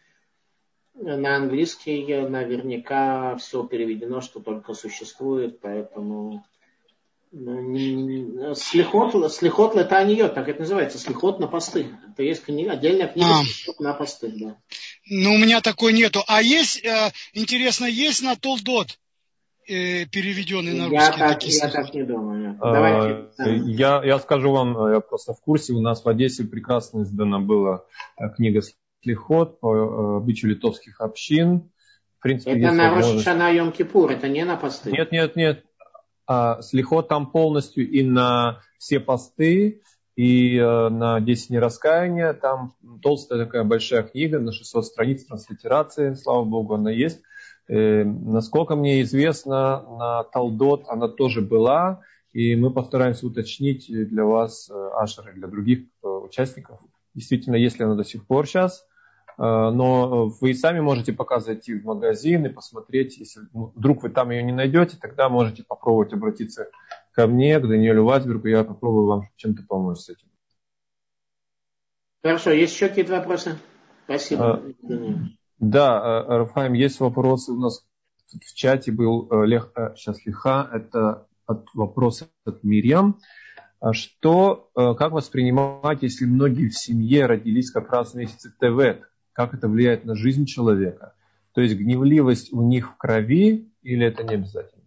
На 0.93 1.37
английский 1.37 2.05
наверняка 2.29 3.35
все 3.37 3.65
переведено, 3.65 4.21
что 4.21 4.39
только 4.39 4.75
существует, 4.75 5.59
поэтому 5.59 6.45
слихот, 7.33 9.33
слихот 9.33 9.75
летаниот, 9.75 10.35
так 10.35 10.47
это 10.47 10.61
называется, 10.61 10.99
слихот 10.99 11.39
на 11.39 11.47
посты. 11.47 11.87
Это 12.11 12.23
есть 12.23 12.43
книга, 12.43 12.73
отдельная 12.73 13.07
книга 13.07 13.27
а. 13.27 13.83
на 13.83 13.93
посты, 13.93 14.31
да. 14.35 14.57
Ну, 15.09 15.33
у 15.33 15.37
меня 15.37 15.61
такой 15.61 15.93
нету. 15.93 16.21
А 16.27 16.41
есть, 16.41 16.85
э, 16.85 17.11
интересно, 17.33 17.85
есть 17.85 18.21
на 18.21 18.35
Толдот 18.35 18.99
э, 19.67 20.05
переведенный 20.05 20.73
на 20.73 20.89
русский? 20.89 20.95
Я 20.95 21.11
так, 21.11 21.43
я 21.43 21.69
так 21.69 21.93
не 21.93 22.03
думаю. 22.03 22.57
А, 22.61 22.71
Давайте. 22.71 23.61
Я, 23.65 24.03
я 24.03 24.19
скажу 24.19 24.51
вам, 24.51 24.91
я 24.91 24.99
просто 24.99 25.33
в 25.33 25.41
курсе, 25.41 25.73
у 25.73 25.81
нас 25.81 26.05
в 26.05 26.09
Одессе 26.09 26.43
прекрасно 26.43 27.01
издана 27.01 27.39
была 27.39 27.83
э, 28.17 28.29
книга 28.35 28.61
Слихот 29.01 29.59
по 29.59 30.17
обычаю 30.17 30.51
литовских 30.51 31.01
общин. 31.01 31.71
В 32.19 32.21
принципе, 32.21 32.51
это 32.51 32.71
на. 32.71 32.93
Рошана 32.93 33.51
Йом 33.51 33.71
Кипур, 33.71 34.11
это 34.11 34.29
не 34.29 34.45
на 34.45 34.55
посты? 34.55 34.91
Нет, 34.91 35.11
нет, 35.11 35.35
нет 35.35 35.65
а, 36.25 36.61
слихот 36.61 37.07
там 37.07 37.31
полностью 37.31 37.89
и 37.89 38.03
на 38.03 38.61
все 38.77 38.99
посты, 38.99 39.81
и 40.15 40.57
э, 40.57 40.89
на 40.89 41.19
10 41.19 41.47
дней 41.49 41.57
раскаяния. 41.57 42.33
Там 42.33 42.75
толстая 43.01 43.45
такая 43.45 43.63
большая 43.63 44.03
книга 44.03 44.39
на 44.39 44.51
600 44.51 44.85
страниц 44.85 45.25
транслитерации, 45.25 46.13
слава 46.13 46.43
богу, 46.43 46.75
она 46.75 46.91
есть. 46.91 47.21
Э, 47.67 48.03
насколько 48.03 48.75
мне 48.75 49.01
известно, 49.01 49.81
на 49.81 50.23
Талдот 50.25 50.85
она 50.87 51.07
тоже 51.07 51.41
была, 51.41 52.01
и 52.31 52.55
мы 52.55 52.71
постараемся 52.71 53.25
уточнить 53.25 53.87
для 53.89 54.25
вас, 54.25 54.69
э, 54.69 54.89
Ашер, 54.99 55.29
и 55.29 55.33
для 55.33 55.47
других 55.47 55.85
участников, 56.03 56.79
действительно, 57.15 57.55
если 57.55 57.83
она 57.83 57.95
до 57.95 58.03
сих 58.03 58.25
пор 58.27 58.47
сейчас– 58.47 58.85
но 59.37 60.27
вы 60.39 60.53
сами 60.53 60.79
можете 60.79 61.13
пока 61.13 61.39
зайти 61.39 61.73
в 61.73 61.85
магазин 61.85 62.45
и 62.45 62.49
посмотреть, 62.49 63.17
если 63.17 63.41
вдруг 63.51 64.03
вы 64.03 64.09
там 64.09 64.31
ее 64.31 64.43
не 64.43 64.51
найдете, 64.51 64.97
тогда 64.99 65.29
можете 65.29 65.63
попробовать 65.63 66.13
обратиться 66.13 66.67
ко 67.11 67.27
мне, 67.27 67.59
к 67.59 67.67
Даниэлю 67.67 68.03
Ватсбергу, 68.03 68.47
я 68.47 68.63
попробую 68.63 69.07
вам 69.07 69.21
чем-то 69.35 69.63
помочь 69.67 69.99
с 69.99 70.09
этим. 70.09 70.27
Хорошо, 72.23 72.51
есть 72.51 72.73
еще 72.73 72.89
какие-то 72.89 73.13
вопросы? 73.13 73.57
Спасибо. 74.05 74.53
А, 74.53 74.63
да, 75.59 76.25
э, 76.27 76.37
Рафаим, 76.37 76.73
есть 76.73 76.99
вопросы 76.99 77.51
у 77.51 77.59
нас 77.59 77.85
в 78.33 78.53
чате 78.55 78.91
был 78.91 79.29
Лех, 79.43 79.71
сейчас 79.95 80.25
Лиха, 80.25 80.69
это 80.71 81.27
от, 81.45 81.67
вопрос 81.73 82.27
от 82.45 82.63
Мирьям. 82.63 83.19
А 83.79 83.93
что, 83.93 84.69
как 84.73 85.11
воспринимать, 85.11 86.03
если 86.03 86.25
многие 86.25 86.69
в 86.69 86.77
семье 86.77 87.25
родились 87.25 87.69
как 87.69 87.91
раз 87.91 88.13
в 88.13 88.15
месяце 88.15 88.49
ТВ, 88.57 89.03
как 89.33 89.53
это 89.53 89.67
влияет 89.67 90.05
на 90.05 90.15
жизнь 90.15 90.45
человека. 90.45 91.13
То 91.53 91.61
есть 91.61 91.75
гневливость 91.75 92.53
у 92.53 92.61
них 92.61 92.91
в 92.93 92.97
крови 92.97 93.69
или 93.81 94.05
это 94.05 94.23
не 94.23 94.35
обязательно? 94.35 94.83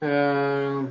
Э, 0.00 0.86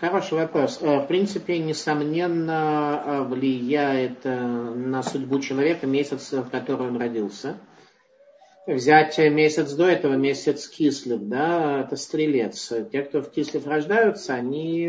хороший 0.00 0.34
вопрос. 0.38 0.78
Э, 0.80 1.00
в 1.00 1.06
принципе, 1.06 1.58
несомненно, 1.58 3.02
э, 3.04 3.22
влияет 3.24 4.24
на 4.24 5.02
судьбу 5.02 5.40
человека 5.40 5.86
месяц, 5.86 6.32
в 6.32 6.48
котором 6.50 6.88
он 6.88 7.00
родился. 7.00 7.58
Взять 8.66 9.16
месяц 9.18 9.72
до 9.74 9.86
этого, 9.86 10.14
месяц 10.14 10.68
Кислев, 10.68 11.20
да, 11.22 11.82
это 11.82 11.94
стрелец. 11.94 12.72
Те, 12.90 13.02
кто 13.02 13.22
в 13.22 13.30
Кислев 13.30 13.64
рождаются, 13.64 14.34
они 14.34 14.86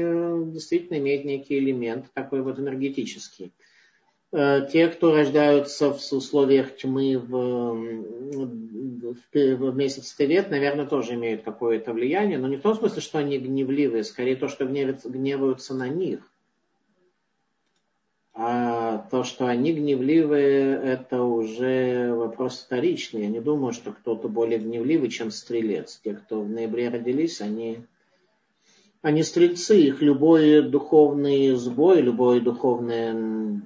действительно 0.52 0.98
имеют 0.98 1.26
некий 1.26 1.60
элемент 1.60 2.08
такой 2.16 2.42
вот 2.42 2.58
энергетический. 2.58 3.54
Э, 4.34 4.68
те, 4.70 4.90
кто 4.90 5.16
рождаются 5.16 5.94
в 5.94 6.12
условиях 6.12 6.76
тьмы 6.76 7.18
в, 7.18 7.74
в, 9.14 9.16
в 9.34 9.76
месяц 9.76 10.14
Тевет, 10.14 10.50
наверное, 10.50 10.86
тоже 10.86 11.14
имеют 11.14 11.44
какое-то 11.44 11.94
влияние, 11.94 12.38
но 12.38 12.48
не 12.48 12.58
в 12.58 12.62
том 12.62 12.76
смысле, 12.76 13.02
что 13.02 13.20
они 13.20 13.38
гневливые, 13.38 14.04
скорее 14.04 14.36
то, 14.36 14.50
что 14.50 14.66
гневятся, 14.66 15.10
гневаются 15.10 15.74
на 15.74 15.88
них. 15.88 16.20
А 18.34 19.00
то, 19.10 19.24
что 19.24 19.48
они 19.48 19.74
гневливые, 19.74 20.76
это 20.76 21.24
уже 21.24 22.14
вопрос 22.14 22.60
вторичный. 22.60 23.22
Я 23.22 23.30
не 23.30 23.40
думаю, 23.40 23.74
что 23.74 23.94
кто-то 23.94 24.28
более 24.28 24.60
гневливый, 24.60 25.10
чем 25.10 25.32
стрелец. 25.32 26.00
Те, 26.04 26.14
кто 26.14 26.42
в 26.42 26.50
ноябре 26.50 26.90
родились, 26.90 27.42
они, 27.42 27.80
они 29.02 29.24
стрельцы. 29.24 29.80
Их 29.80 30.04
любой 30.04 30.62
духовный 30.62 31.56
сбой, 31.56 32.02
любое 32.02 32.40
духовное 32.40 33.64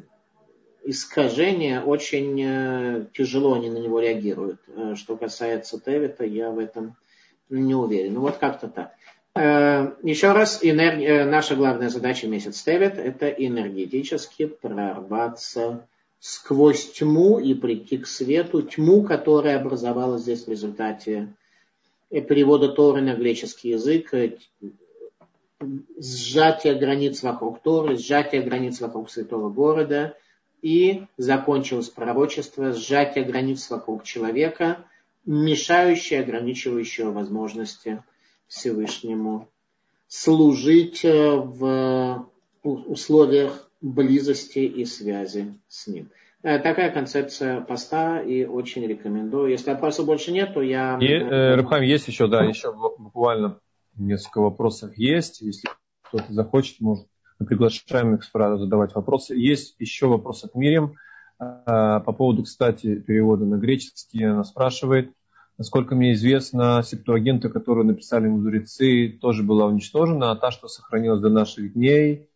искажение, 0.84 1.82
очень 1.82 2.42
э, 2.42 3.06
тяжело 3.14 3.54
они 3.54 3.70
на 3.70 3.78
него 3.78 4.00
реагируют. 4.00 4.60
Э, 4.68 4.96
что 4.96 5.16
касается 5.16 5.80
Тевита, 5.80 6.26
я 6.26 6.52
в 6.52 6.60
этом 6.60 6.96
не 7.50 7.76
уверен. 7.76 8.16
Ну 8.16 8.22
вот 8.22 8.38
как-то 8.38 8.68
так. 8.68 8.94
Э, 9.36 9.94
еще 10.04 10.32
раз, 10.32 10.60
энерги... 10.62 11.24
Наша 11.30 11.56
главная 11.56 11.90
задача 11.90 12.28
месяц 12.28 12.62
Тевет– 12.64 12.98
это 12.98 13.28
энергетически 13.30 14.48
прорваться 14.48 15.88
сквозь 16.20 16.92
тьму 16.92 17.40
и 17.40 17.54
прийти 17.54 17.98
к 17.98 18.08
свету, 18.08 18.62
тьму, 18.62 19.04
которая 19.04 19.60
образовалась 19.60 20.22
здесь 20.22 20.46
в 20.46 20.50
результате 20.50 21.34
перевода 22.10 22.70
Торы 22.70 23.02
на 23.02 23.16
греческий 23.16 23.70
язык, 23.70 24.14
сжатие 25.98 26.76
границ 26.76 27.24
вокруг 27.24 27.62
Торы, 27.62 27.98
сжатие 27.98 28.42
границ 28.42 28.82
вокруг 28.82 29.10
святого 29.10 29.50
города, 29.50 30.16
и 30.62 31.05
закончилось 31.18 31.89
пророчество, 31.89 32.74
сжатие 32.74 33.24
границ 33.24 33.70
вокруг 33.70 34.03
человека, 34.03 34.86
мешающее, 35.26 36.22
ограничивающее 36.22 37.09
возможности 37.09 38.03
Всевышнему 38.47 39.49
служить 40.07 41.05
э, 41.05 41.36
в 41.36 42.28
условиях 42.64 43.70
близости 43.82 44.59
и 44.59 44.86
связи 44.86 45.57
с 45.68 45.88
ним. 45.88 46.09
Э, 46.43 46.59
такая 46.59 46.91
концепция 46.91 47.62
поста 47.62 48.22
и 48.22 48.45
очень 48.45 48.86
рекомендую. 48.86 49.51
Если 49.51 49.72
вопросов 49.72 50.05
больше 50.05 50.32
нет, 50.32 50.53
то 50.53 50.62
я... 50.62 50.97
И, 50.99 51.07
э, 51.07 51.55
Рабхам, 51.55 51.82
есть 51.82 52.07
еще, 52.07 52.28
да, 52.28 52.43
еще 52.43 52.74
буквально 52.74 53.59
несколько 53.95 54.41
вопросов 54.41 54.97
есть. 54.97 55.41
Если 55.41 55.70
кто-то 56.01 56.32
захочет, 56.34 56.80
может, 56.82 57.07
мы 57.42 57.48
приглашаем 57.48 58.16
их 58.16 58.24
задавать 58.34 58.94
вопросы. 58.94 59.36
Есть 59.36 59.76
еще 59.80 60.08
вопрос 60.08 60.44
от 60.44 60.54
Мирим. 60.54 60.96
По 61.39 62.14
поводу, 62.16 62.44
кстати, 62.44 62.96
перевода 62.96 63.46
на 63.46 63.56
греческий. 63.56 64.24
Она 64.24 64.44
спрашивает, 64.44 65.12
насколько 65.58 65.96
мне 65.96 66.14
известно, 66.14 66.84
септуагента, 66.86 67.50
которую 67.50 67.88
написали 67.88 68.28
мудрецы, 68.28 69.18
тоже 69.20 69.42
была 69.42 69.66
уничтожена, 69.66 70.30
а 70.32 70.36
та, 70.36 70.52
что 70.52 70.68
сохранилась 70.68 71.20
до 71.20 71.30
наших 71.30 71.74
дней, 71.74 72.28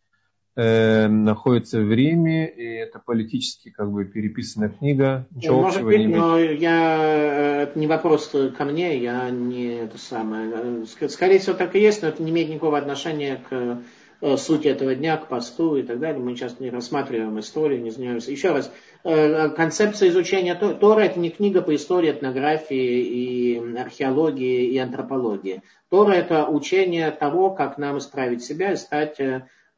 э, 0.56 1.06
находится 1.06 1.80
в 1.80 1.92
Риме, 1.92 2.48
и 2.48 2.64
это 2.64 2.98
политически 2.98 3.70
как 3.70 3.92
бы 3.92 4.06
переписанная 4.06 4.70
книга. 4.70 5.28
Ничего 5.30 5.62
Может 5.62 5.84
быть, 5.84 6.00
не 6.00 6.06
но 6.08 6.36
я, 6.40 6.96
э, 6.98 7.62
это 7.62 7.78
не 7.78 7.86
вопрос 7.86 8.34
ко 8.58 8.64
мне, 8.64 9.00
я 9.00 9.30
не 9.30 9.66
это 9.66 9.98
самое. 9.98 10.84
Скорее 11.08 11.38
всего, 11.38 11.54
так 11.54 11.76
и 11.76 11.80
есть, 11.80 12.02
но 12.02 12.08
это 12.08 12.20
не 12.24 12.32
имеет 12.32 12.48
никакого 12.48 12.76
отношения 12.76 13.40
к 13.48 13.78
э, 14.20 14.36
сути 14.36 14.68
этого 14.68 14.94
дня, 14.94 15.16
к 15.16 15.28
посту 15.28 15.76
и 15.76 15.82
так 15.82 15.98
далее. 15.98 16.20
Мы 16.20 16.34
сейчас 16.34 16.60
не 16.60 16.70
рассматриваем 16.70 17.38
историю, 17.40 17.82
не 17.82 17.90
занимаемся. 17.90 18.30
Еще 18.30 18.52
раз, 18.52 18.70
э, 19.04 19.48
концепция 19.50 20.08
изучения 20.08 20.54
Тора 20.54 21.00
это 21.00 21.18
не 21.18 21.30
книга 21.30 21.62
по 21.62 21.74
истории, 21.74 22.10
этнографии 22.10 23.00
и 23.00 23.78
археологии 23.78 24.66
и 24.66 24.78
антропологии. 24.78 25.62
Тора 25.90 26.12
это 26.12 26.46
учение 26.46 27.10
того, 27.10 27.50
как 27.50 27.78
нам 27.78 27.98
исправить 27.98 28.42
себя 28.42 28.72
и 28.72 28.76
стать 28.76 29.18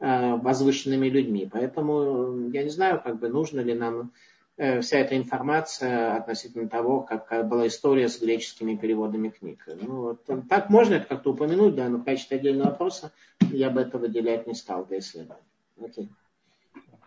Э, 0.00 0.36
возвышенными 0.36 1.08
людьми. 1.08 1.48
Поэтому 1.52 2.50
я 2.50 2.62
не 2.62 2.70
знаю, 2.70 3.00
как 3.02 3.18
бы 3.18 3.28
нужно 3.28 3.58
ли 3.58 3.74
нам 3.74 4.12
вся 4.58 4.98
эта 4.98 5.16
информация 5.16 6.16
относительно 6.16 6.68
того, 6.68 7.02
как 7.02 7.48
была 7.48 7.68
история 7.68 8.08
с 8.08 8.20
греческими 8.20 8.74
переводами 8.74 9.28
книг. 9.28 9.66
Ну, 9.80 10.00
вот, 10.02 10.48
так 10.48 10.68
можно 10.68 10.94
это 10.94 11.06
как-то 11.06 11.30
упомянуть, 11.30 11.76
да, 11.76 11.88
но 11.88 11.98
в 11.98 12.04
качестве 12.04 12.38
отдельного 12.38 12.70
вопроса 12.70 13.12
я 13.52 13.70
бы 13.70 13.80
это 13.80 13.98
выделять 13.98 14.46
не 14.46 14.54
стал 14.54 14.84
для 14.86 14.98
исследования. 14.98 15.44
Окей. 15.80 16.08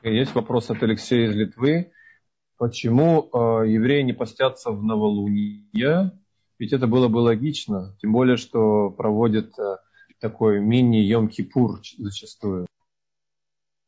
Есть 0.04 0.34
вопрос 0.34 0.70
от 0.70 0.82
Алексея 0.82 1.28
из 1.28 1.36
Литвы. 1.36 1.92
Почему 2.58 3.30
э, 3.34 3.70
евреи 3.70 4.02
не 4.02 4.14
постятся 4.14 4.72
в 4.72 4.84
новолуние? 4.84 6.12
Ведь 6.58 6.74
это 6.74 6.88
было 6.88 7.08
бы 7.08 7.18
логично, 7.18 7.96
тем 8.02 8.12
более, 8.12 8.38
что 8.38 8.92
проводят 8.92 9.58
э, 9.60 9.78
такой 10.20 10.60
мини-Йом-Кипур 10.60 11.82
зачастую. 11.98 12.68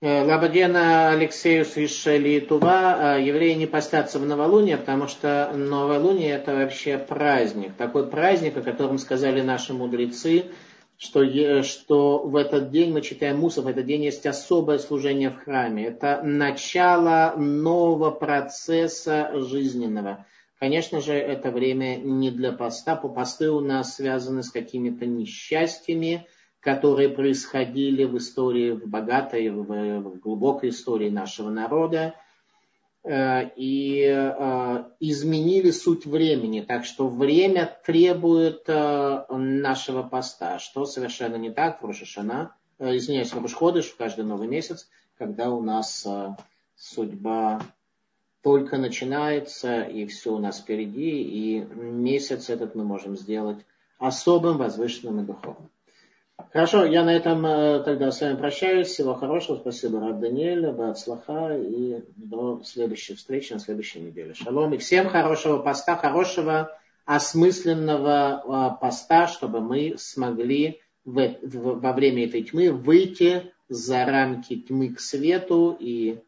Э, 0.06 0.22
Лабадена 0.26 1.12
Алексею 1.12 1.64
Свишели 1.64 2.42
Тува. 2.42 3.16
Э, 3.16 3.24
евреи 3.24 3.54
не 3.54 3.68
постятся 3.68 4.20
в 4.20 4.26
новолуние, 4.26 4.76
потому 4.76 5.08
что 5.08 5.50
новолуние 5.56 6.32
это 6.32 6.54
вообще 6.54 6.98
праздник. 6.98 7.76
Такой 7.78 8.10
праздник, 8.10 8.58
о 8.58 8.62
котором 8.62 8.98
сказали 8.98 9.40
наши 9.40 9.74
мудрецы, 9.74 10.48
что, 10.98 11.64
что 11.64 12.20
в 12.20 12.36
этот 12.36 12.70
день, 12.70 12.92
мы 12.92 13.00
читаем 13.02 13.38
Мусов, 13.40 13.64
в 13.64 13.68
этот 13.68 13.86
день 13.86 14.04
есть 14.04 14.26
особое 14.26 14.78
служение 14.78 15.30
в 15.30 15.38
храме. 15.38 15.86
Это 15.86 16.20
начало 16.22 17.36
нового 17.38 18.12
процесса 18.12 19.32
жизненного. 19.34 20.26
Конечно 20.60 21.00
же, 21.00 21.14
это 21.14 21.50
время 21.50 21.96
не 21.96 22.30
для 22.30 22.52
поста. 22.52 22.98
Посты 22.98 23.50
у 23.50 23.62
нас 23.62 23.96
связаны 23.96 24.44
с 24.44 24.52
какими-то 24.52 25.06
несчастьями, 25.06 26.28
которые 26.64 27.10
происходили 27.10 28.06
в 28.06 28.18
истории, 28.18 28.72
в 28.72 28.88
богатой, 28.88 29.50
в 29.50 30.18
глубокой 30.20 30.70
истории 30.70 31.10
нашего 31.10 31.50
народа, 31.50 32.16
э, 33.04 33.50
и 33.58 34.06
э, 34.08 34.84
изменили 35.02 35.72
суть 35.72 36.06
времени. 36.06 36.62
Так 36.62 36.86
что 36.86 37.10
время 37.10 37.78
требует 37.86 38.64
э, 38.68 39.26
нашего 39.30 40.04
поста, 40.04 40.58
что 40.60 40.86
совершенно 40.86 41.36
не 41.36 41.52
так 41.52 41.84
в 41.84 41.86
Рошашана, 41.86 42.56
извиняюсь, 42.80 43.34
в 43.34 43.42
Рошходыш, 43.42 43.88
в 43.88 43.98
каждый 43.98 44.24
новый 44.24 44.48
месяц, 44.48 44.88
когда 45.18 45.50
у 45.50 45.62
нас 45.62 46.08
судьба 46.76 47.62
только 48.42 48.78
начинается, 48.78 49.82
и 49.82 50.06
все 50.06 50.34
у 50.34 50.40
нас 50.40 50.60
впереди, 50.60 51.24
и 51.24 51.60
месяц 51.60 52.50
этот 52.50 52.74
мы 52.74 52.86
можем 52.86 53.18
сделать 53.18 53.60
особым, 54.00 54.58
возвышенным 54.58 55.22
и 55.22 55.26
духовным. 55.26 55.70
Хорошо, 56.52 56.86
я 56.86 57.04
на 57.04 57.16
этом 57.16 57.46
э, 57.46 57.84
тогда 57.84 58.12
с 58.12 58.22
вами 58.22 58.36
прощаюсь. 58.36 58.88
Всего 58.88 59.14
хорошего. 59.14 59.58
Спасибо, 59.58 60.00
Раб 60.00 60.20
Даниэль, 60.20 60.72
Бацлаха. 60.72 61.58
И 61.58 62.04
до 62.16 62.62
следующей 62.64 63.16
встречи 63.16 63.54
на 63.54 63.60
следующей 63.60 64.00
неделе. 64.00 64.34
Шалом. 64.34 64.74
И 64.74 64.78
всем 64.78 65.10
хорошего 65.10 65.60
поста, 65.60 65.96
хорошего 65.96 66.78
осмысленного 67.06 68.44
э, 68.76 68.82
поста, 68.82 69.28
чтобы 69.28 69.62
мы 69.62 69.96
смогли 69.98 70.80
в, 71.06 71.36
в, 71.42 71.80
во 71.80 71.94
время 71.94 72.26
этой 72.26 72.44
тьмы 72.44 72.72
выйти 72.72 73.52
за 73.68 74.06
рамки 74.06 74.56
тьмы 74.56 74.90
к 74.90 75.00
свету. 75.00 75.76
И 75.80 76.20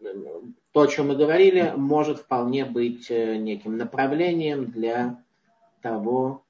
э, 0.00 0.06
то, 0.72 0.80
о 0.82 0.86
чем 0.86 1.08
мы 1.08 1.16
говорили, 1.16 1.72
может 1.76 2.18
вполне 2.18 2.64
быть 2.64 3.10
неким 3.10 3.76
направлением 3.76 4.66
для 4.66 5.22
того, 5.82 6.43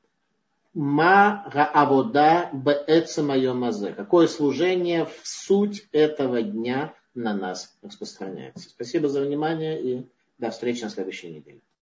Ма 0.75 1.45
раавода 1.53 2.51
бээцамайомазе. 2.53 3.93
Какое 3.93 4.27
служение 4.27 5.07
в 5.07 5.21
суть 5.23 5.87
этого 5.93 6.43
дня 6.43 6.95
на 7.15 7.33
нас 7.33 7.77
распространяется. 7.81 8.69
Спасибо 8.69 9.09
за 9.09 9.21
внимание 9.21 9.81
и 9.81 10.11
до 10.39 10.51
встречи 10.51 10.83
на 10.83 10.91
следующей 10.91 11.31
неделе. 11.31 11.61